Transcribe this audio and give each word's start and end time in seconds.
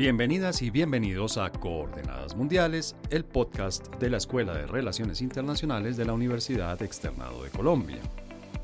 Bienvenidas 0.00 0.62
y 0.62 0.70
bienvenidos 0.70 1.36
a 1.36 1.52
Coordenadas 1.52 2.34
Mundiales, 2.34 2.96
el 3.10 3.22
podcast 3.22 3.86
de 3.96 4.08
la 4.08 4.16
Escuela 4.16 4.54
de 4.54 4.66
Relaciones 4.66 5.20
Internacionales 5.20 5.98
de 5.98 6.06
la 6.06 6.14
Universidad 6.14 6.80
Externado 6.80 7.44
de 7.44 7.50
Colombia. 7.50 7.98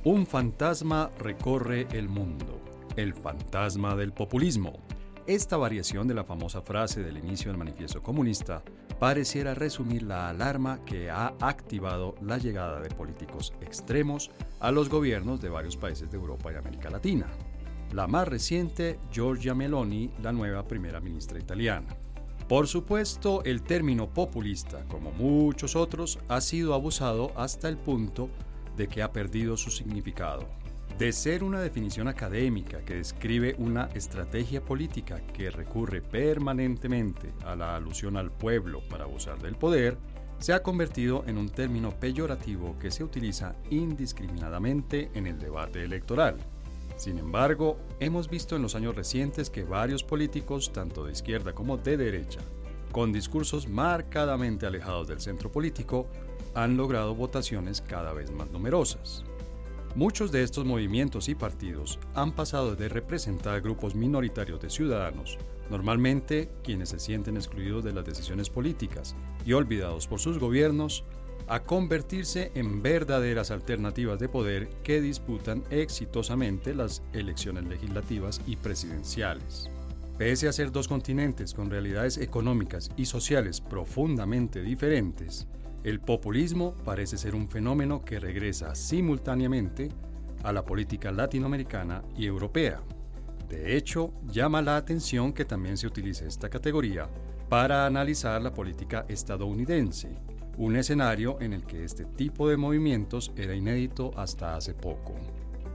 Un 0.02 0.26
fantasma 0.26 1.10
recorre 1.18 1.88
el 1.92 2.08
mundo, 2.08 2.58
el 2.96 3.12
fantasma 3.12 3.94
del 3.96 4.14
populismo. 4.14 4.78
Esta 5.26 5.58
variación 5.58 6.08
de 6.08 6.14
la 6.14 6.24
famosa 6.24 6.62
frase 6.62 7.02
del 7.02 7.18
inicio 7.18 7.50
del 7.50 7.58
manifiesto 7.58 8.02
comunista 8.02 8.62
pareciera 8.98 9.52
resumir 9.52 10.04
la 10.04 10.30
alarma 10.30 10.82
que 10.86 11.10
ha 11.10 11.34
activado 11.42 12.14
la 12.22 12.38
llegada 12.38 12.80
de 12.80 12.88
políticos 12.88 13.52
extremos 13.60 14.30
a 14.58 14.70
los 14.70 14.88
gobiernos 14.88 15.42
de 15.42 15.50
varios 15.50 15.76
países 15.76 16.10
de 16.10 16.16
Europa 16.16 16.50
y 16.50 16.56
América 16.56 16.88
Latina. 16.88 17.26
La 17.96 18.06
más 18.06 18.28
reciente, 18.28 18.98
Giorgia 19.10 19.54
Meloni, 19.54 20.10
la 20.22 20.30
nueva 20.30 20.68
primera 20.68 21.00
ministra 21.00 21.38
italiana. 21.38 21.96
Por 22.46 22.68
supuesto, 22.68 23.42
el 23.44 23.62
término 23.62 24.10
populista, 24.10 24.84
como 24.86 25.12
muchos 25.12 25.76
otros, 25.76 26.18
ha 26.28 26.42
sido 26.42 26.74
abusado 26.74 27.32
hasta 27.36 27.70
el 27.70 27.78
punto 27.78 28.28
de 28.76 28.86
que 28.86 29.02
ha 29.02 29.12
perdido 29.12 29.56
su 29.56 29.70
significado. 29.70 30.46
De 30.98 31.10
ser 31.10 31.42
una 31.42 31.62
definición 31.62 32.06
académica 32.06 32.84
que 32.84 32.96
describe 32.96 33.56
una 33.56 33.86
estrategia 33.94 34.62
política 34.62 35.22
que 35.32 35.48
recurre 35.48 36.02
permanentemente 36.02 37.32
a 37.46 37.56
la 37.56 37.76
alusión 37.76 38.18
al 38.18 38.30
pueblo 38.30 38.82
para 38.90 39.04
abusar 39.04 39.40
del 39.40 39.56
poder, 39.56 39.96
se 40.38 40.52
ha 40.52 40.62
convertido 40.62 41.24
en 41.26 41.38
un 41.38 41.48
término 41.48 41.98
peyorativo 41.98 42.78
que 42.78 42.90
se 42.90 43.02
utiliza 43.02 43.56
indiscriminadamente 43.70 45.10
en 45.14 45.26
el 45.26 45.38
debate 45.38 45.82
electoral. 45.82 46.36
Sin 46.96 47.18
embargo, 47.18 47.78
hemos 48.00 48.28
visto 48.28 48.56
en 48.56 48.62
los 48.62 48.74
años 48.74 48.96
recientes 48.96 49.50
que 49.50 49.64
varios 49.64 50.02
políticos, 50.02 50.72
tanto 50.72 51.04
de 51.04 51.12
izquierda 51.12 51.52
como 51.54 51.76
de 51.76 51.96
derecha, 51.96 52.40
con 52.90 53.12
discursos 53.12 53.68
marcadamente 53.68 54.66
alejados 54.66 55.06
del 55.06 55.20
centro 55.20 55.52
político, 55.52 56.06
han 56.54 56.78
logrado 56.78 57.14
votaciones 57.14 57.82
cada 57.82 58.14
vez 58.14 58.30
más 58.30 58.50
numerosas. 58.50 59.24
Muchos 59.94 60.32
de 60.32 60.42
estos 60.42 60.64
movimientos 60.64 61.28
y 61.28 61.34
partidos 61.34 61.98
han 62.14 62.32
pasado 62.32 62.76
de 62.76 62.88
representar 62.88 63.60
grupos 63.60 63.94
minoritarios 63.94 64.60
de 64.60 64.70
ciudadanos, 64.70 65.38
normalmente 65.70 66.50
quienes 66.62 66.90
se 66.90 66.98
sienten 66.98 67.36
excluidos 67.36 67.84
de 67.84 67.92
las 67.92 68.04
decisiones 68.04 68.50
políticas 68.50 69.14
y 69.44 69.52
olvidados 69.52 70.06
por 70.06 70.20
sus 70.20 70.38
gobiernos, 70.38 71.04
a 71.48 71.62
convertirse 71.62 72.50
en 72.54 72.82
verdaderas 72.82 73.50
alternativas 73.50 74.18
de 74.18 74.28
poder 74.28 74.68
que 74.82 75.00
disputan 75.00 75.62
exitosamente 75.70 76.74
las 76.74 77.02
elecciones 77.12 77.64
legislativas 77.64 78.40
y 78.46 78.56
presidenciales. 78.56 79.70
Pese 80.18 80.48
a 80.48 80.52
ser 80.52 80.72
dos 80.72 80.88
continentes 80.88 81.52
con 81.52 81.70
realidades 81.70 82.16
económicas 82.18 82.90
y 82.96 83.04
sociales 83.04 83.60
profundamente 83.60 84.62
diferentes, 84.62 85.46
el 85.84 86.00
populismo 86.00 86.74
parece 86.84 87.16
ser 87.18 87.34
un 87.34 87.48
fenómeno 87.48 88.04
que 88.04 88.18
regresa 88.18 88.74
simultáneamente 88.74 89.90
a 90.42 90.52
la 90.52 90.64
política 90.64 91.12
latinoamericana 91.12 92.02
y 92.16 92.26
europea. 92.26 92.82
De 93.48 93.76
hecho, 93.76 94.12
llama 94.26 94.62
la 94.62 94.76
atención 94.76 95.32
que 95.32 95.44
también 95.44 95.76
se 95.76 95.86
utilice 95.86 96.26
esta 96.26 96.48
categoría 96.48 97.08
para 97.48 97.86
analizar 97.86 98.42
la 98.42 98.52
política 98.52 99.04
estadounidense, 99.08 100.18
un 100.56 100.76
escenario 100.76 101.38
en 101.40 101.52
el 101.52 101.64
que 101.64 101.84
este 101.84 102.04
tipo 102.04 102.48
de 102.48 102.56
movimientos 102.56 103.32
era 103.36 103.54
inédito 103.54 104.12
hasta 104.16 104.56
hace 104.56 104.74
poco. 104.74 105.14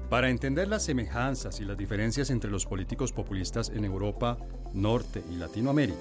Para 0.09 0.29
entender 0.29 0.67
las 0.67 0.83
semejanzas 0.83 1.59
y 1.59 1.65
las 1.65 1.77
diferencias 1.77 2.29
entre 2.29 2.51
los 2.51 2.65
políticos 2.65 3.13
populistas 3.13 3.69
en 3.69 3.85
Europa, 3.85 4.37
Norte 4.73 5.23
y 5.31 5.35
Latinoamérica, 5.35 5.99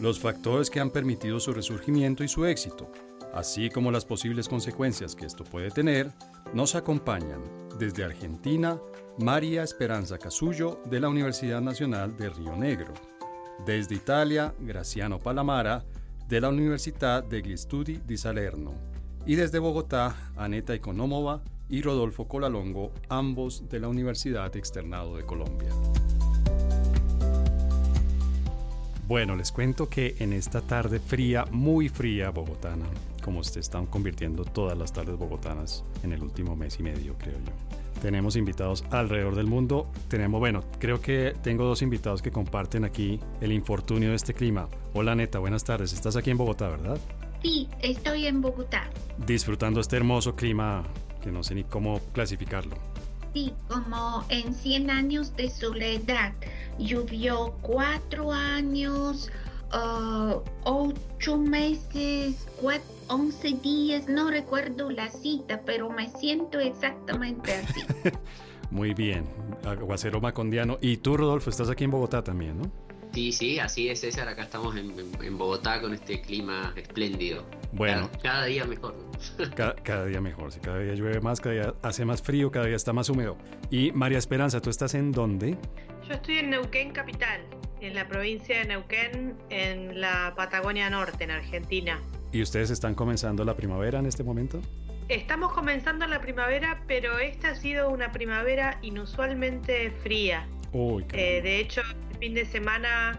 los 0.00 0.20
factores 0.20 0.70
que 0.70 0.80
han 0.80 0.90
permitido 0.90 1.40
su 1.40 1.52
resurgimiento 1.52 2.22
y 2.22 2.28
su 2.28 2.44
éxito, 2.46 2.90
así 3.34 3.70
como 3.70 3.90
las 3.90 4.04
posibles 4.04 4.48
consecuencias 4.48 5.16
que 5.16 5.26
esto 5.26 5.44
puede 5.44 5.70
tener, 5.70 6.12
nos 6.54 6.74
acompañan 6.74 7.40
desde 7.78 8.04
Argentina 8.04 8.78
María 9.18 9.62
Esperanza 9.62 10.18
Casullo 10.18 10.80
de 10.84 11.00
la 11.00 11.08
Universidad 11.08 11.60
Nacional 11.60 12.16
de 12.16 12.30
Río 12.30 12.56
Negro, 12.56 12.94
desde 13.66 13.94
Italia 13.94 14.54
Graciano 14.60 15.18
Palamara 15.18 15.84
de 16.32 16.40
la 16.40 16.48
Universidad 16.48 17.22
degli 17.22 17.58
Studi 17.58 18.00
di 18.06 18.16
Salerno 18.16 18.72
y 19.26 19.34
desde 19.34 19.58
Bogotá 19.58 20.32
Aneta 20.34 20.72
Economova 20.72 21.42
y 21.68 21.82
Rodolfo 21.82 22.26
Colalongo, 22.26 22.90
ambos 23.10 23.68
de 23.68 23.78
la 23.78 23.88
Universidad 23.88 24.56
Externado 24.56 25.14
de 25.18 25.26
Colombia. 25.26 25.68
Bueno, 29.06 29.36
les 29.36 29.52
cuento 29.52 29.90
que 29.90 30.16
en 30.20 30.32
esta 30.32 30.62
tarde 30.62 31.00
fría, 31.00 31.44
muy 31.50 31.90
fría 31.90 32.30
bogotana, 32.30 32.86
como 33.22 33.44
se 33.44 33.60
están 33.60 33.84
convirtiendo 33.84 34.46
todas 34.46 34.78
las 34.78 34.90
tardes 34.90 35.18
bogotanas 35.18 35.84
en 36.02 36.14
el 36.14 36.22
último 36.22 36.56
mes 36.56 36.80
y 36.80 36.82
medio, 36.82 37.14
creo 37.18 37.36
yo. 37.40 37.81
Tenemos 38.02 38.34
invitados 38.34 38.84
alrededor 38.90 39.36
del 39.36 39.46
mundo. 39.46 39.86
Tenemos, 40.08 40.40
bueno, 40.40 40.64
creo 40.80 41.00
que 41.00 41.36
tengo 41.40 41.64
dos 41.64 41.82
invitados 41.82 42.20
que 42.20 42.32
comparten 42.32 42.84
aquí 42.84 43.20
el 43.40 43.52
infortunio 43.52 44.10
de 44.10 44.16
este 44.16 44.34
clima. 44.34 44.68
Hola 44.92 45.14
Neta, 45.14 45.38
buenas 45.38 45.62
tardes. 45.62 45.92
Estás 45.92 46.16
aquí 46.16 46.30
en 46.30 46.36
Bogotá, 46.36 46.68
¿verdad? 46.68 46.98
Sí, 47.44 47.68
estoy 47.80 48.26
en 48.26 48.40
Bogotá. 48.40 48.90
Disfrutando 49.24 49.78
este 49.78 49.98
hermoso 49.98 50.34
clima 50.34 50.82
que 51.22 51.30
no 51.30 51.44
sé 51.44 51.54
ni 51.54 51.62
cómo 51.62 52.00
clasificarlo. 52.12 52.74
Sí, 53.34 53.52
como 53.68 54.24
en 54.30 54.52
100 54.52 54.90
años 54.90 55.36
de 55.36 55.48
soledad. 55.48 56.32
Llovió 56.80 57.54
cuatro 57.62 58.32
años, 58.32 59.30
uh, 59.72 60.40
ocho 60.64 61.38
meses, 61.38 62.46
cuatro 62.60 62.92
11 63.12 63.52
días, 63.62 64.08
no 64.08 64.30
recuerdo 64.30 64.90
la 64.90 65.10
cita, 65.10 65.60
pero 65.66 65.90
me 65.90 66.08
siento 66.08 66.58
exactamente 66.58 67.52
así. 67.52 67.82
Muy 68.70 68.94
bien, 68.94 69.26
aguacero 69.66 70.18
macondiano. 70.20 70.78
Y 70.80 70.96
tú, 70.96 71.18
Rodolfo, 71.18 71.50
estás 71.50 71.68
aquí 71.68 71.84
en 71.84 71.90
Bogotá 71.90 72.24
también, 72.24 72.56
¿no? 72.58 72.72
Sí, 73.12 73.30
sí, 73.30 73.58
así 73.58 73.90
es, 73.90 74.00
César. 74.00 74.26
Acá 74.28 74.44
estamos 74.44 74.74
en, 74.76 75.36
Bogotá 75.36 75.82
con 75.82 75.92
este 75.92 76.22
clima 76.22 76.72
espléndido. 76.74 77.44
Bueno. 77.72 78.08
Cada, 78.22 78.46
día 78.46 78.64
mejor. 78.64 78.94
Cada, 79.54 80.06
día 80.06 80.22
mejor. 80.22 80.50
Si 80.52 80.60
cada 80.60 80.78
día 80.78 80.94
llueve 80.94 81.20
más, 81.20 81.38
cada 81.42 81.54
día 81.54 81.74
hace 81.82 82.06
más 82.06 82.22
frío, 82.22 82.50
cada 82.50 82.64
día 82.64 82.76
está 82.76 82.94
más 82.94 83.10
húmedo. 83.10 83.36
Y 83.70 83.92
María 83.92 84.16
Esperanza, 84.16 84.62
¿tú 84.62 84.70
estás 84.70 84.94
en 84.94 85.12
dónde? 85.12 85.58
Yo 86.08 86.14
estoy 86.14 86.38
en 86.38 86.50
Neuquén 86.50 86.92
Capital, 86.92 87.42
en 87.82 87.94
la 87.94 88.06
provincia 88.06 88.58
de 88.60 88.64
Neuquén, 88.66 89.34
en 89.50 90.00
la 90.00 90.34
Patagonia 90.36 90.88
Norte, 90.88 91.24
en 91.24 91.32
Argentina. 91.32 92.00
¿Y 92.30 92.40
ustedes 92.40 92.70
están 92.70 92.94
comenzando 92.94 93.44
la 93.44 93.56
primavera 93.56 93.98
en 93.98 94.06
este 94.06 94.22
momento? 94.22 94.62
Estamos 95.08 95.52
comenzando 95.52 96.06
la 96.06 96.20
primavera, 96.20 96.82
pero 96.86 97.18
esta 97.18 97.50
ha 97.50 97.54
sido 97.56 97.90
una 97.90 98.12
primavera 98.12 98.78
inusualmente 98.82 99.90
fría. 100.02 100.46
Uy, 100.72 101.04
eh, 101.12 101.42
de 101.42 101.58
hecho, 101.58 101.82
el 102.12 102.18
fin 102.18 102.34
de 102.34 102.46
semana 102.46 103.18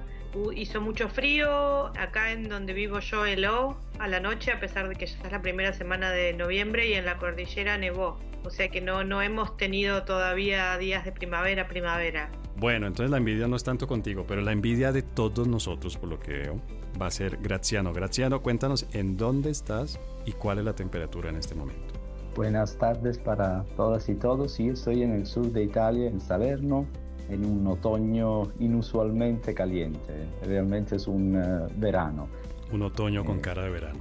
hizo 0.56 0.81
mucho 0.81 1.09
frío. 1.09 1.88
Acá 1.97 2.31
en 2.31 2.47
donde 2.47 2.73
vivo 2.73 3.00
yo 3.00 3.25
heló 3.25 3.78
a 4.00 4.07
la 4.07 4.22
noche, 4.22 4.52
a 4.52 4.59
pesar 4.59 4.88
de 4.88 4.96
que 4.96 5.06
ya 5.06 5.18
es 5.23 5.31
la 5.31 5.41
primera 5.41 5.73
semana 5.73 6.09
de 6.12 6.34
noviembre 6.34 6.88
y 6.88 6.94
en 6.94 7.06
la 7.06 7.18
cordillera 7.18 7.78
nevó. 7.78 8.18
O 8.46 8.50
sea 8.50 8.69
que 8.69 8.81
no, 8.81 9.03
no 9.03 9.22
hemos 9.22 9.56
tenido 9.57 10.03
todavía 10.03 10.78
días 10.78 11.06
de 11.06 11.12
primavera, 11.12 11.68
primavera. 11.68 12.29
Bueno, 12.63 12.88
entonces 12.88 13.12
la 13.12 13.18
envidia 13.18 13.46
no 13.46 13.57
es 13.57 13.63
tanto 13.66 13.88
contigo, 13.88 14.24
pero 14.25 14.40
la 14.40 14.53
envidia 14.53 14.94
de 14.94 15.01
todos 15.01 15.50
nosotros, 15.50 15.97
por 15.97 16.07
lo 16.07 16.18
que 16.18 16.31
veo, 16.31 16.62
va 17.00 17.07
a 17.07 17.12
ser 17.12 17.40
Graciano. 17.41 17.91
Graciano, 17.91 18.41
cuéntanos 18.41 18.88
en 18.94 19.18
dónde 19.18 19.50
estás 19.50 20.00
y 20.25 20.31
cuál 20.31 20.59
es 20.59 20.63
la 20.63 20.73
temperatura 20.73 21.29
en 21.29 21.35
este 21.35 21.56
momento. 21.56 21.94
Buenas 22.38 22.78
tardes 22.78 23.17
para 23.17 23.66
todas 23.76 24.08
y 24.08 24.16
todos. 24.16 24.53
Sí, 24.53 24.70
estoy 24.70 25.03
en 25.03 25.11
el 25.11 25.26
sur 25.26 25.52
de 25.52 25.61
Italia, 25.61 26.08
en 26.08 26.22
Salerno, 26.22 26.85
en 27.28 27.43
un 27.43 27.67
otoño 27.67 28.43
inusualmente 28.61 29.53
caliente. 29.53 30.26
Realmente 30.46 30.96
es 30.96 31.05
un 31.05 31.35
eh, 31.35 31.67
verano. 31.76 32.29
Un 32.72 32.84
otoño 32.84 33.26
con 33.26 33.40
eh, 33.40 33.41
cara 33.41 33.64
de 33.64 33.72
verano. 33.72 33.99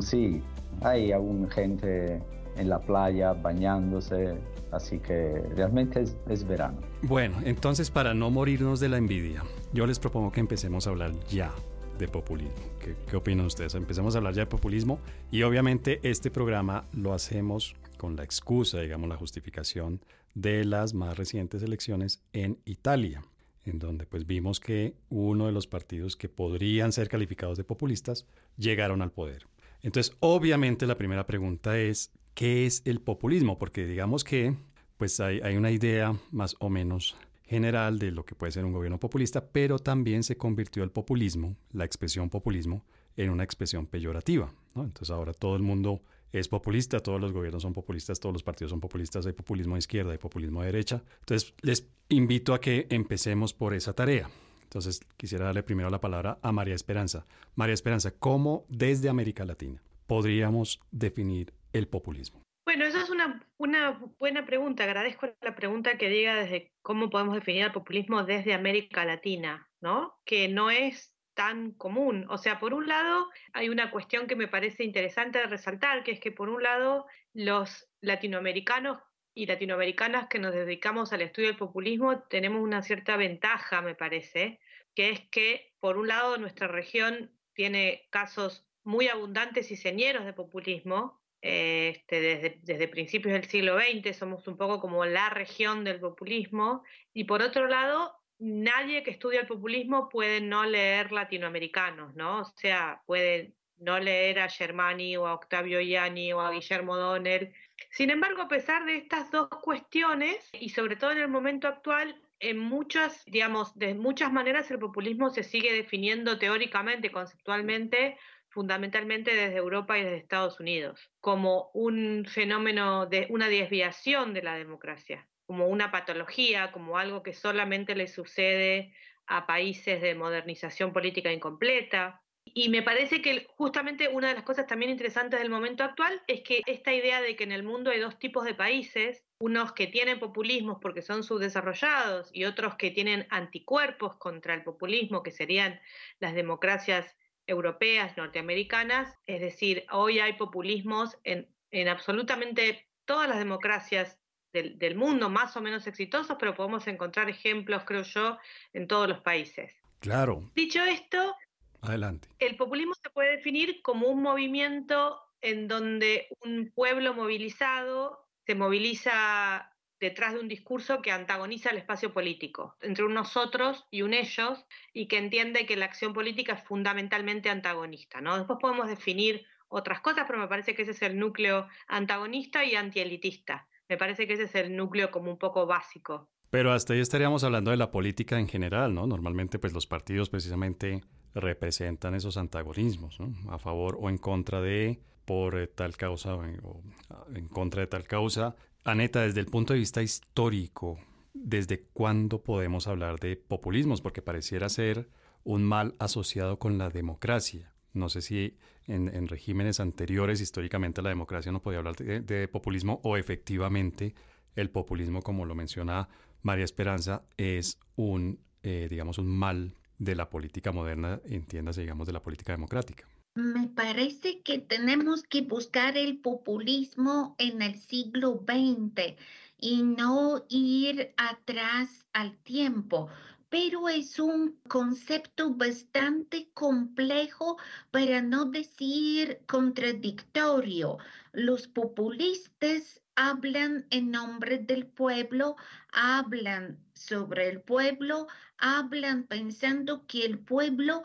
sí, 0.00 0.40
hay 0.80 1.12
aún 1.12 1.46
gente 1.50 2.22
en 2.56 2.70
la 2.70 2.78
playa 2.78 3.34
bañándose, 3.34 4.38
así 4.72 4.98
que 4.98 5.42
realmente 5.54 6.04
es, 6.28 6.46
verano. 6.46 6.80
Bueno, 7.02 7.38
entonces 7.44 7.90
para 7.90 8.14
no 8.14 8.30
morirnos 8.30 8.80
de 8.80 8.88
la 8.88 8.98
envidia, 8.98 9.42
yo 9.72 9.86
les 9.86 9.98
propongo 9.98 10.32
que 10.32 10.40
empecemos 10.40 10.86
a 10.86 10.90
hablar 10.90 11.12
ya 11.28 11.52
de 11.98 12.08
populismo. 12.08 12.54
¿Qué, 12.78 12.94
¿Qué, 13.08 13.16
opinan 13.16 13.46
ustedes? 13.46 13.74
Empecemos 13.74 14.14
a 14.14 14.18
hablar 14.18 14.34
ya 14.34 14.42
de 14.42 14.46
populismo 14.46 15.00
y 15.30 15.42
obviamente 15.42 16.00
este 16.02 16.30
programa 16.30 16.84
lo 16.92 17.14
hacemos 17.14 17.74
con 17.96 18.16
la 18.16 18.24
excusa, 18.24 18.80
digamos, 18.80 19.08
la 19.08 19.16
justificación 19.16 20.00
de 20.34 20.64
las 20.66 20.92
más 20.92 21.16
recientes 21.16 21.62
elecciones 21.62 22.22
en 22.34 22.58
Italia, 22.66 23.24
en 23.64 23.78
donde 23.78 24.04
pues 24.06 24.26
vimos 24.26 24.60
que 24.60 24.94
uno 25.08 25.46
de 25.46 25.52
los 25.52 25.66
partidos 25.66 26.14
que 26.14 26.28
podrían 26.28 26.92
ser 26.92 27.08
calificados 27.08 27.56
de 27.56 27.64
populistas 27.64 28.26
llegaron 28.58 29.00
al 29.00 29.12
poder. 29.12 29.46
Entonces, 29.82 30.14
obviamente 30.20 30.86
la 30.86 30.98
primera 30.98 31.26
pregunta 31.26 31.78
es, 31.78 32.12
¿qué 32.36 32.66
es 32.66 32.82
el 32.84 33.00
populismo? 33.00 33.58
Porque 33.58 33.86
digamos 33.86 34.22
que 34.22 34.54
pues 34.98 35.18
hay, 35.20 35.56
una 35.56 35.70
idea 35.70 36.16
más 36.30 36.54
o 36.60 36.68
menos 36.68 37.16
general 37.42 37.98
de 37.98 38.12
lo 38.12 38.24
que 38.24 38.34
puede 38.34 38.52
ser 38.52 38.64
un 38.64 38.72
gobierno 38.72 39.00
populista, 39.00 39.44
pero 39.44 39.78
también 39.78 40.22
se 40.22 40.36
convirtió 40.36 40.84
el 40.84 40.90
populismo, 40.90 41.56
la 41.72 41.84
expresión 41.84 42.30
populismo, 42.30 42.84
en 43.16 43.30
una 43.30 43.42
expresión 43.42 43.86
peyorativa. 43.86 44.52
Entonces 44.74 45.10
ahora 45.10 45.32
todo 45.32 45.56
el 45.56 45.62
mundo 45.62 46.02
es 46.30 46.48
populista, 46.48 47.00
todos 47.00 47.20
los 47.20 47.32
gobiernos 47.32 47.62
son 47.62 47.72
populistas, 47.72 48.20
todos 48.20 48.34
los 48.34 48.42
partidos 48.42 48.70
son 48.70 48.80
populistas, 48.80 49.24
hay 49.26 49.32
populismo 49.32 49.74
de 49.74 49.80
izquierda, 49.80 50.12
hay 50.12 50.18
populismo 50.18 50.60
de 50.60 50.66
derecha. 50.66 51.02
Entonces 51.20 51.54
les 51.62 51.88
invito 52.10 52.52
a 52.52 52.60
que 52.60 52.86
empecemos 52.90 53.54
por 53.54 53.72
esa 53.72 53.94
tarea. 53.94 54.28
Entonces 54.62 55.00
quisiera 55.16 55.46
darle 55.46 55.62
primero 55.62 55.88
la 55.88 56.00
palabra 56.00 56.38
a 56.42 56.52
María 56.52 56.74
Esperanza. 56.74 57.26
María 57.54 57.74
Esperanza, 57.74 58.10
¿cómo 58.10 58.66
desde 58.68 59.08
América 59.08 59.46
Latina 59.46 59.82
podríamos 60.06 60.80
definir 60.90 61.54
el 61.78 61.88
populismo? 61.88 62.42
Bueno, 62.64 62.84
esa 62.84 63.02
es 63.02 63.10
una, 63.10 63.46
una 63.58 64.00
buena 64.18 64.44
pregunta. 64.44 64.84
Agradezco 64.84 65.28
la 65.40 65.54
pregunta 65.54 65.96
que 65.96 66.08
diga 66.08 66.34
desde 66.34 66.72
cómo 66.82 67.10
podemos 67.10 67.34
definir 67.34 67.64
el 67.64 67.72
populismo 67.72 68.24
desde 68.24 68.54
América 68.54 69.04
Latina, 69.04 69.70
¿no? 69.80 70.18
Que 70.24 70.48
no 70.48 70.70
es 70.70 71.14
tan 71.34 71.72
común. 71.72 72.26
O 72.28 72.38
sea, 72.38 72.58
por 72.58 72.74
un 72.74 72.88
lado, 72.88 73.28
hay 73.52 73.68
una 73.68 73.90
cuestión 73.90 74.26
que 74.26 74.34
me 74.34 74.48
parece 74.48 74.82
interesante 74.82 75.38
de 75.38 75.46
resaltar, 75.46 76.02
que 76.02 76.10
es 76.10 76.18
que 76.18 76.32
por 76.32 76.48
un 76.48 76.62
lado, 76.62 77.06
los 77.34 77.88
latinoamericanos 78.00 78.98
y 79.34 79.46
latinoamericanas 79.46 80.28
que 80.28 80.38
nos 80.38 80.54
dedicamos 80.54 81.12
al 81.12 81.20
estudio 81.20 81.48
del 81.48 81.58
populismo 81.58 82.20
tenemos 82.22 82.62
una 82.62 82.82
cierta 82.82 83.16
ventaja, 83.18 83.82
me 83.82 83.94
parece, 83.94 84.58
que 84.94 85.10
es 85.10 85.20
que, 85.28 85.74
por 85.78 85.98
un 85.98 86.08
lado, 86.08 86.38
nuestra 86.38 86.68
región 86.68 87.30
tiene 87.52 88.08
casos 88.10 88.66
muy 88.82 89.08
abundantes 89.08 89.70
y 89.70 89.76
señeros 89.76 90.24
de 90.24 90.32
populismo, 90.32 91.20
este, 91.46 92.58
desde, 92.64 92.88
principios 92.88 93.32
del 93.32 93.44
siglo 93.44 93.78
XX, 93.78 94.16
somos 94.16 94.48
un 94.48 94.56
poco 94.56 94.80
como 94.80 95.04
la 95.04 95.30
región 95.30 95.84
del 95.84 96.00
populismo, 96.00 96.82
y 97.14 97.24
por 97.24 97.40
otro 97.40 97.68
lado, 97.68 98.16
nadie 98.40 99.04
que 99.04 99.12
estudia 99.12 99.42
el 99.42 99.46
populismo 99.46 100.08
puede 100.08 100.40
no 100.40 100.64
leer 100.64 101.12
latinoamericanos, 101.12 102.16
¿no? 102.16 102.40
O 102.40 102.44
sea, 102.56 103.00
puede 103.06 103.52
no 103.78 104.00
leer 104.00 104.40
a 104.40 104.48
Germani 104.48 105.16
o 105.16 105.26
a 105.26 105.34
Octavio 105.34 105.80
Ianni 105.80 106.32
o 106.32 106.40
a 106.40 106.50
Guillermo 106.50 106.96
Donner. 106.96 107.52
Sin 107.90 108.10
embargo, 108.10 108.42
a 108.42 108.48
pesar 108.48 108.84
de 108.84 108.96
estas 108.96 109.30
dos 109.30 109.48
cuestiones, 109.48 110.48
y 110.52 110.70
sobre 110.70 110.96
todo 110.96 111.12
en 111.12 111.18
el 111.18 111.28
momento 111.28 111.68
actual, 111.68 112.20
en 112.40 112.58
muchas, 112.58 113.24
digamos, 113.26 113.78
de 113.78 113.94
muchas 113.94 114.32
maneras 114.32 114.70
el 114.70 114.80
populismo 114.80 115.30
se 115.30 115.44
sigue 115.44 115.72
definiendo 115.72 116.38
teóricamente, 116.38 117.12
conceptualmente, 117.12 118.18
fundamentalmente 118.56 119.34
desde 119.34 119.58
Europa 119.58 119.98
y 119.98 120.02
desde 120.02 120.16
Estados 120.16 120.58
Unidos, 120.60 121.10
como 121.20 121.70
un 121.74 122.24
fenómeno 122.26 123.04
de 123.04 123.26
una 123.28 123.50
desviación 123.50 124.32
de 124.32 124.42
la 124.42 124.56
democracia 124.56 125.28
como 125.46 125.68
una 125.68 125.92
patología, 125.92 126.72
como 126.72 126.98
algo 126.98 127.22
que 127.22 127.32
solamente 127.32 127.94
le 127.94 128.08
sucede 128.08 128.92
a 129.26 129.46
países 129.46 130.02
de 130.02 130.14
modernización 130.14 130.92
política 130.92 131.32
incompleta. 131.32 132.20
Y 132.44 132.68
me 132.68 132.82
parece 132.82 133.22
que 133.22 133.46
justamente 133.56 134.08
una 134.08 134.28
de 134.28 134.34
las 134.34 134.44
cosas 134.44 134.66
también 134.66 134.90
interesantes 134.90 135.38
del 135.38 135.50
momento 135.50 135.84
actual 135.84 136.22
es 136.26 136.42
que 136.42 136.62
esta 136.66 136.92
idea 136.92 137.20
de 137.20 137.36
que 137.36 137.44
en 137.44 137.52
el 137.52 137.62
mundo 137.62 137.90
hay 137.90 138.00
dos 138.00 138.18
tipos 138.18 138.44
de 138.44 138.54
países, 138.54 139.24
unos 139.38 139.72
que 139.72 139.86
tienen 139.86 140.18
populismos 140.18 140.78
porque 140.80 141.02
son 141.02 141.22
subdesarrollados 141.22 142.30
y 142.32 142.44
otros 142.44 142.76
que 142.76 142.90
tienen 142.90 143.26
anticuerpos 143.30 144.16
contra 144.16 144.54
el 144.54 144.64
populismo, 144.64 145.22
que 145.22 145.32
serían 145.32 145.80
las 146.18 146.34
democracias 146.34 147.16
europeas, 147.46 148.16
norteamericanas, 148.16 149.14
es 149.26 149.40
decir, 149.40 149.84
hoy 149.90 150.18
hay 150.18 150.34
populismos 150.34 151.18
en, 151.24 151.48
en 151.70 151.88
absolutamente 151.88 152.88
todas 153.04 153.28
las 153.28 153.38
democracias 153.38 154.18
del, 154.52 154.94
mundo 154.94 155.28
más 155.28 155.56
o 155.56 155.60
menos 155.60 155.86
exitosos, 155.86 156.36
pero 156.38 156.54
podemos 156.54 156.86
encontrar 156.86 157.28
ejemplos, 157.28 157.84
creo 157.84 158.02
yo, 158.02 158.38
en 158.72 158.86
todos 158.86 159.08
los 159.08 159.20
países. 159.20 159.74
Claro. 160.00 160.50
Dicho 160.54 160.82
esto, 160.84 161.36
adelante. 161.82 162.28
El 162.38 162.56
populismo 162.56 162.94
se 162.94 163.10
puede 163.10 163.36
definir 163.36 163.82
como 163.82 164.08
un 164.08 164.22
movimiento 164.22 165.20
en 165.42 165.68
donde 165.68 166.28
un 166.40 166.72
pueblo 166.74 167.14
movilizado 167.14 168.26
se 168.46 168.54
moviliza 168.54 169.75
detrás 170.00 170.34
de 170.34 170.40
un 170.40 170.48
discurso 170.48 171.02
que 171.02 171.10
antagoniza 171.10 171.70
el 171.70 171.78
espacio 171.78 172.12
político, 172.12 172.76
entre 172.80 173.04
un 173.04 173.14
nosotros 173.14 173.86
y 173.90 174.02
un 174.02 174.14
ellos, 174.14 174.64
y 174.92 175.08
que 175.08 175.18
entiende 175.18 175.66
que 175.66 175.76
la 175.76 175.86
acción 175.86 176.12
política 176.12 176.54
es 176.54 176.64
fundamentalmente 176.64 177.48
antagonista. 177.48 178.20
¿no? 178.20 178.36
Después 178.36 178.58
podemos 178.60 178.88
definir 178.88 179.46
otras 179.68 180.00
cosas, 180.00 180.24
pero 180.26 180.38
me 180.38 180.48
parece 180.48 180.74
que 180.74 180.82
ese 180.82 180.92
es 180.92 181.02
el 181.02 181.18
núcleo 181.18 181.66
antagonista 181.88 182.64
y 182.64 182.74
antielitista. 182.74 183.66
Me 183.88 183.96
parece 183.96 184.26
que 184.26 184.34
ese 184.34 184.44
es 184.44 184.54
el 184.54 184.76
núcleo 184.76 185.10
como 185.10 185.30
un 185.30 185.38
poco 185.38 185.66
básico. 185.66 186.28
Pero 186.50 186.72
hasta 186.72 186.94
ahí 186.94 187.00
estaríamos 187.00 187.44
hablando 187.44 187.70
de 187.70 187.76
la 187.76 187.90
política 187.90 188.38
en 188.38 188.48
general, 188.48 188.94
¿no? 188.94 189.06
Normalmente 189.06 189.58
pues 189.58 189.72
los 189.72 189.86
partidos 189.86 190.30
precisamente 190.30 191.02
representan 191.34 192.14
esos 192.14 192.36
antagonismos, 192.36 193.20
¿no? 193.20 193.32
A 193.52 193.58
favor 193.58 193.98
o 194.00 194.08
en 194.08 194.18
contra 194.18 194.60
de, 194.60 195.00
por 195.24 195.58
eh, 195.58 195.66
tal 195.66 195.96
causa 195.96 196.34
o 196.34 196.44
en, 196.44 197.48
contra 197.48 197.80
de 197.80 197.86
tal 197.88 198.04
causa. 198.04 198.56
Aneta, 198.86 199.22
desde 199.22 199.40
el 199.40 199.46
punto 199.46 199.72
de 199.72 199.80
vista 199.80 200.00
histórico, 200.00 201.00
¿desde 201.34 201.80
cuándo 201.92 202.44
podemos 202.44 202.86
hablar 202.86 203.18
de 203.18 203.36
populismos? 203.36 204.00
Porque 204.00 204.22
pareciera 204.22 204.68
ser 204.68 205.08
un 205.42 205.64
mal 205.64 205.96
asociado 205.98 206.60
con 206.60 206.78
la 206.78 206.88
democracia. 206.88 207.72
No 207.94 208.08
sé 208.08 208.22
si 208.22 208.56
en, 208.86 209.26
regímenes 209.26 209.80
anteriores 209.80 210.40
históricamente 210.40 211.02
la 211.02 211.08
democracia 211.08 211.50
no 211.50 211.60
podía 211.60 211.78
hablar 211.78 211.96
de, 211.96 212.46
populismo 212.46 213.00
o 213.02 213.16
efectivamente 213.16 214.14
el 214.54 214.70
populismo, 214.70 215.20
como 215.20 215.46
lo 215.46 215.56
menciona 215.56 216.08
María 216.42 216.64
Esperanza, 216.64 217.24
es 217.36 217.80
un, 217.96 218.38
eh, 218.62 218.86
digamos, 218.88 219.18
un 219.18 219.26
mal 219.26 219.74
de 219.98 220.14
la 220.14 220.30
política 220.30 220.70
moderna, 220.70 221.20
entiéndase, 221.24 221.80
digamos, 221.80 222.06
de 222.06 222.12
la 222.12 222.22
política 222.22 222.52
democrática. 222.52 223.04
Me 223.36 223.68
parece 223.68 224.40
que 224.40 224.58
tenemos 224.58 225.22
que 225.22 225.42
buscar 225.42 225.98
el 225.98 226.18
populismo 226.20 227.36
en 227.38 227.60
el 227.60 227.78
siglo 227.78 228.42
XX 228.48 229.14
y 229.58 229.82
no 229.82 230.46
ir 230.48 231.12
atrás 231.18 232.06
al 232.14 232.34
tiempo 232.38 233.10
pero 233.48 233.88
es 233.88 234.18
un 234.18 234.58
concepto 234.68 235.54
bastante 235.54 236.50
complejo, 236.52 237.56
para 237.90 238.20
no 238.20 238.46
decir 238.46 239.40
contradictorio. 239.46 240.98
Los 241.32 241.68
populistas 241.68 243.00
hablan 243.14 243.86
en 243.90 244.10
nombre 244.10 244.58
del 244.58 244.86
pueblo, 244.86 245.56
hablan 245.92 246.85
sobre 246.96 247.48
el 247.48 247.60
pueblo, 247.60 248.26
hablan 248.58 249.24
pensando 249.24 250.06
que 250.06 250.24
el 250.24 250.38
pueblo 250.38 251.02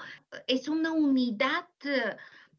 es 0.48 0.68
una 0.68 0.92
unidad 0.92 1.68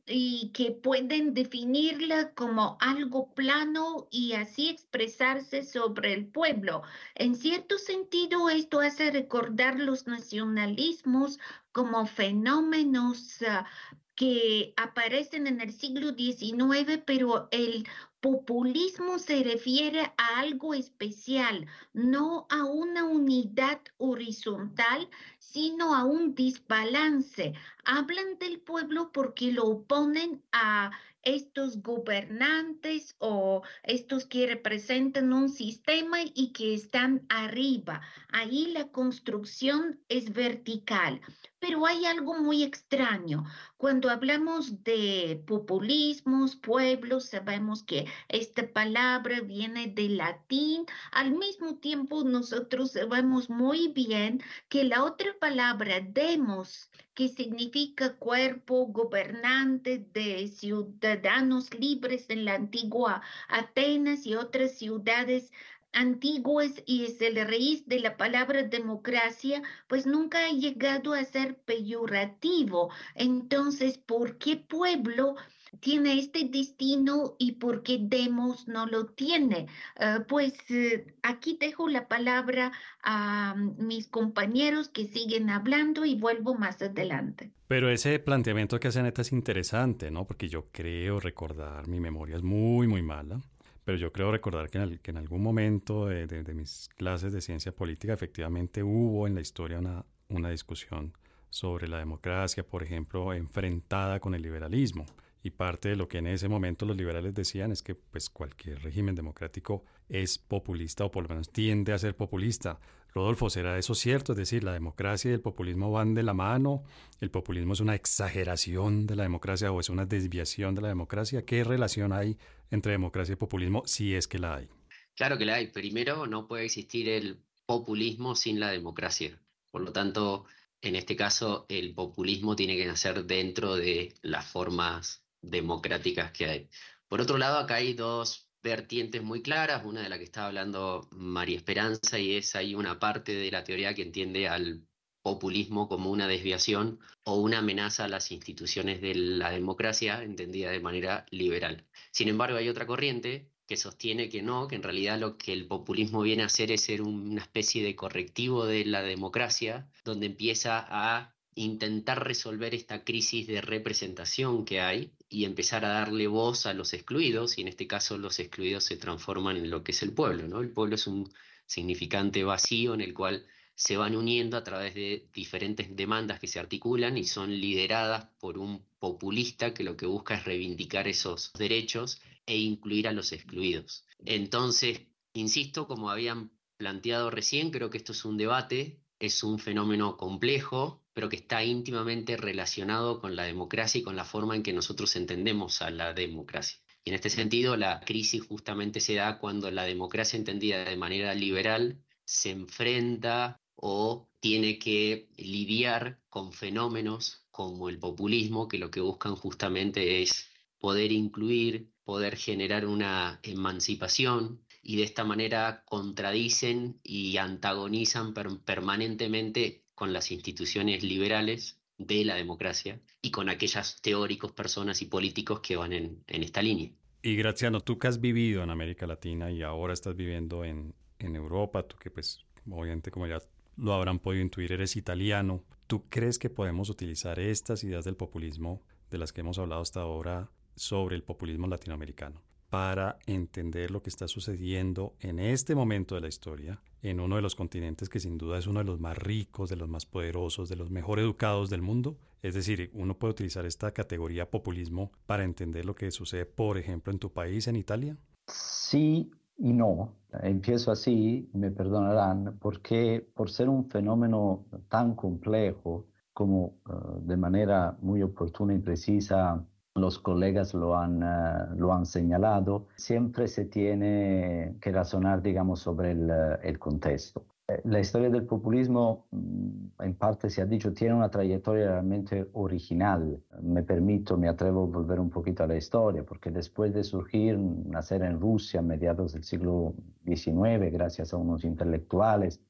y 0.06 0.50
que 0.52 0.72
pueden 0.72 1.32
definirla 1.32 2.32
como 2.34 2.76
algo 2.80 3.32
plano 3.34 4.08
y 4.10 4.32
así 4.32 4.68
expresarse 4.68 5.64
sobre 5.64 6.12
el 6.12 6.26
pueblo. 6.26 6.82
En 7.14 7.36
cierto 7.36 7.78
sentido, 7.78 8.50
esto 8.50 8.80
hace 8.80 9.10
recordar 9.10 9.78
los 9.78 10.06
nacionalismos 10.06 11.38
como 11.70 12.06
fenómenos 12.06 13.42
ah, 13.42 13.66
que 14.14 14.74
aparecen 14.76 15.46
en 15.46 15.60
el 15.60 15.72
siglo 15.72 16.14
XIX, 16.14 17.02
pero 17.04 17.48
el 17.50 17.86
populismo 18.20 19.18
se 19.18 19.42
refiere 19.42 20.12
a 20.16 20.38
algo 20.38 20.74
especial, 20.74 21.66
no 21.92 22.46
a 22.50 22.64
una 22.64 23.04
unidad 23.04 23.80
horizontal, 23.98 25.08
sino 25.38 25.94
a 25.94 26.04
un 26.04 26.34
desbalance. 26.34 27.54
Hablan 27.84 28.38
del 28.38 28.60
pueblo 28.60 29.10
porque 29.12 29.50
lo 29.50 29.64
oponen 29.64 30.40
a 30.52 30.92
estos 31.22 31.82
gobernantes 31.82 33.16
o 33.18 33.62
estos 33.82 34.26
que 34.26 34.46
representan 34.46 35.32
un 35.32 35.48
sistema 35.48 36.18
y 36.22 36.52
que 36.52 36.74
están 36.74 37.24
arriba. 37.28 38.02
Ahí 38.28 38.66
la 38.72 38.88
construcción 38.88 40.00
es 40.08 40.32
vertical. 40.32 41.20
Pero 41.62 41.86
hay 41.86 42.06
algo 42.06 42.34
muy 42.40 42.64
extraño. 42.64 43.44
Cuando 43.76 44.10
hablamos 44.10 44.82
de 44.82 45.44
populismos, 45.46 46.56
pueblos, 46.56 47.26
sabemos 47.26 47.84
que 47.84 48.06
esta 48.26 48.72
palabra 48.72 49.40
viene 49.42 49.86
del 49.86 50.16
latín. 50.16 50.86
Al 51.12 51.30
mismo 51.30 51.76
tiempo, 51.76 52.24
nosotros 52.24 52.90
sabemos 52.90 53.48
muy 53.48 53.92
bien 53.92 54.42
que 54.68 54.82
la 54.82 55.04
otra 55.04 55.38
palabra 55.38 56.00
demos, 56.00 56.90
que 57.14 57.28
significa 57.28 58.16
cuerpo 58.16 58.86
gobernante 58.86 60.04
de 60.12 60.48
ciudadanos 60.48 61.72
libres 61.74 62.26
en 62.28 62.44
la 62.44 62.54
antigua 62.54 63.22
Atenas 63.48 64.26
y 64.26 64.34
otras 64.34 64.78
ciudades 64.78 65.52
antiguas 65.92 66.82
y 66.86 67.04
es 67.04 67.20
el 67.20 67.36
raíz 67.36 67.86
de 67.86 68.00
la 68.00 68.16
palabra 68.16 68.62
democracia, 68.62 69.62
pues 69.88 70.06
nunca 70.06 70.46
ha 70.46 70.52
llegado 70.52 71.12
a 71.14 71.24
ser 71.24 71.56
peyorativo. 71.58 72.90
Entonces, 73.14 73.98
¿por 73.98 74.38
qué 74.38 74.56
pueblo? 74.56 75.36
tiene 75.80 76.18
este 76.18 76.48
destino 76.48 77.34
y 77.38 77.52
por 77.52 77.82
qué 77.82 77.98
Demos 78.00 78.68
no 78.68 78.86
lo 78.86 79.06
tiene. 79.06 79.66
Eh, 79.98 80.18
pues 80.28 80.52
eh, 80.70 81.14
aquí 81.22 81.56
dejo 81.60 81.88
la 81.88 82.08
palabra 82.08 82.72
a 83.02 83.54
mis 83.78 84.08
compañeros 84.08 84.88
que 84.88 85.06
siguen 85.06 85.50
hablando 85.50 86.04
y 86.04 86.14
vuelvo 86.14 86.54
más 86.54 86.80
adelante. 86.82 87.50
Pero 87.68 87.88
ese 87.88 88.18
planteamiento 88.18 88.78
que 88.78 88.88
hace 88.88 89.02
Neta 89.02 89.22
es 89.22 89.32
interesante, 89.32 90.10
¿no? 90.10 90.26
Porque 90.26 90.48
yo 90.48 90.66
creo 90.70 91.20
recordar, 91.20 91.88
mi 91.88 92.00
memoria 92.00 92.36
es 92.36 92.42
muy, 92.42 92.86
muy 92.86 93.02
mala, 93.02 93.40
pero 93.84 93.98
yo 93.98 94.12
creo 94.12 94.30
recordar 94.30 94.70
que 94.70 94.78
en, 94.78 94.98
que 94.98 95.10
algún 95.12 95.42
momento 95.42 96.06
de, 96.06 96.26
de, 96.26 96.54
mis 96.54 96.88
clases 96.96 97.32
de 97.32 97.40
ciencia 97.40 97.72
política 97.72 98.12
efectivamente 98.12 98.82
hubo 98.82 99.26
en 99.26 99.34
la 99.34 99.40
historia 99.40 99.78
una, 99.78 100.04
una 100.28 100.50
discusión 100.50 101.12
sobre 101.50 101.86
la 101.88 101.98
democracia, 101.98 102.66
por 102.66 102.82
ejemplo, 102.82 103.32
enfrentada 103.34 104.20
con 104.20 104.34
el 104.34 104.42
liberalismo. 104.42 105.04
Y 105.44 105.50
parte 105.50 105.88
de 105.88 105.96
lo 105.96 106.08
que 106.08 106.18
en 106.18 106.28
ese 106.28 106.48
momento 106.48 106.86
los 106.86 106.96
liberales 106.96 107.34
decían 107.34 107.72
es 107.72 107.82
que 107.82 107.94
pues, 107.94 108.30
cualquier 108.30 108.80
régimen 108.82 109.14
democrático 109.14 109.84
es 110.08 110.38
populista 110.38 111.04
o 111.04 111.10
por 111.10 111.24
lo 111.24 111.30
menos 111.30 111.50
tiende 111.50 111.92
a 111.92 111.98
ser 111.98 112.16
populista. 112.16 112.78
Rodolfo, 113.14 113.50
¿será 113.50 113.78
eso 113.78 113.94
cierto? 113.94 114.32
Es 114.32 114.38
decir, 114.38 114.64
la 114.64 114.72
democracia 114.72 115.30
y 115.30 115.34
el 115.34 115.40
populismo 115.40 115.90
van 115.92 116.14
de 116.14 116.22
la 116.22 116.32
mano. 116.32 116.84
¿El 117.20 117.30
populismo 117.30 117.74
es 117.74 117.80
una 117.80 117.94
exageración 117.94 119.06
de 119.06 119.16
la 119.16 119.24
democracia 119.24 119.70
o 119.70 119.80
es 119.80 119.90
una 119.90 120.06
desviación 120.06 120.74
de 120.74 120.82
la 120.82 120.88
democracia? 120.88 121.44
¿Qué 121.44 121.62
relación 121.62 122.12
hay 122.12 122.38
entre 122.70 122.92
democracia 122.92 123.34
y 123.34 123.36
populismo 123.36 123.82
si 123.86 124.14
es 124.14 124.26
que 124.26 124.38
la 124.38 124.56
hay? 124.56 124.68
Claro 125.14 125.36
que 125.36 125.44
la 125.44 125.56
hay. 125.56 125.66
Primero, 125.66 126.26
no 126.26 126.48
puede 126.48 126.64
existir 126.64 127.08
el 127.08 127.38
populismo 127.66 128.34
sin 128.34 128.58
la 128.58 128.70
democracia. 128.70 129.38
Por 129.70 129.82
lo 129.82 129.92
tanto, 129.92 130.46
en 130.80 130.96
este 130.96 131.14
caso, 131.14 131.66
el 131.68 131.94
populismo 131.94 132.56
tiene 132.56 132.76
que 132.76 132.86
nacer 132.86 133.24
dentro 133.24 133.76
de 133.76 134.14
las 134.22 134.46
formas 134.46 135.22
democráticas 135.42 136.32
que 136.32 136.46
hay. 136.46 136.68
Por 137.08 137.20
otro 137.20 137.36
lado, 137.36 137.58
acá 137.58 137.74
hay 137.74 137.92
dos 137.92 138.48
vertientes 138.62 139.22
muy 139.22 139.42
claras, 139.42 139.84
una 139.84 140.02
de 140.02 140.08
la 140.08 140.18
que 140.18 140.24
estaba 140.24 140.48
hablando 140.48 141.08
María 141.12 141.56
Esperanza, 141.56 142.18
y 142.18 142.34
es 142.36 142.54
hay 142.54 142.74
una 142.74 142.98
parte 142.98 143.34
de 143.34 143.50
la 143.50 143.64
teoría 143.64 143.94
que 143.94 144.02
entiende 144.02 144.48
al 144.48 144.86
populismo 145.22 145.88
como 145.88 146.10
una 146.10 146.26
desviación 146.26 146.98
o 147.24 147.36
una 147.36 147.58
amenaza 147.58 148.04
a 148.04 148.08
las 148.08 148.32
instituciones 148.32 149.00
de 149.00 149.14
la 149.14 149.50
democracia, 149.50 150.22
entendida 150.22 150.70
de 150.70 150.80
manera 150.80 151.26
liberal. 151.30 151.86
Sin 152.10 152.28
embargo, 152.28 152.58
hay 152.58 152.68
otra 152.68 152.86
corriente 152.86 153.48
que 153.66 153.76
sostiene 153.76 154.28
que 154.28 154.42
no, 154.42 154.66
que 154.68 154.76
en 154.76 154.82
realidad 154.82 155.18
lo 155.18 155.38
que 155.38 155.52
el 155.52 155.66
populismo 155.66 156.22
viene 156.22 156.42
a 156.42 156.46
hacer 156.46 156.72
es 156.72 156.82
ser 156.82 157.02
una 157.02 157.42
especie 157.42 157.82
de 157.84 157.96
correctivo 157.96 158.66
de 158.66 158.84
la 158.84 159.02
democracia, 159.02 159.88
donde 160.04 160.26
empieza 160.26 160.84
a 160.88 161.34
intentar 161.54 162.24
resolver 162.24 162.74
esta 162.74 163.04
crisis 163.04 163.46
de 163.46 163.60
representación 163.60 164.64
que 164.64 164.80
hay 164.80 165.12
y 165.32 165.44
empezar 165.44 165.84
a 165.84 165.88
darle 165.88 166.26
voz 166.26 166.66
a 166.66 166.74
los 166.74 166.92
excluidos, 166.92 167.56
y 167.56 167.62
en 167.62 167.68
este 167.68 167.86
caso 167.86 168.18
los 168.18 168.38
excluidos 168.38 168.84
se 168.84 168.96
transforman 168.96 169.56
en 169.56 169.70
lo 169.70 169.82
que 169.82 169.92
es 169.92 170.02
el 170.02 170.12
pueblo, 170.12 170.46
¿no? 170.46 170.60
El 170.60 170.70
pueblo 170.70 170.96
es 170.96 171.06
un 171.06 171.32
significante 171.66 172.44
vacío 172.44 172.94
en 172.94 173.00
el 173.00 173.14
cual 173.14 173.46
se 173.74 173.96
van 173.96 174.14
uniendo 174.14 174.56
a 174.56 174.64
través 174.64 174.94
de 174.94 175.28
diferentes 175.32 175.96
demandas 175.96 176.38
que 176.38 176.46
se 176.46 176.60
articulan 176.60 177.16
y 177.16 177.24
son 177.24 177.50
lideradas 177.50 178.26
por 178.38 178.58
un 178.58 178.84
populista 178.98 179.72
que 179.72 179.82
lo 179.82 179.96
que 179.96 180.06
busca 180.06 180.34
es 180.34 180.44
reivindicar 180.44 181.08
esos 181.08 181.52
derechos 181.54 182.20
e 182.46 182.58
incluir 182.58 183.08
a 183.08 183.12
los 183.12 183.32
excluidos. 183.32 184.04
Entonces, 184.24 185.00
insisto, 185.32 185.86
como 185.86 186.10
habían 186.10 186.50
planteado 186.76 187.30
recién, 187.30 187.70
creo 187.70 187.90
que 187.90 187.98
esto 187.98 188.12
es 188.12 188.24
un 188.24 188.36
debate, 188.36 189.00
es 189.22 189.44
un 189.44 189.60
fenómeno 189.60 190.16
complejo, 190.16 191.00
pero 191.14 191.28
que 191.28 191.36
está 191.36 191.62
íntimamente 191.62 192.36
relacionado 192.36 193.20
con 193.20 193.36
la 193.36 193.44
democracia 193.44 194.00
y 194.00 194.02
con 194.02 194.16
la 194.16 194.24
forma 194.24 194.56
en 194.56 194.64
que 194.64 194.72
nosotros 194.72 195.14
entendemos 195.14 195.80
a 195.80 195.90
la 195.90 196.12
democracia. 196.12 196.80
Y 197.04 197.10
en 197.10 197.14
este 197.14 197.30
sentido, 197.30 197.76
la 197.76 198.00
crisis 198.00 198.42
justamente 198.42 198.98
se 198.98 199.14
da 199.14 199.38
cuando 199.38 199.70
la 199.70 199.84
democracia 199.84 200.36
entendida 200.36 200.84
de 200.84 200.96
manera 200.96 201.34
liberal 201.34 202.02
se 202.24 202.50
enfrenta 202.50 203.60
o 203.76 204.28
tiene 204.40 204.80
que 204.80 205.28
lidiar 205.36 206.20
con 206.28 206.52
fenómenos 206.52 207.46
como 207.52 207.88
el 207.88 208.00
populismo, 208.00 208.66
que 208.66 208.78
lo 208.78 208.90
que 208.90 209.00
buscan 209.00 209.36
justamente 209.36 210.20
es 210.20 210.48
poder 210.80 211.12
incluir, 211.12 211.92
poder 212.02 212.36
generar 212.36 212.86
una 212.86 213.38
emancipación 213.44 214.64
y 214.82 214.96
de 214.96 215.04
esta 215.04 215.24
manera 215.24 215.84
contradicen 215.86 216.98
y 217.04 217.36
antagonizan 217.36 218.34
permanentemente 218.64 219.84
con 219.94 220.12
las 220.12 220.32
instituciones 220.32 221.04
liberales 221.04 221.78
de 221.98 222.24
la 222.24 222.34
democracia 222.34 223.00
y 223.20 223.30
con 223.30 223.48
aquellas 223.48 224.02
teóricos, 224.02 224.52
personas 224.52 225.00
y 225.00 225.06
políticos 225.06 225.60
que 225.60 225.76
van 225.76 225.92
en, 225.92 226.24
esta 226.26 226.60
línea. 226.60 226.90
Y 227.22 227.36
Graciano, 227.36 227.80
tú 227.80 227.98
que 227.98 228.08
has 228.08 228.20
vivido 228.20 228.64
en 228.64 228.70
América 228.70 229.06
Latina 229.06 229.52
y 229.52 229.62
ahora 229.62 229.94
estás 229.94 230.16
viviendo 230.16 230.64
en, 230.64 230.94
en 231.20 231.36
Europa, 231.36 231.86
tú 231.86 231.96
que 231.96 232.10
pues 232.10 232.40
obviamente 232.68 233.12
como 233.12 233.28
ya 233.28 233.40
lo 233.76 233.94
habrán 233.94 234.18
podido 234.18 234.42
intuir, 234.42 234.72
eres 234.72 234.96
italiano, 234.96 235.64
¿tú 235.86 236.08
crees 236.08 236.40
que 236.40 236.50
podemos 236.50 236.90
utilizar 236.90 237.38
estas 237.38 237.84
ideas 237.84 238.04
del 238.04 238.16
populismo 238.16 238.82
de 239.10 239.18
las 239.18 239.32
que 239.32 239.42
hemos 239.42 239.58
hablado 239.58 239.82
hasta 239.82 240.00
ahora 240.00 240.50
sobre 240.74 241.14
el 241.14 241.22
populismo 241.22 241.68
latinoamericano 241.68 242.42
para 242.72 243.18
entender 243.26 243.90
lo 243.90 244.02
que 244.02 244.08
está 244.08 244.26
sucediendo 244.26 245.12
en 245.20 245.38
este 245.38 245.74
momento 245.74 246.14
de 246.14 246.22
la 246.22 246.28
historia 246.28 246.80
en 247.02 247.20
uno 247.20 247.36
de 247.36 247.42
los 247.42 247.54
continentes 247.54 248.08
que 248.08 248.18
sin 248.18 248.38
duda 248.38 248.56
es 248.56 248.66
uno 248.66 248.78
de 248.78 248.86
los 248.86 248.98
más 248.98 249.18
ricos, 249.18 249.68
de 249.68 249.76
los 249.76 249.90
más 249.90 250.06
poderosos, 250.06 250.70
de 250.70 250.76
los 250.76 250.90
mejor 250.90 251.18
educados 251.18 251.68
del 251.68 251.82
mundo. 251.82 252.16
Es 252.40 252.54
decir, 252.54 252.90
uno 252.94 253.18
puede 253.18 253.32
utilizar 253.32 253.66
esta 253.66 253.90
categoría 253.90 254.50
populismo 254.50 255.12
para 255.26 255.44
entender 255.44 255.84
lo 255.84 255.94
que 255.94 256.10
sucede, 256.10 256.46
por 256.46 256.78
ejemplo, 256.78 257.12
en 257.12 257.18
tu 257.18 257.30
país, 257.30 257.68
en 257.68 257.76
Italia. 257.76 258.16
Sí 258.46 259.30
y 259.58 259.74
no. 259.74 260.16
Empiezo 260.42 260.92
así, 260.92 261.50
me 261.52 261.70
perdonarán, 261.72 262.56
porque 262.58 263.28
por 263.34 263.50
ser 263.50 263.68
un 263.68 263.90
fenómeno 263.90 264.64
tan 264.88 265.14
complejo 265.14 266.06
como 266.32 266.78
eh, 266.88 266.94
de 267.20 267.36
manera 267.36 267.98
muy 268.00 268.22
oportuna 268.22 268.72
y 268.72 268.78
precisa 268.78 269.62
los 269.94 270.18
colegas 270.18 270.74
lo 270.74 270.96
han, 270.96 271.22
eh, 271.22 271.76
lo 271.76 271.92
han 271.92 272.06
señalado, 272.06 272.86
siempre 272.96 273.48
se 273.48 273.66
tiene 273.66 274.76
que 274.80 274.90
razonar, 274.92 275.42
digamos, 275.42 275.80
sobre 275.80 276.12
el, 276.12 276.30
eh, 276.30 276.58
el 276.62 276.78
contexto. 276.78 277.46
Eh, 277.68 277.80
la 277.84 278.00
historia 278.00 278.30
del 278.30 278.46
populismo, 278.46 279.26
mm, 279.30 280.02
en 280.02 280.14
parte 280.14 280.50
se 280.50 280.62
ha 280.62 280.66
dicho, 280.66 280.92
tiene 280.92 281.14
una 281.14 281.30
trayectoria 281.30 281.86
realmente 281.86 282.48
original. 282.54 283.40
Me 283.62 283.82
permito, 283.82 284.36
me 284.38 284.48
atrevo 284.48 284.84
a 284.84 284.86
volver 284.86 285.20
un 285.20 285.30
poquito 285.30 285.62
a 285.64 285.66
la 285.66 285.76
historia, 285.76 286.24
porque 286.24 286.50
después 286.50 286.92
de 286.94 287.04
surgir, 287.04 287.58
nacer 287.58 288.22
en 288.22 288.40
Rusia 288.40 288.80
a 288.80 288.82
mediados 288.82 289.32
del 289.34 289.44
siglo 289.44 289.94
XIX, 290.24 290.90
gracias 290.90 291.32
a 291.32 291.36
unos 291.36 291.64
intelectuales, 291.64 292.60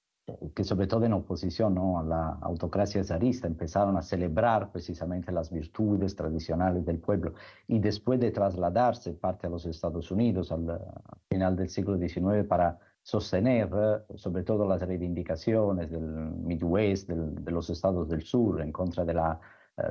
que 0.55 0.63
sobre 0.63 0.87
todo 0.87 1.05
en 1.05 1.13
oposición 1.15 1.77
a 1.79 2.03
la 2.05 2.39
autocracia 2.43 3.03
zarista 3.03 3.49
empezaron 3.49 3.97
a 3.97 4.03
celebrar 4.03 4.71
precisamente 4.71 5.33
las 5.33 5.51
virtudes 5.51 6.15
tradicionales 6.15 6.85
del 6.85 6.99
pueblo 6.99 7.35
y 7.67 7.81
después 7.81 8.21
de 8.21 8.31
trasladarse 8.31 9.15
parte 9.15 9.49
a 9.49 9.51
los 9.51 9.67
Estados 9.67 10.11
Unidos 10.13 10.53
al, 10.53 10.81
final 11.29 11.57
del 11.57 11.69
siglo 11.69 11.99
XIX 11.99 12.47
para 12.47 12.79
sostener 13.03 13.69
sobre 14.15 14.45
todo 14.45 14.67
las 14.69 14.81
reivindicaciones 14.83 15.91
del 15.91 16.03
Midwest, 16.03 17.09
de 17.09 17.51
los 17.51 17.69
estados 17.71 18.09
del 18.09 18.23
sur 18.23 18.61
en 18.63 18.71
contra 18.71 19.05
de 19.05 19.15
la, 19.15 19.41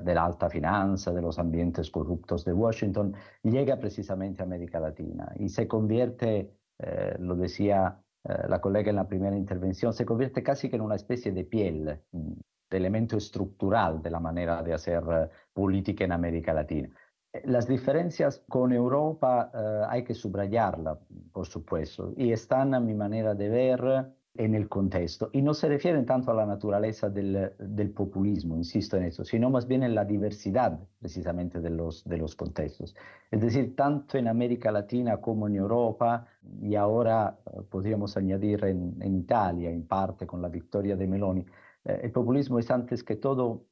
de 0.02 0.14
la 0.14 0.26
alta 0.26 0.50
finanza, 0.50 1.12
de 1.12 1.22
los 1.22 1.40
ambientes 1.40 1.92
corruptos 1.92 2.46
de 2.46 2.54
Washington, 2.54 3.14
llega 3.44 3.78
precisamente 3.78 4.42
a 4.42 4.46
América 4.46 4.80
Latina 4.80 5.34
y 5.38 5.50
se 5.50 5.68
convierte, 5.68 6.54
eh, 6.80 7.18
lo 7.20 7.36
decía 7.36 8.00
eh, 8.00 8.11
la 8.24 8.62
colega 8.62 8.90
en 8.90 8.98
la 8.98 9.08
primera 9.08 9.36
intervención, 9.36 9.94
se 9.94 10.06
convierte 10.06 10.44
casi 10.44 10.70
que 10.70 10.76
en 10.76 10.84
una 10.84 10.96
especie 10.96 11.32
de 11.32 11.44
piel, 11.44 12.00
mm, 12.12 12.34
de 12.70 12.78
elemento 12.78 13.18
estructural 13.18 14.02
de 14.02 14.12
la 14.12 14.20
manera 14.20 14.62
de 14.64 14.74
hacer 14.74 15.04
eh, 15.12 15.30
política 15.54 16.06
en 16.06 16.12
América 16.12 16.54
Latina. 16.54 16.90
Eh, 17.34 17.42
las 17.46 17.68
diferencias 17.68 18.44
con 18.48 18.72
Europa 18.72 19.52
hay 19.90 20.04
que 20.04 20.14
subrayarlas, 20.14 21.00
por 21.34 21.48
supuesto, 21.48 22.14
y 22.16 22.32
están 22.32 22.74
a 22.74 22.80
mi 22.80 22.94
manera 22.94 23.34
de 23.34 23.50
ver 23.50 24.14
en 24.36 24.56
el 24.56 24.70
contexto. 24.70 25.30
Y 25.34 25.42
no 25.42 25.54
se 25.54 25.68
refieren 25.68 26.06
tanto 26.06 26.32
a 26.32 26.34
la 26.34 26.46
naturaleza 26.46 27.10
del, 27.10 27.52
del, 27.60 27.92
populismo, 27.92 28.56
insisto 28.56 28.96
en 28.96 29.04
eso, 29.04 29.26
sino 29.26 29.50
más 29.50 29.68
bien 29.68 29.84
en 29.84 29.94
la 29.94 30.06
diversidad 30.06 30.80
precisamente 31.00 31.60
de 31.60 31.70
los, 31.70 32.04
de 32.06 32.18
los 32.18 32.36
contextos. 32.36 32.96
Es 33.30 33.42
decir, 33.42 33.76
tanto 33.76 34.18
en 34.18 34.28
América 34.28 34.72
Latina 34.72 35.18
como 35.18 35.48
en 35.48 35.56
Europa, 35.56 36.28
y 36.62 36.76
ahora 36.76 37.40
eh, 37.46 37.62
podríamos 37.70 38.16
añadir 38.16 38.64
en, 38.64 38.96
en, 39.02 39.16
Italia, 39.16 39.70
en 39.70 39.86
parte 39.86 40.26
con 40.26 40.42
la 40.42 40.50
victoria 40.50 40.96
de 40.96 41.08
Meloni, 41.08 41.46
eh, 41.84 42.00
el 42.04 42.12
populismo 42.12 42.58
es 42.60 42.72
antes 42.72 43.04
que 43.04 43.18
todo, 43.18 43.66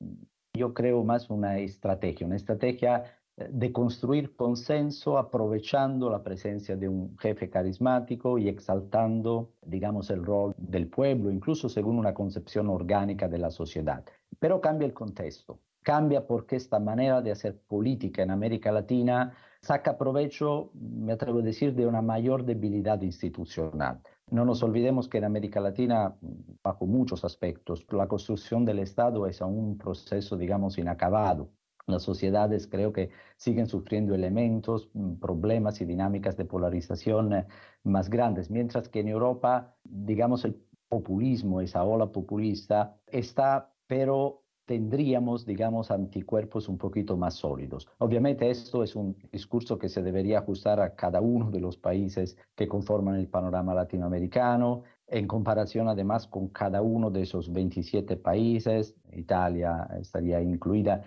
yo 0.53 0.73
creo, 0.73 1.05
más 1.05 1.29
una 1.29 1.57
estrategia, 1.59 2.27
una 2.27 2.35
estrategia 2.35 3.18
de 3.49 3.71
construir 3.71 4.35
consenso 4.35 5.17
aprovechando 5.17 6.09
la 6.09 6.21
presencia 6.23 6.75
de 6.75 6.89
un 6.89 7.17
jefe 7.17 7.49
carismático 7.49 8.37
y 8.37 8.49
exaltando, 8.49 9.51
digamos, 9.65 10.09
el 10.09 10.25
rol 10.25 10.53
del 10.57 10.87
pueblo, 10.87 11.31
incluso 11.31 11.69
según 11.69 11.97
una 11.97 12.13
concepción 12.13 12.67
orgánica 12.69 13.27
de 13.29 13.37
la 13.37 13.51
sociedad. 13.51 14.03
Pero 14.39 14.59
cambia 14.59 14.85
el 14.85 14.93
contexto. 14.93 15.59
cambia 15.81 16.27
porque 16.27 16.55
esta 16.55 16.79
manera 16.79 17.21
de 17.21 17.31
hacer 17.31 17.57
política 17.67 18.21
en 18.21 18.31
América 18.31 18.71
Latina 18.71 19.33
saca 19.61 19.97
provecho, 19.97 20.71
me 20.73 21.13
atrevo 21.13 21.39
a 21.39 21.41
decir, 21.41 21.73
de 21.73 21.87
una 21.87 22.01
mayor 22.01 22.45
debilidad 22.45 23.01
institucional. 23.01 24.01
No 24.29 24.45
nos 24.45 24.61
olvidemos 24.61 25.09
que 25.09 25.17
en 25.17 25.23
América 25.25 25.59
Latina, 25.59 26.15
bajo 26.63 26.85
muchos 26.85 27.25
aspectos, 27.25 27.85
la 27.91 28.07
construcción 28.07 28.65
del 28.65 28.79
Estado 28.79 29.25
es 29.25 29.41
aún 29.41 29.57
un 29.57 29.77
proceso, 29.77 30.37
digamos, 30.37 30.77
inacabado. 30.77 31.49
Las 31.89 32.03
sociedades 32.03 32.67
creo 32.67 32.93
que 32.93 33.09
siguen 33.37 33.67
sufriendo 33.67 34.13
elementos, 34.15 34.89
mm, 34.93 35.15
problemas 35.15 35.81
y 35.81 35.85
dinámicas 35.85 36.37
de 36.37 36.45
polarización 36.45 37.33
eh, 37.33 37.47
más 37.83 38.09
grandes, 38.09 38.49
mientras 38.49 38.89
que 38.89 38.99
en 39.01 39.07
Europa, 39.07 39.75
digamos, 39.83 40.45
el 40.45 40.55
populismo, 40.87 41.61
esa 41.61 41.83
ola 41.83 42.11
populista, 42.11 42.97
está, 43.07 43.71
pero 43.87 44.43
tendríamos, 44.65 45.47
digamos, 45.47 45.89
anticuerpos 45.89 46.69
un 46.69 46.77
poquito 46.77 47.17
más 47.17 47.33
sólidos. 47.33 47.87
Obviamente 47.97 48.49
esto 48.51 48.83
es 48.83 48.95
un 48.95 49.17
discurso 49.31 49.79
que 49.79 49.89
se 49.89 50.03
debería 50.03 50.39
ajustar 50.39 50.79
a 50.79 50.93
cada 50.93 51.21
uno 51.21 51.49
de 51.49 51.59
los 51.59 51.75
países 51.75 52.37
que 52.55 52.67
conforman 52.67 53.15
el 53.15 53.27
panorama 53.27 53.73
latinoamericano, 53.73 54.83
en 55.07 55.25
comparación 55.25 55.87
además 55.87 56.27
con 56.27 56.49
cada 56.49 56.83
uno 56.83 57.09
de 57.09 57.23
esos 57.23 57.51
27 57.51 58.15
países, 58.17 58.95
Italia 59.11 59.87
estaría 59.99 60.39
incluida, 60.39 61.03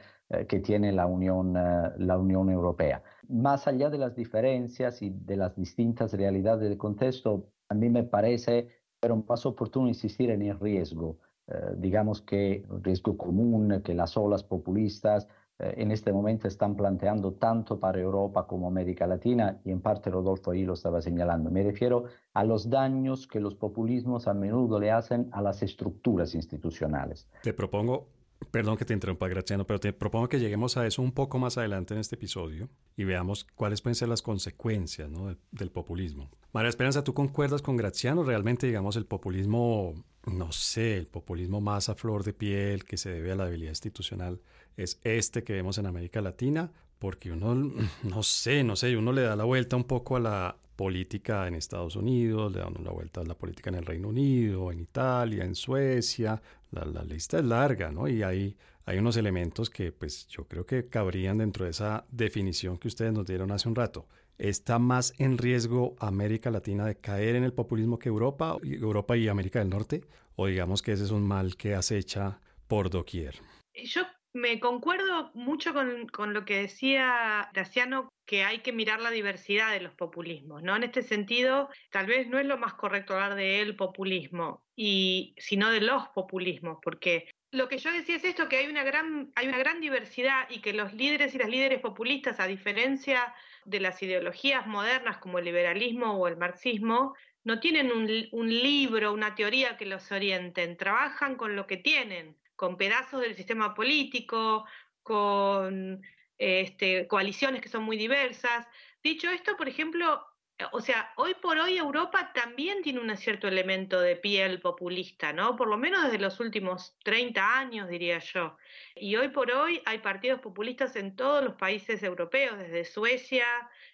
que 0.49 0.61
tiene 0.61 0.93
la 0.93 1.07
Unión, 1.07 1.57
eh, 1.57 1.91
la 1.99 2.19
Unión 2.19 2.51
Europea. 2.51 3.03
Más 3.29 3.67
allá 3.67 3.91
de 3.91 3.99
las 3.99 4.15
diferencias 4.15 5.03
y 5.03 5.11
de 5.11 5.37
las 5.37 5.55
distintas 5.57 6.13
realidades 6.13 6.69
del 6.69 6.79
contexto, 6.79 7.49
a 7.69 7.75
mí 7.75 7.89
me 7.89 8.03
parece 8.03 8.69
pero 9.01 9.17
más 9.29 9.45
oportuno 9.47 9.89
insistir 9.89 10.31
en 10.31 10.43
el 10.43 10.61
riesgo 10.61 11.19
eh, 11.49 11.75
digamos 11.77 12.23
que 12.23 12.65
riesgo 12.83 13.17
común 13.17 13.83
que 13.85 13.95
las 13.95 14.17
olas 14.17 14.45
populistas 14.45 15.27
eh, 15.59 15.75
en 15.79 15.91
este 15.91 16.13
momento 16.13 16.47
están 16.47 16.77
planteando 16.77 17.33
tanto 17.33 17.81
para 17.81 18.01
Europa 18.01 18.47
como 18.47 18.69
América 18.69 19.09
Latina, 19.09 19.61
y 19.65 19.71
en 19.71 19.81
parte 19.81 20.09
Rodolfo 20.09 20.53
ahí 20.53 20.65
lo 20.65 20.75
estaba 20.75 21.03
señalando. 21.03 21.51
Me 21.51 21.65
refiero 21.65 22.05
a 22.33 22.45
los 22.45 22.71
daños 22.71 23.27
que 23.27 23.41
los 23.41 23.57
populismos 23.57 24.29
a 24.29 24.35
menudo 24.35 24.79
le 24.79 24.93
hacen 24.93 25.29
a 25.33 25.43
las 25.43 25.63
estructuras 25.63 26.35
institucionales. 26.37 27.29
Te 27.43 27.53
propongo 27.53 28.07
Perdón 28.51 28.77
que 28.77 28.85
te 28.85 28.95
interrumpa, 28.95 29.29
Graciano, 29.29 29.67
pero 29.67 29.81
te 29.81 29.93
propongo 29.93 30.29
que 30.29 30.41
lleguemos 30.41 30.77
a 30.77 30.87
eso 30.87 31.03
un 31.03 31.13
poco 31.13 31.39
más 31.39 31.59
adelante 31.59 31.95
en 31.95 32.01
este 32.01 32.17
episodio 32.17 32.69
y 32.97 33.05
veamos 33.05 33.47
cuáles 33.55 33.81
pueden 33.81 33.95
ser 33.95 34.09
las 34.09 34.23
consecuencias 34.23 35.11
del, 35.51 35.71
populismo. 35.71 36.31
María 36.53 36.69
Esperanza, 36.69 37.05
¿tú 37.05 37.15
concuerdas 37.15 37.63
con 37.63 37.77
Graciano? 37.77 38.25
Realmente, 38.25 38.67
digamos, 38.67 38.97
el 38.97 39.07
populismo 39.07 39.95
no 40.27 40.53
sé, 40.53 40.99
el 40.99 41.07
populismo 41.07 41.61
más 41.61 41.89
a 41.89 41.95
flor 41.95 42.23
de 42.23 42.33
piel 42.33 42.85
que 42.85 42.97
se 42.97 43.11
debe 43.11 43.33
a 43.33 43.35
la 43.35 43.47
debilidad 43.47 43.73
institucional 43.73 44.41
es 44.77 45.01
este 45.03 45.43
que 45.43 45.53
vemos 45.53 45.79
en 45.79 45.87
América 45.87 46.21
Latina, 46.21 46.71
porque 46.99 47.33
uno, 47.33 47.55
no 48.05 48.23
sé, 48.23 48.65
no 48.65 48.77
sé, 48.77 48.97
uno 48.97 49.13
le 49.13 49.23
da 49.23 49.37
la 49.37 49.45
vuelta 49.45 49.77
un 49.77 49.85
poco 49.85 50.17
a 50.17 50.21
la 50.21 50.57
política 50.77 51.47
en 51.47 51.55
Estados 51.55 51.97
Unidos, 51.97 52.53
le 52.53 52.61
da 52.61 52.71
la 52.71 52.91
vuelta 52.91 53.21
a 53.21 53.25
la 53.25 53.35
política 53.35 53.71
en 53.71 53.77
el 53.77 53.87
Reino 53.87 54.09
Unido, 54.09 54.73
en 54.73 54.81
Italia, 54.81 55.45
en 55.45 55.55
Suecia, 55.55 56.41
la, 56.73 57.05
lista 57.05 57.39
es 57.39 57.45
larga, 57.45 57.91
¿no? 57.91 58.09
Y 58.09 58.23
hay, 58.23 58.57
hay 58.85 58.99
unos 58.99 59.17
elementos 59.17 59.71
que 59.71 59.93
pues 59.93 60.27
yo 60.29 60.47
creo 60.49 60.67
que 60.67 60.89
cabrían 60.89 61.39
dentro 61.39 61.65
de 61.65 61.71
esa 61.71 62.07
definición 62.11 62.79
que 62.79 62.89
ustedes 62.89 63.13
nos 63.13 63.27
dieron 63.27 63.53
hace 63.53 63.69
un 63.69 63.75
rato. 63.75 64.09
¿Está 64.39 64.79
más 64.79 65.15
en 65.19 65.39
riesgo 65.39 65.95
América 66.01 66.51
Latina 66.51 66.85
de 66.87 66.99
caer 66.99 67.37
en 67.37 67.45
el 67.45 67.53
populismo 67.53 67.99
que 67.99 68.09
Europa, 68.09 68.57
Europa 68.63 69.17
y 69.17 69.29
América 69.29 69.59
del 69.59 69.69
Norte? 69.69 70.03
¿O 70.35 70.47
digamos 70.47 70.83
que 70.83 70.93
ese 70.93 71.05
es 71.05 71.11
un 71.11 71.27
mal 71.27 71.57
que 71.57 71.75
acecha 71.75 72.41
por 72.67 72.91
doquier? 72.91 73.37
Yo 73.75 74.03
me 74.33 74.59
concuerdo 74.61 75.31
mucho 75.35 75.75
con, 75.75 76.09
con, 76.09 76.33
lo 76.33 76.45
que 76.45 76.63
decía 76.63 77.51
Graciano, 77.53 78.09
que 78.27 78.45
hay 78.45 78.61
que 78.61 78.73
mirar 78.73 79.01
la 79.01 79.11
diversidad 79.11 79.71
de 79.73 79.81
los 79.81 79.93
populismos, 79.95 80.63
¿no? 80.63 80.75
En 80.75 80.85
este 80.85 81.03
sentido, 81.03 81.69
tal 81.91 82.07
vez 82.07 82.29
no 82.29 82.39
es 82.39 82.47
lo 82.47 82.57
más 82.57 82.75
correcto 82.75 83.13
hablar 83.13 83.35
de 83.35 83.61
el 83.61 83.77
populismo, 83.77 84.62
y, 84.77 85.35
sino 85.39 85.71
de 85.71 85.81
los 85.81 86.09
populismos, 86.09 86.79
porque 86.83 87.29
lo 87.53 87.69
que 87.69 87.77
yo 87.77 87.93
decía 87.93 88.17
es 88.17 88.25
esto, 88.25 88.49
que 88.49 88.57
hay 88.57 88.67
una, 88.67 88.83
gran, 88.83 89.31
hay 89.35 89.47
una 89.47 89.59
gran 89.59 89.81
diversidad 89.81 90.49
y 90.49 90.61
que 90.61 90.73
los 90.73 90.95
líderes 90.95 91.35
y 91.35 91.39
las 91.39 91.51
líderes 91.51 91.81
populistas, 91.81 92.41
a 92.41 92.47
diferencia 92.47 93.35
de 93.67 93.81
las 93.81 94.03
ideologías 94.03 94.67
modernas 94.67 95.19
como 95.19 95.39
el 95.39 95.45
liberalismo 95.45 96.15
o 96.15 96.29
el 96.29 96.39
marxismo, 96.39 97.15
no 97.45 97.61
tienen 97.61 97.93
un, 97.93 98.07
libro, 98.49 99.13
una 99.13 99.35
teoría 99.35 99.77
que 99.77 99.85
los 99.85 100.11
orienten, 100.11 100.79
trabajan 100.79 101.37
con 101.37 101.55
lo 101.55 101.67
que 101.67 101.77
tienen, 101.77 102.39
con 102.57 102.79
pedazos 102.79 103.21
del 103.21 103.35
sistema 103.35 103.75
político, 103.75 104.65
con 105.03 106.01
este, 106.39 107.07
coaliciones 107.07 107.61
que 107.61 107.69
son 107.69 107.83
muy 107.83 107.99
diversas. 107.99 108.67
Dicho 109.03 109.29
esto, 109.29 109.57
por 109.57 109.69
ejemplo, 109.69 110.25
o 110.71 110.81
sea, 110.81 111.13
hoy 111.17 111.35
por 111.35 111.59
hoy 111.59 111.77
Europa 111.77 112.33
también 112.35 112.83
tiene 112.83 113.01
un 113.01 113.17
cierto 113.17 113.49
elemento 113.49 114.01
de 114.01 114.17
piel 114.17 114.61
populista, 114.61 115.33
¿no? 115.33 115.57
Por 115.57 115.69
lo 115.69 115.77
menos 115.77 116.05
desde 116.05 116.19
los 116.19 116.41
últimos 116.41 116.97
30 117.05 117.59
años, 117.59 117.89
diría 117.89 118.19
yo. 118.19 118.57
Y 118.95 119.17
hoy 119.17 119.29
por 119.29 119.51
hoy 119.51 119.83
hay 119.85 119.99
partidos 119.99 120.41
populistas 120.41 120.97
en 120.97 121.17
todos 121.17 121.43
los 121.43 121.55
países 121.55 122.03
europeos, 122.03 122.59
desde 122.59 122.85
Suecia, 122.85 123.47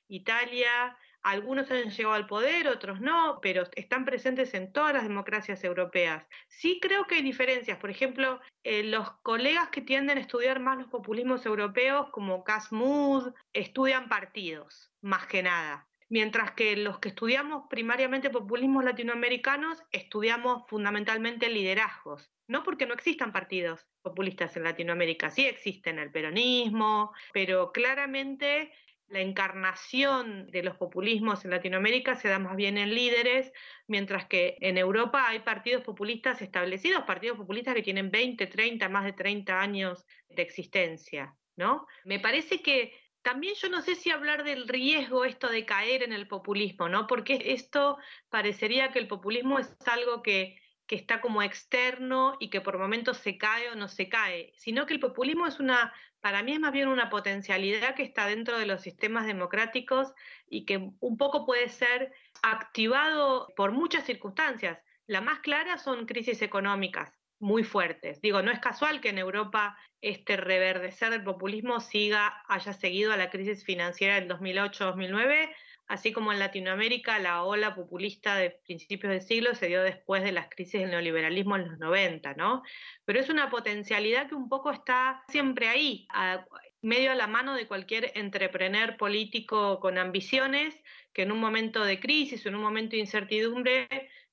Italia, 0.08 0.96
algunos 1.22 1.70
han 1.70 1.90
llegado 1.90 2.14
al 2.14 2.26
poder, 2.26 2.68
otros 2.68 3.00
no, 3.00 3.40
pero 3.42 3.64
están 3.74 4.04
presentes 4.04 4.54
en 4.54 4.72
todas 4.72 4.94
las 4.94 5.02
democracias 5.02 5.62
europeas. 5.64 6.24
Sí 6.48 6.78
creo 6.80 7.06
que 7.06 7.16
hay 7.16 7.22
diferencias. 7.22 7.78
Por 7.78 7.90
ejemplo, 7.90 8.40
eh, 8.62 8.84
los 8.84 9.10
colegas 9.22 9.68
que 9.70 9.82
tienden 9.82 10.18
a 10.18 10.20
estudiar 10.20 10.60
más 10.60 10.78
los 10.78 10.86
populismos 10.88 11.44
europeos, 11.44 12.08
como 12.10 12.44
Cas 12.44 12.72
Mood, 12.72 13.34
estudian 13.52 14.08
partidos, 14.08 14.90
más 15.00 15.26
que 15.26 15.42
nada 15.42 15.88
mientras 16.08 16.52
que 16.52 16.76
los 16.76 16.98
que 16.98 17.10
estudiamos 17.10 17.64
primariamente 17.68 18.30
populismos 18.30 18.84
latinoamericanos 18.84 19.82
estudiamos 19.92 20.62
fundamentalmente 20.68 21.48
liderazgos. 21.48 22.30
No 22.46 22.62
porque 22.62 22.86
no 22.86 22.94
existan 22.94 23.32
partidos 23.32 23.86
populistas 24.02 24.56
en 24.56 24.64
Latinoamérica, 24.64 25.30
sí 25.30 25.46
existen 25.46 25.98
el 25.98 26.10
peronismo, 26.10 27.12
pero 27.32 27.72
claramente 27.72 28.72
la 29.08 29.20
encarnación 29.20 30.50
de 30.50 30.62
los 30.62 30.76
populismos 30.76 31.44
en 31.44 31.50
Latinoamérica 31.50 32.14
se 32.14 32.28
da 32.28 32.38
más 32.38 32.56
bien 32.56 32.76
en 32.76 32.94
líderes, 32.94 33.52
mientras 33.86 34.26
que 34.26 34.56
en 34.60 34.76
Europa 34.76 35.26
hay 35.26 35.40
partidos 35.40 35.82
populistas 35.82 36.42
establecidos, 36.42 37.04
partidos 37.04 37.38
populistas 37.38 37.74
que 37.74 37.82
tienen 37.82 38.10
20, 38.10 38.46
30, 38.46 38.88
más 38.88 39.04
de 39.04 39.14
30 39.14 39.60
años 39.60 40.06
de 40.28 40.42
existencia, 40.42 41.34
¿no? 41.56 41.86
Me 42.04 42.20
parece 42.20 42.62
que 42.62 42.92
también 43.22 43.54
yo 43.54 43.68
no 43.68 43.82
sé 43.82 43.94
si 43.94 44.10
hablar 44.10 44.44
del 44.44 44.68
riesgo 44.68 45.24
esto 45.24 45.48
de 45.48 45.64
caer 45.66 46.02
en 46.02 46.12
el 46.12 46.28
populismo, 46.28 46.88
¿no? 46.88 47.06
Porque 47.06 47.38
esto 47.46 47.98
parecería 48.30 48.90
que 48.92 48.98
el 48.98 49.08
populismo 49.08 49.58
es 49.58 49.74
algo 49.86 50.22
que 50.22 50.60
que 50.88 50.96
está 50.96 51.20
como 51.20 51.42
externo 51.42 52.36
y 52.40 52.48
que 52.48 52.62
por 52.62 52.78
momentos 52.78 53.18
se 53.18 53.36
cae 53.36 53.70
o 53.70 53.76
no 53.76 53.88
se 53.88 54.08
cae, 54.08 54.52
sino 54.56 54.86
que 54.86 54.94
el 54.94 55.00
populismo 55.00 55.46
es 55.46 55.60
una, 55.60 55.92
para 56.20 56.42
mí 56.42 56.54
es 56.54 56.60
más 56.60 56.72
bien 56.72 56.88
una 56.88 57.10
potencialidad 57.10 57.94
que 57.94 58.02
está 58.02 58.26
dentro 58.26 58.58
de 58.58 58.66
los 58.66 58.80
sistemas 58.80 59.26
democráticos 59.26 60.12
y 60.48 60.64
que 60.64 60.90
un 60.98 61.18
poco 61.18 61.44
puede 61.44 61.68
ser 61.68 62.12
activado 62.42 63.52
por 63.54 63.72
muchas 63.72 64.06
circunstancias. 64.06 64.78
La 65.06 65.20
más 65.20 65.40
clara 65.40 65.76
son 65.76 66.06
crisis 66.06 66.40
económicas 66.40 67.17
muy 67.40 67.64
fuertes. 67.64 68.20
Digo, 68.20 68.42
no 68.42 68.50
es 68.50 68.60
casual 68.60 69.00
que 69.00 69.10
en 69.10 69.18
Europa 69.18 69.76
este 70.00 70.36
reverdecer 70.36 71.10
del 71.10 71.24
populismo 71.24 71.80
siga, 71.80 72.42
haya 72.48 72.72
seguido 72.72 73.12
a 73.12 73.16
la 73.16 73.30
crisis 73.30 73.64
financiera 73.64 74.20
del 74.20 74.28
2008-2009 74.28 75.50
así 75.88 76.12
como 76.12 76.32
en 76.32 76.38
Latinoamérica 76.38 77.18
la 77.18 77.42
ola 77.42 77.74
populista 77.74 78.36
de 78.36 78.50
principios 78.50 79.10
del 79.10 79.22
siglo 79.22 79.54
se 79.54 79.66
dio 79.66 79.82
después 79.82 80.22
de 80.22 80.32
las 80.32 80.48
crisis 80.48 80.80
del 80.82 80.90
neoliberalismo 80.90 81.56
en 81.56 81.68
los 81.68 81.78
90, 81.78 82.34
¿no? 82.34 82.62
Pero 83.04 83.18
es 83.18 83.30
una 83.30 83.50
potencialidad 83.50 84.28
que 84.28 84.34
un 84.34 84.48
poco 84.48 84.70
está 84.70 85.24
siempre 85.28 85.68
ahí, 85.68 86.06
a, 86.10 86.44
medio 86.82 87.10
a 87.10 87.14
la 87.14 87.26
mano 87.26 87.54
de 87.54 87.66
cualquier 87.66 88.12
entrepreneur 88.14 88.96
político 88.96 89.80
con 89.80 89.98
ambiciones 89.98 90.78
que 91.12 91.22
en 91.22 91.32
un 91.32 91.40
momento 91.40 91.82
de 91.82 91.98
crisis 91.98 92.44
en 92.46 92.54
un 92.54 92.62
momento 92.62 92.90
de 92.90 93.00
incertidumbre 93.00 93.88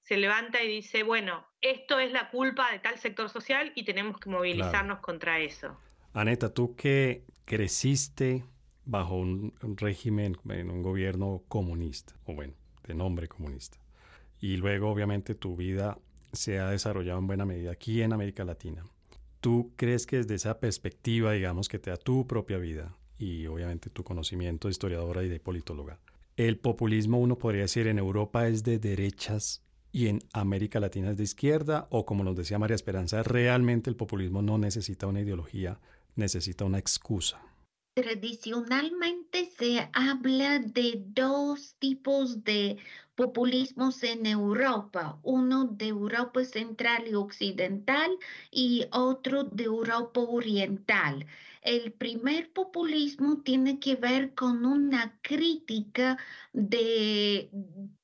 se 0.06 0.18
levanta 0.18 0.64
y 0.64 0.68
dice, 0.68 1.02
bueno, 1.02 1.46
esto 1.62 2.00
es 2.00 2.12
la 2.12 2.30
culpa 2.30 2.72
de 2.72 2.78
tal 2.78 3.00
sector 3.00 3.28
social 3.28 3.72
y 3.76 3.84
tenemos 3.86 4.20
que 4.20 4.30
movilizarnos 4.30 5.00
contra 5.00 5.40
eso. 5.40 5.76
Aneta, 6.14 6.54
tú 6.54 6.76
que 6.76 7.24
creciste 7.44 8.44
bajo 8.86 9.16
un, 9.16 9.54
régimen, 9.78 10.38
en 10.50 10.70
un 10.70 10.84
gobierno 10.84 11.42
comunista, 11.48 12.14
o 12.26 12.36
bueno, 12.36 12.54
de 12.84 12.94
nombre 12.94 13.28
comunista. 13.28 13.80
Y 14.40 14.58
luego, 14.58 14.92
obviamente, 14.92 15.34
tu 15.34 15.56
vida 15.56 15.98
se 16.34 16.60
ha 16.60 16.70
desarrollado 16.70 17.18
en 17.18 17.26
buena 17.26 17.46
medida 17.46 17.72
aquí 17.72 18.04
en 18.04 18.14
América 18.14 18.46
Latina. 18.46 18.86
¿Tú 19.42 19.74
crees 19.76 20.06
que 20.06 20.18
desde 20.18 20.36
esa 20.36 20.60
perspectiva, 20.60 21.32
digamos, 21.32 21.68
que 21.68 21.80
te 21.80 21.90
da 21.90 21.98
tu 21.98 22.28
propia 22.28 22.60
vida 22.60 22.96
y 23.18 23.48
obviamente 23.48 23.90
tu 23.90 24.04
conocimiento 24.04 24.68
de 24.68 24.74
historiadora 24.74 25.24
y 25.24 25.30
de 25.30 25.40
politóloga, 25.40 25.98
el 26.38 26.60
populismo, 26.60 27.20
uno 27.20 27.40
podría 27.40 27.64
decir, 27.64 27.88
en 27.88 27.98
Europa 27.98 28.48
es 28.48 28.64
de 28.64 28.78
derechas 28.78 29.65
y 29.96 30.10
en 30.10 30.20
América 30.34 30.82
Latina 30.82 31.12
es 31.12 31.18
de 31.18 31.24
izquierda? 31.24 31.88
O 31.90 32.06
como 32.06 32.26
nos 32.26 32.36
decía 32.36 32.60
María 32.60 32.76
Esperanza, 32.76 33.24
realmente 33.24 33.90
el 33.90 33.96
populismo 33.96 34.42
no 34.42 34.58
necesita 34.58 35.08
una 35.08 35.22
ideología 35.22 35.80
necesita 36.16 36.66
una 36.66 36.80
excusa. 36.80 37.42
Tradicionalmente 37.96 39.50
se 39.58 39.90
habla 39.94 40.60
de 40.60 41.02
dos 41.06 41.76
tipos 41.80 42.44
de 42.44 42.78
populismos 43.16 44.04
en 44.04 44.26
Europa, 44.26 45.18
uno 45.24 45.64
de 45.64 45.88
Europa 45.88 46.44
Central 46.44 47.08
y 47.08 47.14
Occidental 47.14 48.12
y 48.52 48.86
otro 48.92 49.46
de 49.46 49.64
Europa 49.64 50.20
Oriental. 50.20 51.26
El 51.66 51.94
primer 51.94 52.54
populismo 52.54 53.42
tiene 53.42 53.80
que 53.80 53.96
ver 53.96 54.36
con 54.36 54.66
una 54.68 55.20
crítica 55.24 56.18
de, 56.54 57.50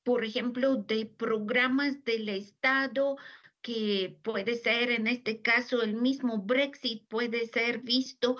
por 0.02 0.24
ejemplo, 0.24 0.76
de 0.76 1.06
programas 1.06 2.04
del 2.04 2.28
Estado 2.28 3.16
que 3.62 4.18
puede 4.22 4.56
ser 4.56 4.90
en 4.90 5.06
este 5.06 5.42
caso 5.42 5.82
el 5.82 5.94
mismo 5.94 6.38
Brexit, 6.38 7.06
puede 7.06 7.46
ser 7.46 7.82
visto 7.82 8.36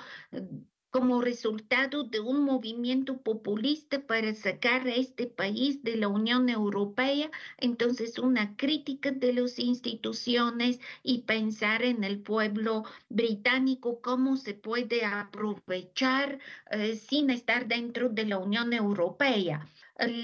como 0.92 1.22
resultado 1.22 2.04
de 2.04 2.20
un 2.20 2.44
movimiento 2.44 3.16
populista 3.16 4.06
para 4.06 4.34
sacar 4.34 4.86
a 4.86 4.94
este 4.94 5.26
país 5.26 5.82
de 5.82 5.96
la 5.96 6.08
Unión 6.08 6.50
Europea, 6.50 7.30
entonces 7.56 8.18
una 8.18 8.58
crítica 8.58 9.10
de 9.10 9.32
las 9.32 9.58
instituciones 9.58 10.80
y 11.02 11.22
pensar 11.22 11.82
en 11.82 12.04
el 12.04 12.20
pueblo 12.20 12.84
británico, 13.08 14.02
cómo 14.02 14.36
se 14.36 14.52
puede 14.52 15.06
aprovechar 15.06 16.38
eh, 16.70 16.96
sin 16.96 17.30
estar 17.30 17.66
dentro 17.68 18.10
de 18.10 18.26
la 18.26 18.36
Unión 18.36 18.74
Europea. 18.74 19.66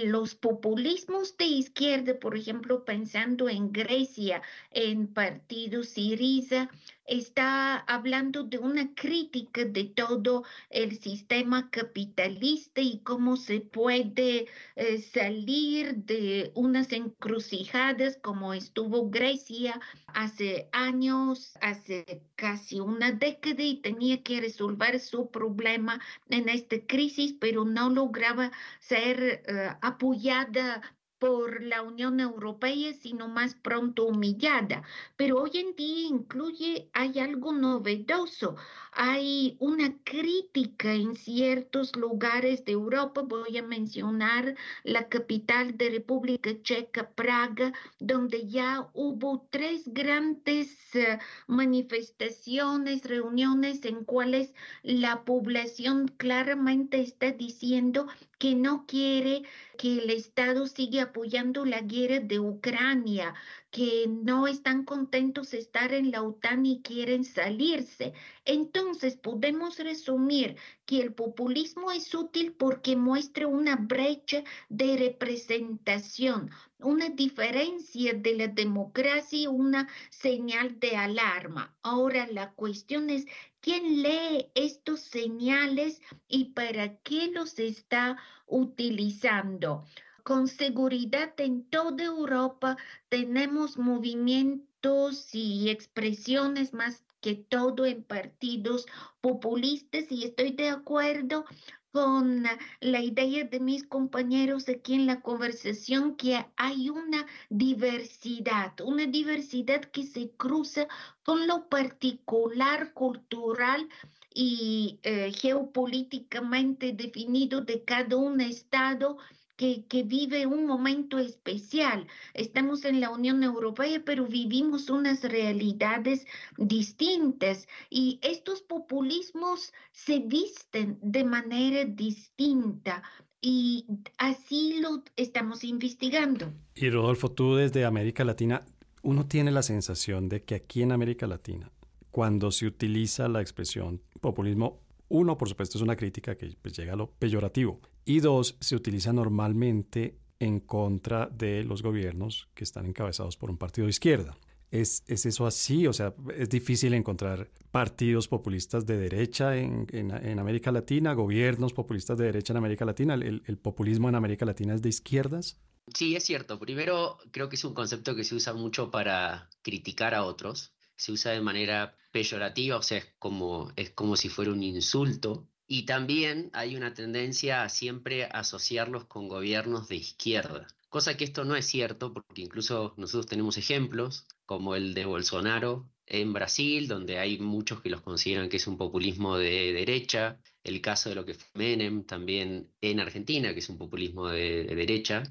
Los 0.05 0.35
populismos 0.35 1.37
de 1.39 1.47
izquierda, 1.47 2.19
por 2.19 2.37
ejemplo, 2.37 2.85
pensando 2.85 3.49
en 3.49 3.73
Grecia, 3.73 4.43
en 4.71 5.07
partido 5.07 5.83
Siriza, 5.83 6.69
está 7.09 7.79
hablando 7.79 8.45
de 8.45 8.59
una 8.59 8.95
crítica 8.95 9.65
de 9.65 9.85
todo 9.85 10.45
el 10.71 10.99
sistema 11.01 11.71
capitalista 11.71 12.81
y 12.81 13.01
cómo 13.01 13.37
se 13.37 13.61
puede 13.61 14.47
eh, 14.77 14.99
salir 14.99 15.97
de 15.97 16.53
unas 16.55 16.93
encrucijadas 16.93 18.19
como 18.23 18.53
estuvo 18.55 19.11
Grecia 19.11 19.81
hace 20.09 20.69
años, 20.73 21.57
hace 21.61 22.23
casi 22.37 22.81
una 22.81 23.13
década 23.13 23.63
y 23.63 23.81
tenía 23.81 24.23
que 24.23 24.41
resolver 24.41 25.01
su 25.01 25.31
problema 25.31 26.01
en 26.29 26.49
esta 26.49 26.77
crisis, 26.87 27.35
pero 27.41 27.65
no 27.65 27.89
lograba 27.91 28.53
ser 28.81 29.43
eh, 29.47 29.71
apoyada 29.81 30.83
por 31.19 31.63
la 31.63 31.83
Unión 31.83 32.21
Europea, 32.21 32.93
sino 32.93 33.29
más 33.29 33.55
pronto 33.55 34.05
humillada. 34.05 34.83
Pero 35.17 35.43
hoy 35.43 35.51
en 35.55 35.75
día 35.75 36.09
incluye, 36.09 36.89
hay 36.93 37.19
algo 37.19 37.53
novedoso, 37.53 38.57
hay 38.93 39.57
una 39.61 39.95
crítica 40.05 40.93
en 40.93 41.17
ciertos 41.17 41.95
lugares 41.97 42.65
de 42.65 42.73
Europa, 42.73 43.23
voy 43.23 43.57
a 43.59 43.63
mencionar 43.63 44.57
la 44.85 45.09
capital 45.09 45.77
de 45.77 45.91
República 45.91 46.51
Checa, 46.63 47.11
Praga, 47.11 47.73
donde 47.99 48.49
ya 48.49 48.89
hubo 48.95 49.47
tres 49.51 49.83
grandes 49.87 50.95
eh, 50.95 51.19
manifestaciones, 51.47 53.05
reuniones 53.05 53.85
en 53.85 54.05
cuales 54.05 54.53
la 54.83 55.25
población 55.25 56.09
claramente 56.17 57.01
está 57.01 57.33
diciendo 57.33 58.07
que 58.39 58.55
no 58.55 58.87
quiere 58.87 59.43
que 59.77 59.99
el 59.99 60.11
Estado 60.11 60.67
siga 60.67 61.05
apoyando 61.05 61.65
la 61.65 61.81
guerra 61.83 62.21
de 62.21 62.39
Ucrania, 62.41 63.35
que 63.79 64.09
no 64.09 64.49
están 64.49 64.85
contentos 64.85 65.53
de 65.53 65.59
estar 65.59 65.93
en 65.93 66.11
la 66.11 66.25
OTAN 66.25 66.67
y 66.67 66.83
quieren 66.83 67.23
salirse. 67.23 68.13
Entonces 68.45 69.15
podemos 69.15 69.79
resumir 69.79 70.57
que 70.85 71.01
el 71.01 71.15
populismo 71.15 71.93
es 71.93 72.13
útil 72.13 72.55
porque 72.55 72.97
muestra 72.97 73.47
una 73.47 73.77
brecha 73.77 74.43
de 74.69 74.97
representación, 74.97 76.51
una 76.81 77.11
diferencia 77.11 78.15
de 78.15 78.35
la 78.35 78.49
democracia, 78.49 79.49
una 79.49 79.89
señal 80.11 80.81
de 80.81 80.97
alarma. 80.97 81.73
Ahora 81.83 82.27
la 82.27 82.51
cuestión 82.55 83.11
es 83.11 83.27
quién 83.61 84.03
lee 84.03 84.49
estos 84.57 85.03
señales 85.03 86.03
y 86.27 86.47
para 86.47 86.97
qué 87.03 87.29
los 87.29 87.61
está 87.61 88.17
utilizando 88.49 89.85
con 90.23 90.49
seguridad 90.49 91.33
en 91.39 91.65
toda 91.65 92.05
Europa 92.05 92.77
tenemos 93.09 93.79
movimientos 93.79 95.35
y 95.35 95.71
expresiones 95.71 96.73
más 96.73 97.05
que 97.21 97.35
todo 97.35 97.87
en 97.87 98.05
partidos 98.05 98.87
populistas 99.21 100.05
y 100.11 100.25
estoy 100.25 100.53
de 100.53 100.69
acuerdo 100.71 101.45
con 101.91 102.45
la 102.81 103.01
idea 103.01 103.45
de 103.45 103.61
mis 103.61 103.83
compañeros 103.85 104.69
aquí 104.69 104.95
en 104.95 105.07
la 105.07 105.21
conversación 105.21 106.17
que 106.17 106.47
hay 106.57 106.91
una 106.91 107.27
diversidad, 107.49 108.75
una 108.85 109.07
diversidad 109.07 109.81
que 109.81 110.05
se 110.05 110.31
cruza 110.37 110.87
con 111.25 111.47
lo 111.47 111.69
particular, 111.69 112.93
cultural 112.93 113.89
y 114.35 115.01
eh, 115.03 115.33
geopolíticamente 115.33 116.93
definido 116.93 117.63
de 117.63 117.83
cada 117.85 118.17
un 118.17 118.41
estado 118.41 119.19
que, 119.59 120.05
vive 120.05 120.47
un 120.47 120.67
momento 120.67 121.19
especial. 121.19 122.07
Estamos 122.33 122.85
en 122.85 123.01
la 123.01 123.11
Unión 123.11 123.43
Europea, 123.43 124.01
pero 124.05 124.27
vivimos 124.27 124.89
unas 124.89 125.23
realidades 125.23 126.27
distintas 126.57 127.67
y 127.91 128.21
estos 128.23 128.63
populismos 128.63 129.73
se 129.91 130.21
visten 130.21 130.99
de 131.03 131.25
manera 131.25 131.85
distinta 131.85 133.03
y 133.41 133.85
así 134.17 134.81
lo 134.81 135.03
estamos 135.17 135.65
investigando. 135.65 136.53
Y 136.77 136.89
Rodolfo, 136.91 137.33
tú 137.33 137.57
desde 137.57 137.85
América 137.85 138.25
Latina, 138.25 138.65
uno 139.03 139.27
tiene 139.27 139.51
la 139.51 139.63
sensación 139.63 140.29
de 140.29 140.45
que 140.45 140.55
aquí 140.55 140.83
en 140.83 140.93
América 140.93 141.27
Latina, 141.27 141.71
cuando 142.13 142.53
se 142.53 142.67
utiliza 142.67 143.29
la 143.29 143.41
expresión 143.41 144.01
populismo, 144.21 144.81
uno, 145.09 145.37
por 145.37 145.49
supuesto, 145.49 145.79
es 145.79 145.83
una 145.83 145.97
crítica 145.97 146.37
que 146.37 146.55
pues, 146.61 146.77
llega 146.77 146.93
a 146.93 146.97
lo 146.97 147.11
peyorativo, 147.11 147.81
y 148.09 148.21
dos, 148.21 148.57
se 148.59 148.75
utiliza 148.75 149.13
normalmente 149.13 150.19
en 150.39 150.61
contra 150.61 151.27
de 151.27 151.63
los 151.63 151.83
gobiernos 151.83 152.49
que 152.55 152.65
están 152.65 152.87
encabezados 152.87 153.37
por 153.37 153.51
un 153.51 153.59
partido 153.59 153.85
de 153.85 153.91
izquierda. 153.91 154.39
¿Es, 154.71 155.05
¿Es, 155.07 155.27
eso 155.27 155.47
así? 155.47 155.87
O 155.87 155.93
sea, 155.93 156.15
es 156.35 156.49
difícil 156.49 156.95
encontrar 156.95 157.51
partidos 157.71 158.27
populistas 158.27 158.87
de 158.87 158.97
derecha 158.97 159.59
en, 159.59 159.87
en, 159.93 160.39
América 160.39 160.73
Latina, 160.73 161.13
gobiernos 161.13 161.75
populistas 161.75 162.17
de 162.17 162.25
derecha 162.25 162.55
en 162.55 162.57
América 162.57 162.87
Latina. 162.87 163.13
¿El, 163.13 163.43
¿El, 163.45 163.59
populismo 163.59 164.09
en 164.09 164.15
América 164.15 164.47
Latina 164.47 164.75
es 164.75 164.81
de 164.81 164.89
izquierdas? 164.89 165.61
Sí, 165.95 166.17
es 166.17 166.25
cierto. 166.25 166.59
Primero, 166.59 167.19
creo 167.31 167.51
que 167.51 167.57
es 167.57 167.65
un 167.65 167.75
concepto 167.75 168.17
que 168.17 168.25
se 168.25 168.35
usa 168.35 168.55
mucho 168.55 168.91
para 168.91 169.51
criticar 169.61 170.15
a 170.15 170.25
otros. 170.25 170.73
Se 170.97 171.13
usa 171.13 171.33
de 171.33 171.43
manera 171.43 171.95
peyorativa, 172.11 172.79
o 172.79 172.83
sea, 172.83 172.99
es 172.99 173.09
como, 173.19 173.71
es 173.77 173.91
como 173.91 174.17
si 174.17 174.31
fuera 174.31 174.51
un 174.51 174.63
insulto 174.63 175.47
y 175.69 175.83
también 175.85 176.51
hay 176.55 176.75
una 176.75 176.95
tendencia 176.95 177.63
a 177.63 177.69
siempre 177.69 178.25
asociarlos 178.25 179.05
con 179.05 179.29
gobiernos 179.29 179.87
de 179.87 179.97
izquierda, 179.97 180.67
cosa 180.89 181.17
que 181.17 181.25
esto 181.25 181.45
no 181.45 181.55
es 181.55 181.67
cierto 181.67 182.15
porque 182.15 182.41
incluso 182.41 182.95
nosotros 182.97 183.27
tenemos 183.27 183.59
ejemplos 183.59 184.27
como 184.47 184.75
el 184.75 184.95
de 184.95 185.05
Bolsonaro 185.05 185.87
en 186.07 186.33
Brasil, 186.33 186.89
donde 186.89 187.19
hay 187.19 187.39
muchos 187.39 187.83
que 187.83 187.91
los 187.91 188.01
consideran 188.01 188.49
que 188.49 188.57
es 188.57 188.67
un 188.67 188.79
populismo 188.79 189.37
de 189.37 189.75
derecha, 189.75 190.41
el 190.65 190.81
caso 190.81 191.11
de 191.11 191.15
lo 191.15 191.27
que 191.27 191.35
fue 191.35 191.49
Menem 191.55 192.05
también 192.05 192.73
en 192.81 193.01
Argentina, 193.01 193.53
que 193.53 193.61
es 193.61 193.69
un 193.69 193.77
populismo 193.77 194.29
de, 194.29 194.65
derecha. 194.65 195.23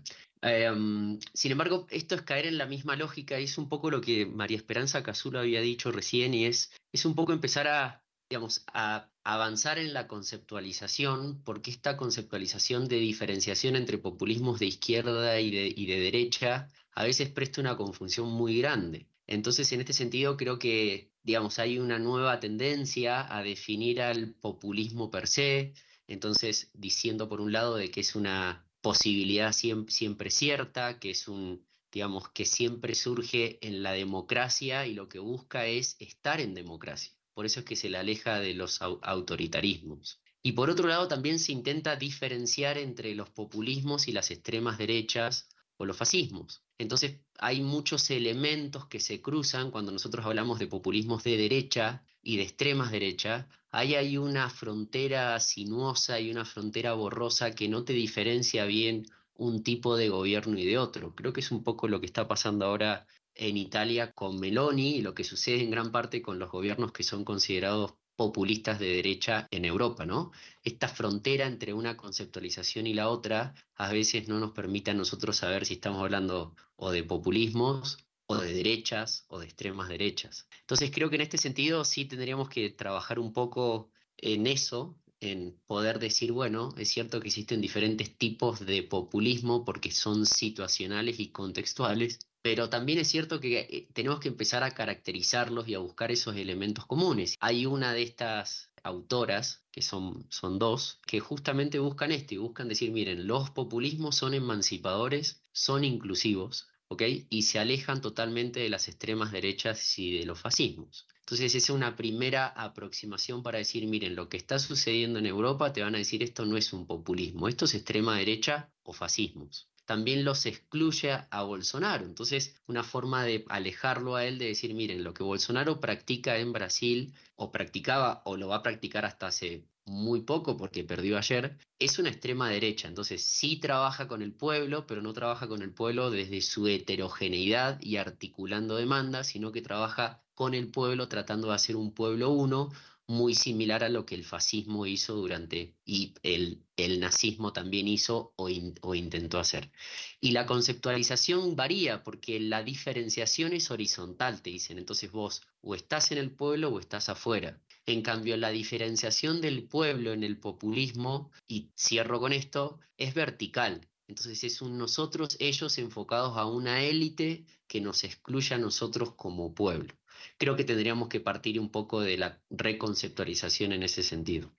Em, 0.44 1.20
sin 1.34 1.52
embargo, 1.52 1.88
esto 1.90 2.14
es 2.14 2.22
caer 2.22 2.46
en 2.46 2.60
la 2.60 2.68
misma 2.68 2.96
lógica 2.96 3.40
y 3.40 3.46
es 3.46 3.58
un 3.58 3.70
poco 3.70 3.90
lo 3.90 4.02
que 4.02 4.28
María 4.28 4.58
Esperanza 4.58 5.02
Casulo 5.02 5.40
había 5.40 5.62
dicho 5.62 5.92
recién 5.92 6.36
y 6.36 6.46
es, 6.46 6.72
es 6.92 7.06
un 7.06 7.16
poco 7.16 7.34
empezar 7.34 7.68
a, 7.68 8.04
digamos, 8.30 8.64
a 8.74 9.10
avanzar 9.24 9.80
en 9.80 9.94
la 9.94 10.08
conceptualización, 10.08 11.42
porque 11.44 11.72
esta 11.72 11.98
conceptualización 11.98 12.88
de 12.88 12.98
diferenciación 12.98 13.76
entre 13.76 13.98
populismos 13.98 14.60
de 14.60 14.68
izquierda 14.68 15.40
y 15.40 15.52
de, 15.52 15.74
y 15.76 15.86
de 15.86 16.00
derecha 16.00 16.70
a 16.92 17.04
veces 17.04 17.30
presta 17.30 17.62
una 17.62 17.78
confusión 17.78 18.30
muy 18.30 18.60
grande. 18.60 19.08
Entonces, 19.28 19.72
en 19.72 19.82
este 19.82 19.94
sentido, 19.94 20.38
creo 20.38 20.60
que, 20.60 21.12
digamos, 21.24 21.60
hay 21.60 21.80
una 21.80 22.00
nueva 22.00 22.40
tendencia 22.40 23.34
a 23.36 23.44
definir 23.44 24.02
al 24.02 24.34
populismo 24.34 25.12
per 25.12 25.28
se, 25.28 25.74
entonces 26.08 26.72
diciendo 26.74 27.30
por 27.30 27.42
un 27.42 27.52
lado 27.52 27.76
de 27.76 27.92
que 27.92 28.02
es 28.02 28.16
una 28.16 28.66
posibilidad 28.82 29.52
siempre, 29.54 29.94
siempre 29.94 30.32
cierta, 30.32 31.00
que 31.00 31.12
es 31.12 31.28
un, 31.28 31.66
digamos, 31.92 32.30
que 32.30 32.46
siempre 32.46 32.96
surge 32.96 33.60
en 33.66 33.84
la 33.84 33.92
democracia 33.92 34.86
y 34.88 34.94
lo 34.94 35.10
que 35.10 35.20
busca 35.20 35.66
es 35.68 35.98
estar 36.00 36.40
en 36.42 36.54
democracia 36.54 37.17
por 37.38 37.46
eso 37.46 37.60
es 37.60 37.68
que 37.68 37.76
se 37.76 37.92
le 37.92 38.00
aleja 38.00 38.40
de 38.40 38.56
los 38.56 38.82
autoritarismos. 38.82 40.20
Y 40.42 40.54
por 40.54 40.72
otro 40.72 40.88
lado 40.88 41.08
también 41.08 41.38
se 41.38 41.52
intenta 41.52 41.96
diferenciar 41.96 42.80
entre 42.80 43.14
los 43.14 43.30
populismos 43.30 44.08
y 44.08 44.12
las 44.12 44.32
extremas 44.32 44.80
derechas 44.80 45.48
o 45.78 45.86
los 45.86 45.96
fascismos. 45.96 46.64
Entonces 46.80 47.20
hay 47.38 47.62
muchos 47.62 48.10
elementos 48.10 48.88
que 48.88 49.00
se 49.00 49.22
cruzan 49.22 49.70
cuando 49.70 49.92
nosotros 49.92 50.26
hablamos 50.26 50.58
de 50.58 50.66
populismos 50.66 51.24
de 51.24 51.38
derecha 51.38 52.04
y 52.24 52.38
de 52.38 52.42
extremas 52.42 52.92
derecha, 52.92 53.48
ahí 53.70 53.94
hay 53.94 54.18
una 54.18 54.50
frontera 54.50 55.40
sinuosa 55.40 56.20
y 56.20 56.32
una 56.32 56.44
frontera 56.44 56.94
borrosa 56.94 57.52
que 57.52 57.70
no 57.70 57.84
te 57.84 57.94
diferencia 57.94 58.66
bien 58.66 59.06
un 59.36 59.62
tipo 59.62 59.96
de 59.96 60.10
gobierno 60.10 60.58
y 60.58 60.66
de 60.66 60.80
otro. 60.80 61.14
Creo 61.14 61.34
que 61.34 61.42
es 61.42 61.52
un 61.52 61.64
poco 61.64 61.88
lo 61.88 62.00
que 62.00 62.08
está 62.08 62.28
pasando 62.28 62.66
ahora 62.66 63.06
en 63.38 63.58
Italia 63.58 64.12
con 64.12 64.40
Meloni 64.40 64.98
y 64.98 65.02
lo 65.02 65.14
que 65.14 65.24
sucede 65.24 65.62
en 65.62 65.72
gran 65.72 65.92
parte 65.92 66.22
con 66.22 66.40
los 66.40 66.52
gobiernos 66.52 66.92
que 66.92 67.04
son 67.04 67.24
considerados 67.24 67.94
populistas 68.16 68.80
de 68.80 68.96
derecha 68.96 69.48
en 69.52 69.64
Europa, 69.64 70.06
¿no? 70.06 70.32
Esta 70.64 70.88
frontera 70.88 71.46
entre 71.46 71.74
una 71.74 71.96
conceptualización 71.96 72.88
y 72.88 72.94
la 72.94 73.10
otra 73.10 73.54
a 73.76 73.92
veces 73.92 74.28
no 74.28 74.40
nos 74.40 74.52
permite 74.52 74.92
a 74.92 74.96
nosotros 74.96 75.38
saber 75.38 75.66
si 75.66 75.76
estamos 75.76 76.02
hablando 76.02 76.56
o 76.76 76.92
de 76.92 77.04
populismos 77.04 78.00
o 78.26 78.38
de 78.38 78.54
derechas 78.54 79.26
o 79.30 79.40
de 79.40 79.46
extremas 79.46 79.88
derechas. 79.88 80.48
Entonces 80.62 80.92
creo 80.92 81.10
que 81.10 81.16
en 81.16 81.22
este 81.22 81.38
sentido 81.38 81.86
sí 81.86 82.06
tendríamos 82.06 82.50
que 82.50 82.70
trabajar 82.72 83.20
un 83.20 83.34
poco 83.34 83.92
en 84.18 84.48
eso, 84.48 84.98
en 85.20 85.60
poder 85.68 86.00
decir, 86.00 86.32
bueno, 86.32 86.70
es 86.78 86.90
cierto 86.90 87.20
que 87.20 87.28
existen 87.28 87.62
diferentes 87.62 88.18
tipos 88.18 88.66
de 88.66 88.84
populismo 88.84 89.64
porque 89.64 89.92
son 89.92 90.26
situacionales 90.26 91.20
y 91.20 91.30
contextuales, 91.30 92.20
pero 92.48 92.70
también 92.70 92.98
es 93.00 93.10
cierto 93.10 93.42
que 93.42 93.60
eh, 93.60 93.90
tenemos 93.92 94.22
que 94.22 94.30
empezar 94.30 94.64
a 94.64 94.72
caracterizarlos 94.72 95.68
y 95.68 95.74
a 95.74 95.80
buscar 95.80 96.14
esos 96.14 96.38
elementos 96.38 96.86
comunes. 96.86 97.36
Hay 97.42 97.66
una 97.66 97.92
de 97.92 98.04
estas 98.04 98.72
autoras, 98.84 99.66
que 99.70 99.82
son, 99.82 100.26
son 100.30 100.58
dos, 100.58 101.02
que 101.06 101.20
justamente 101.20 101.78
buscan 101.78 102.14
esto 102.14 102.36
y 102.36 102.38
buscan 102.38 102.70
decir, 102.70 102.92
miren, 102.92 103.28
los 103.28 103.50
populismos 103.50 104.16
son 104.16 104.34
emancipadores, 104.34 105.44
son 105.52 105.84
inclusivos, 105.84 106.70
¿ok? 106.88 107.04
Y 107.30 107.42
se 107.42 107.60
alejan 107.60 108.00
totalmente 108.00 108.62
de 108.62 108.70
las 108.70 108.88
extremas 108.88 109.34
derechas 109.34 110.00
y 110.00 110.18
de 110.18 110.26
los 110.26 110.40
fascismos. 110.40 111.06
Entonces 111.20 111.54
esa 111.54 111.58
es 111.58 111.70
una 111.70 111.98
primera 111.98 112.48
aproximación 112.48 113.44
para 113.44 113.58
decir, 113.58 113.86
miren, 113.88 114.16
lo 114.16 114.30
que 114.30 114.38
está 114.38 114.58
sucediendo 114.58 115.20
en 115.20 115.26
Europa, 115.26 115.74
te 115.74 115.82
van 115.82 115.96
a 115.96 115.98
decir, 115.98 116.24
esto 116.24 116.46
no 116.46 116.56
es 116.56 116.72
un 116.72 116.88
populismo, 116.88 117.50
esto 117.50 117.66
es 117.66 117.76
extrema 117.76 118.18
derecha 118.18 118.72
o 118.84 118.94
fascismos 118.94 119.68
también 119.88 120.26
los 120.26 120.46
excluye 120.46 121.18
a 121.32 121.44
Bolsonaro. 121.44 122.06
Entonces, 122.06 122.56
una 122.68 122.84
forma 122.84 123.24
de 123.24 123.46
alejarlo 123.48 124.16
a 124.18 124.26
él, 124.26 124.38
de 124.38 124.48
decir, 124.48 124.74
miren, 124.74 125.02
lo 125.04 125.14
que 125.14 125.24
Bolsonaro 125.24 125.80
practica 125.80 126.38
en 126.38 126.52
Brasil, 126.52 127.14
o 127.38 127.52
practicaba, 127.54 128.22
o 128.26 128.36
lo 128.36 128.50
va 128.50 128.58
a 128.58 128.64
practicar 128.64 129.06
hasta 129.06 129.28
hace 129.28 129.64
muy 129.86 130.22
poco 130.24 130.58
porque 130.58 130.84
perdió 130.84 131.18
ayer, 131.18 131.58
es 131.80 132.00
una 132.00 132.10
extrema 132.10 132.50
derecha. 132.50 132.90
Entonces 132.90 133.24
sí 133.24 133.62
trabaja 133.62 134.10
con 134.10 134.22
el 134.22 134.34
pueblo, 134.34 134.86
pero 134.86 135.02
no 135.02 135.14
trabaja 135.14 135.48
con 135.48 135.62
el 135.62 135.72
pueblo 135.74 136.12
desde 136.12 136.42
su 136.42 136.68
heterogeneidad 136.68 137.80
y 137.82 137.96
articulando 137.96 138.76
demandas, 138.76 139.28
sino 139.28 139.54
que 139.54 139.62
trabaja 139.62 140.22
con 140.36 140.54
el 140.54 140.70
pueblo 140.70 141.08
tratando 141.08 141.48
de 141.48 141.56
hacer 141.56 141.78
un 141.78 141.94
pueblo 141.94 142.30
uno, 142.32 142.72
muy 143.08 143.36
similar 143.36 143.86
a 143.86 143.90
lo 143.90 144.06
que 144.06 144.16
el 144.16 144.26
fascismo 144.26 144.86
hizo 144.86 145.16
durante 145.16 145.74
y 145.86 146.14
el, 146.24 146.62
el 146.76 147.00
nazismo 147.00 147.54
también 147.54 147.88
hizo 147.88 148.34
o, 148.36 148.50
o, 148.82 148.96
intentó 148.96 149.40
hacer. 149.40 149.72
Y 150.20 150.32
la 150.32 150.46
conceptualización 150.46 151.56
varía 151.56 152.04
porque 152.04 152.40
la 152.40 152.64
diferenciación 152.64 153.54
es 153.54 153.72
horizontal, 153.72 154.42
te 154.42 154.50
dicen. 154.50 154.78
Entonces 154.78 155.10
vos 155.12 155.42
o 155.62 155.74
estás 155.74 156.12
en 156.12 156.18
el 156.18 156.32
pueblo 156.32 156.70
o 156.70 156.80
estás 156.80 157.08
afuera. 157.08 157.62
En 157.86 158.02
cambio, 158.02 158.36
la 158.36 158.50
diferenciación 158.50 159.40
del 159.40 159.64
pueblo 159.64 160.12
en 160.12 160.26
el 160.26 160.38
populismo, 160.38 161.32
y 161.48 161.70
cierro 161.78 162.20
con 162.20 162.34
esto, 162.34 162.80
es 162.98 163.14
vertical. 163.14 163.88
Entonces 164.10 164.44
es 164.44 164.62
un 164.62 164.78
nosotros, 164.78 165.38
ellos 165.40 165.78
enfocados 165.78 166.38
a 166.38 166.46
una 166.46 166.84
élite 166.84 167.46
que 167.68 167.80
nos 167.80 168.04
excluye 168.04 168.56
a 168.56 168.58
nosotros 168.58 169.14
como 169.16 169.54
pueblo 169.54 169.94
creo 170.38 170.56
que 170.56 170.64
tendríamos 170.64 171.10
que 171.10 171.20
partir 171.20 171.60
un 171.60 171.70
poco 171.70 172.02
de 172.02 172.18
la 172.18 172.40
reconceptualización 172.50 173.74
en 173.74 173.84
ese 173.84 174.04
sentido. 174.04 174.52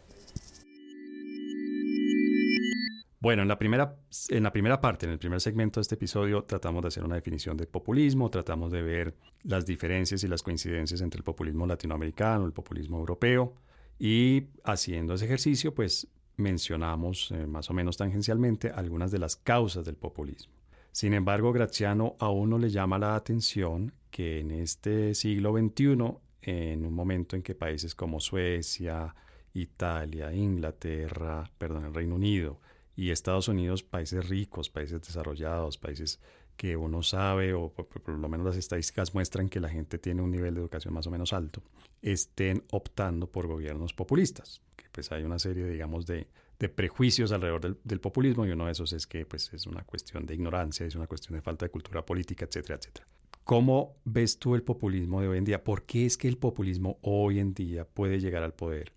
Bueno, 3.23 3.43
en 3.43 3.49
la, 3.49 3.59
primera, 3.59 3.99
en 4.31 4.43
la 4.43 4.51
primera 4.51 4.81
parte, 4.81 5.05
en 5.05 5.13
el 5.13 5.19
primer 5.19 5.43
segmento 5.43 5.79
de 5.79 5.83
este 5.83 5.95
episodio, 5.95 6.45
tratamos 6.45 6.81
de 6.81 6.89
hacer 6.89 7.05
una 7.05 7.17
definición 7.17 7.55
de 7.55 7.67
populismo, 7.67 8.31
tratamos 8.31 8.73
de 8.73 8.81
ver 8.81 9.15
las 9.43 9.67
diferencias 9.67 10.25
y 10.25 10.29
las 10.29 10.43
coincidencias 10.43 11.03
entre 11.03 11.19
el 11.19 11.25
populismo 11.25 11.67
latinoamericano, 11.67 12.47
el 12.47 12.55
populismo 12.55 12.99
europeo, 12.99 13.53
y 13.99 14.47
haciendo 14.65 15.13
ese 15.13 15.27
ejercicio, 15.27 15.75
pues 15.75 16.09
mencionamos 16.39 17.31
eh, 17.33 17.47
más 17.47 17.69
o 17.69 17.75
menos 17.75 17.99
tangencialmente 17.99 18.71
algunas 18.71 19.11
de 19.11 19.19
las 19.19 19.37
causas 19.37 19.85
del 19.85 19.97
populismo. 19.97 20.55
Sin 20.91 21.13
embargo, 21.13 21.53
Graziano 21.53 22.17
aún 22.21 22.49
no 22.49 22.59
le 22.59 22.71
llama 22.71 22.99
la 22.99 23.17
atención 23.17 23.93
que 24.11 24.41
en 24.41 24.51
este 24.51 25.15
siglo 25.15 25.53
XXI, 25.53 26.17
en 26.41 26.87
un 26.87 26.95
momento 26.95 27.37
en 27.37 27.43
que 27.43 27.55
países 27.55 27.95
como 27.95 28.19
Suecia, 28.19 29.15
Italia, 29.53 30.33
Inglaterra, 30.33 31.51
perdón, 31.59 31.85
el 31.85 31.95
Reino 31.95 32.15
Unido, 32.15 32.61
y 33.01 33.13
Estados 33.13 33.49
Unidos, 33.49 33.83
países 33.83 34.29
ricos, 34.29 34.69
países 34.69 35.01
desarrollados, 35.01 35.79
países 35.79 36.21
que 36.55 36.77
uno 36.77 37.03
sabe, 37.03 37.55
o 37.55 37.73
por, 37.73 38.11
lo 38.11 38.29
menos 38.29 38.45
las 38.45 38.57
estadísticas 38.57 39.15
muestran 39.15 39.49
que 39.49 39.59
la 39.59 39.71
gente 39.71 39.97
tiene 39.97 40.21
un 40.21 40.31
nivel 40.31 40.53
de 40.53 40.61
educación 40.61 40.93
más 40.93 41.07
o 41.07 41.11
menos 41.11 41.33
alto, 41.33 41.63
estén 42.03 42.63
optando 42.71 43.27
por 43.27 43.47
gobiernos 43.47 43.95
populistas. 43.95 44.61
Que 44.77 44.85
pues 44.93 45.11
hay 45.13 45.23
una 45.23 45.39
serie, 45.39 45.65
digamos, 45.65 46.05
de, 46.05 46.27
de 46.59 46.69
prejuicios 46.69 47.33
alrededor 47.33 47.79
del, 47.83 48.01
populismo 48.01 48.45
y 48.45 48.51
uno 48.51 48.67
de 48.67 48.73
esos 48.73 48.93
es 48.93 49.07
que 49.07 49.25
pues 49.25 49.51
es 49.55 49.67
una 49.67 49.83
cuestión 49.83 50.27
de 50.27 50.35
ignorancia, 50.35 50.85
es 50.85 50.95
una 50.95 51.07
cuestión 51.07 51.37
de 51.37 51.41
falta 51.41 51.65
de 51.65 51.71
cultura 51.71 52.05
política, 52.05 52.45
etcétera, 52.45 52.75
etcétera. 52.75 53.07
¿Cómo 53.45 53.97
ves 54.05 54.39
tú 54.39 54.55
el 54.55 54.63
populismo 54.63 55.23
de 55.23 55.29
hoy 55.29 55.39
en 55.39 55.45
día? 55.45 55.65
¿Por 55.65 55.85
qué 55.85 56.05
es 56.05 56.19
que 56.19 56.29
el 56.29 56.37
populismo 56.37 56.99
hoy 57.01 57.39
en 57.39 57.55
día 57.55 57.87
puede 57.87 58.21
llegar 58.21 58.43
al 58.43 58.53
poder 58.53 58.93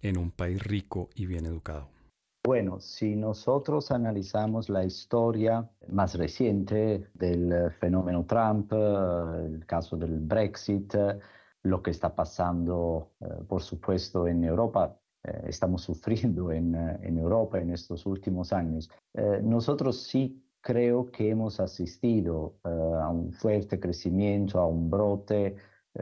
en 0.00 0.16
un 0.16 0.30
país 0.30 0.62
rico 0.62 1.10
y 1.16 1.26
bien 1.26 1.44
educado? 1.44 1.97
Bueno, 2.44 2.80
si 2.80 3.16
nosotros 3.16 3.90
analizamos 3.90 4.68
la 4.68 4.84
historia 4.84 5.68
más 5.88 6.14
reciente 6.14 7.08
del 7.14 7.70
fenómeno 7.80 8.24
Trump, 8.24 8.72
el 8.72 9.66
caso 9.66 9.96
del 9.96 10.20
Brexit, 10.20 10.94
lo 11.62 11.82
que 11.82 11.90
está 11.90 12.14
pasando, 12.14 13.12
eh, 13.20 13.26
por 13.46 13.62
supuesto, 13.62 14.26
en 14.26 14.44
Europa, 14.44 14.96
eh, 15.24 15.42
estamos 15.46 15.82
sufriendo 15.90 16.52
en, 16.52 16.74
en, 16.74 17.18
Europa 17.18 17.58
en 17.58 17.70
estos 17.70 18.06
últimos 18.06 18.52
años, 18.52 18.90
eh, 19.14 19.40
nosotros 19.42 20.02
sí 20.02 20.42
creo 20.60 21.10
que 21.10 21.30
hemos 21.30 21.60
asistido 21.60 22.56
a 22.64 23.08
un 23.08 23.32
fuerte 23.32 23.78
crecimiento, 23.78 24.58
a 24.58 24.66
un 24.66 24.90
brote 24.90 25.56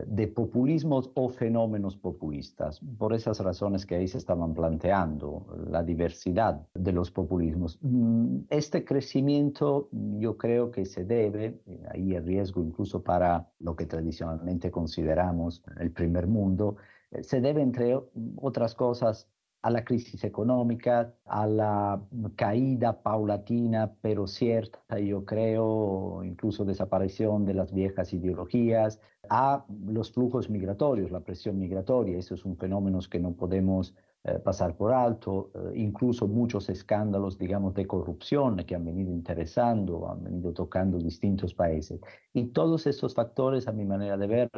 de 0.06 0.28
populismos 0.28 1.10
o 1.14 1.28
fenómenos 1.28 1.96
populistas, 1.96 2.80
por 2.98 3.14
esas 3.14 3.40
razones 3.40 3.86
que 3.86 3.96
ahí 3.96 4.08
se 4.08 4.18
estaban 4.18 4.54
planteando, 4.54 5.46
la 5.70 5.82
diversidad 5.82 6.66
de 6.74 6.92
los 6.92 7.10
populismos. 7.10 7.78
Mm, 7.82 8.40
este 8.50 8.84
crecimiento 8.84 9.88
yo 10.18 10.36
creo 10.36 10.70
que 10.70 10.84
se 10.84 11.04
debe, 11.04 11.60
eh, 11.66 11.82
ahí 11.90 12.14
el 12.14 12.24
riesgo 12.24 12.62
incluso 12.62 13.02
para 13.02 13.48
lo 13.58 13.76
que 13.76 13.86
tradicionalmente 13.86 14.70
consideramos 14.70 15.62
el 15.78 15.90
primer 15.92 16.26
mundo, 16.26 16.76
eh, 17.10 17.22
se 17.22 17.40
debe 17.40 17.62
entre 17.62 17.98
otras 18.36 18.74
cosas 18.74 19.28
a 19.62 19.70
la 19.70 19.84
crisis 19.84 20.22
económica, 20.24 21.14
a 21.24 21.46
la 21.46 22.00
caída 22.36 23.02
paulatina 23.02 23.92
pero 24.00 24.26
cierta, 24.26 24.98
yo 25.00 25.24
creo, 25.24 26.22
incluso 26.24 26.64
desaparición 26.64 27.44
de 27.44 27.54
las 27.54 27.72
viejas 27.72 28.12
ideologías, 28.12 29.00
a 29.28 29.64
los 29.86 30.12
flujos 30.12 30.48
migratorios, 30.50 31.10
la 31.10 31.20
presión 31.20 31.58
migratoria. 31.58 32.18
Eso 32.18 32.34
es 32.34 32.44
un 32.44 32.56
fenómeno 32.56 33.00
que 33.10 33.18
no 33.18 33.32
podemos 33.32 33.94
eh, 34.24 34.40
pasar 34.40 34.76
por 34.76 34.92
alto, 34.92 35.50
eh, 35.54 35.72
incluso 35.76 36.26
muchos 36.26 36.68
escándalos, 36.68 37.38
digamos, 37.38 37.74
de 37.74 37.86
corrupción 37.86 38.56
que 38.56 38.74
han 38.74 38.84
venido 38.84 39.12
interesando, 39.12 40.10
han 40.10 40.24
venido 40.24 40.52
tocando 40.52 40.98
distintos 40.98 41.54
países. 41.54 42.00
Y 42.32 42.46
todos 42.46 42.86
estos 42.86 43.14
factores, 43.14 43.68
a 43.68 43.72
mi 43.72 43.84
manera 43.84 44.16
de 44.16 44.26
ver, 44.26 44.50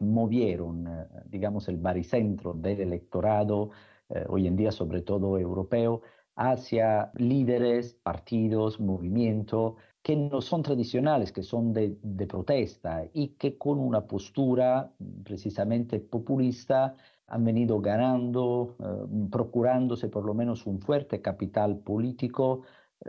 movieron, 0.00 0.86
eh, 0.88 1.06
digamos, 1.26 1.68
el 1.68 1.76
baricentro 1.76 2.54
del 2.54 2.80
electorado 2.80 3.70
eh, 4.08 4.24
hoy 4.28 4.46
en 4.46 4.56
día 4.56 4.72
sobre 4.72 5.02
todo 5.02 5.38
europeo, 5.38 6.02
hacia 6.36 7.12
líderes, 7.14 7.94
partidos, 7.94 8.80
movimientos 8.80 9.74
que 10.02 10.16
no 10.16 10.40
son 10.40 10.62
tradicionales, 10.62 11.32
que 11.32 11.42
son 11.42 11.72
de, 11.72 11.96
protesta 12.28 13.04
y 13.12 13.28
que 13.28 13.56
con 13.56 13.78
una 13.78 14.06
postura 14.06 14.92
precisamente 15.24 16.00
populista 16.00 16.96
han 17.26 17.44
venido 17.44 17.80
ganando, 17.80 18.76
eh, 18.80 19.28
procurándose 19.30 20.08
por 20.08 20.24
lo 20.24 20.34
menos 20.34 20.66
un 20.66 20.80
fuerte 20.80 21.22
capital 21.22 21.78
político 21.78 22.62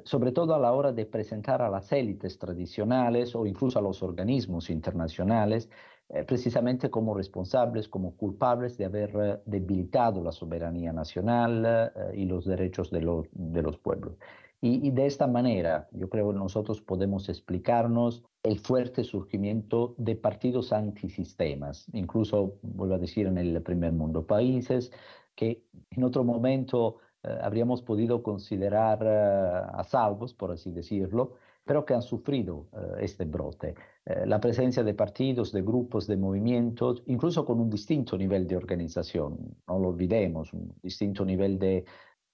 sobre 0.04 0.32
todo 0.32 0.54
a 0.54 0.60
la 0.60 0.74
hora 0.74 0.92
de 0.92 1.06
presentar 1.06 1.62
a 1.62 1.70
las 1.70 1.92
élites 1.92 2.38
tradicionales 2.38 3.36
o 3.36 3.46
incluso 3.46 3.80
a 3.80 3.82
los 3.82 4.04
organismos 4.04 4.70
internacionales 4.70 5.70
eh, 6.10 6.24
precisamente 6.24 6.92
como 6.92 7.16
responsables, 7.16 7.88
como 7.88 8.16
culpables 8.16 8.78
de 8.78 8.86
haber 8.86 9.10
eh, 9.16 9.40
debilitado 9.48 10.24
la 10.24 10.32
soberanía 10.32 10.94
nacional 10.94 11.66
eh, 11.66 12.12
y 12.16 12.26
los 12.26 12.46
derechos 12.46 12.92
de, 12.92 13.00
de 13.32 13.62
los 13.64 13.80
pueblos. 13.80 14.16
Y, 14.62 14.88
y, 14.88 14.92
de 14.92 15.08
esta 15.08 15.26
manera, 15.26 15.88
yo 15.92 16.08
creo 16.08 16.32
que 16.32 16.38
nosotros 16.38 16.80
podemos 16.82 17.28
explicarnos 17.28 18.24
el 18.44 18.60
fuerte 18.60 19.04
surgimiento 19.04 19.96
de 19.98 20.16
partidos 20.16 20.72
antisistemas, 20.74 21.88
incluso, 21.92 22.60
vuelvo 22.62 22.96
a 22.96 23.00
decir, 23.00 23.26
en 23.26 23.40
el 23.40 23.60
primer 23.64 23.92
mundo, 23.92 24.28
países 24.28 24.92
que 25.36 25.64
en 25.90 26.04
otro 26.04 26.24
momento 26.24 26.98
habríamos 27.42 27.82
podido 27.82 28.22
considerar 28.22 29.06
a 29.06 29.84
salvos, 29.84 30.34
por 30.34 30.52
así 30.52 30.72
decirlo, 30.72 31.34
pero 31.66 31.84
que 31.84 31.96
han 31.96 32.04
sufrido 32.04 32.68
este 33.00 33.26
brote. 33.26 33.76
Eh, 34.06 34.26
la 34.28 34.40
presencia 34.40 34.84
de 34.84 34.94
partidos, 34.94 35.52
de 35.52 35.64
grupos, 35.64 36.06
de 36.06 36.16
movimientos, 36.18 37.02
incluso 37.08 37.44
con 37.44 37.60
un 37.60 37.70
distinto 37.72 38.18
nivel 38.18 38.46
de 38.46 38.56
organización, 38.56 39.56
no 39.68 39.80
lo 39.80 39.90
olvidemos, 39.90 40.54
un 40.54 40.76
distinto 40.84 41.26
nivel 41.26 41.58
de, 41.58 41.86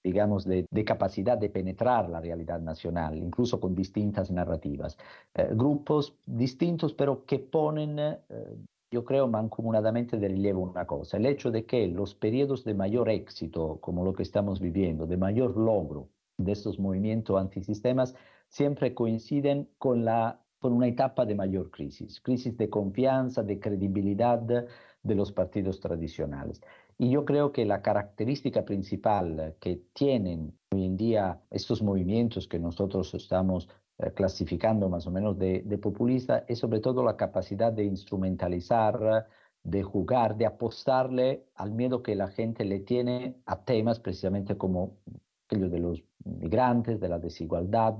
digamos, 0.04 0.44
de, 0.44 0.66
capacidad 0.84 1.38
de 1.38 1.48
penetrar 1.48 2.10
la 2.10 2.20
realidad 2.20 2.60
nacional, 2.60 3.16
incluso 3.16 3.58
con 3.58 3.74
distintas 3.74 4.30
narrativas. 4.30 4.98
Eh, 5.34 5.48
grupos 5.52 6.18
distintos, 6.26 6.92
pero 6.92 7.24
que 7.24 7.38
ponen, 7.38 7.98
eh, 7.98 8.18
yo 8.90 9.04
creo, 9.06 9.26
mancomunadamente 9.26 10.18
de 10.18 10.28
relieve 10.28 10.58
una 10.58 10.86
cosa, 10.86 11.16
el 11.16 11.24
hecho 11.24 11.50
de 11.50 11.64
que 11.64 11.88
los 11.88 12.14
periodos 12.14 12.64
de 12.64 12.74
mayor 12.74 13.08
éxito, 13.08 13.78
como 13.80 14.04
lo 14.04 14.12
que 14.12 14.24
estamos 14.24 14.60
viviendo, 14.60 15.06
de 15.06 15.16
mayor 15.16 15.56
logro 15.56 16.10
de 16.36 16.52
estos 16.52 16.78
movimientos 16.78 17.40
antisistemas, 17.40 18.14
siempre 18.48 18.92
coinciden 18.92 19.70
con 19.78 20.04
la 20.04 20.41
por 20.62 20.72
una 20.72 20.86
etapa 20.86 21.26
de 21.26 21.34
mayor 21.34 21.70
crisis, 21.70 22.20
crisis 22.20 22.56
de 22.56 22.70
confianza, 22.70 23.42
de 23.42 23.58
credibilidad 23.58 24.38
de 24.38 25.14
los 25.14 25.32
partidos 25.32 25.80
tradicionales. 25.80 26.62
Y 26.96 27.10
yo 27.10 27.24
creo 27.24 27.52
que 27.52 27.64
la 27.66 27.82
característica 27.82 28.64
principal 28.64 29.56
que 29.60 29.82
tienen 29.92 30.56
hoy 30.70 30.84
en 30.84 30.96
día 30.96 31.40
estos 31.50 31.82
movimientos 31.82 32.46
que 32.46 32.60
nosotros 32.60 33.12
estamos 33.14 33.68
eh, 33.98 34.12
clasificando 34.14 34.88
más 34.88 35.06
o 35.06 35.10
menos 35.10 35.36
de, 35.36 35.62
de 35.62 35.78
populista 35.78 36.44
es 36.46 36.60
sobre 36.60 36.80
todo 36.80 37.02
la 37.02 37.16
capacidad 37.16 37.72
de 37.72 37.84
instrumentalizar, 37.84 39.26
de 39.64 39.82
jugar, 39.82 40.36
de 40.36 40.46
apostarle 40.46 41.44
al 41.56 41.72
miedo 41.72 42.02
que 42.02 42.14
la 42.14 42.28
gente 42.28 42.64
le 42.64 42.80
tiene 42.80 43.36
a 43.46 43.64
temas 43.64 43.98
precisamente 44.00 44.56
como 44.56 44.96
aquello 45.46 45.68
de 45.68 45.80
los 45.80 46.02
migrantes, 46.24 47.00
de 47.00 47.08
la 47.08 47.18
desigualdad, 47.18 47.94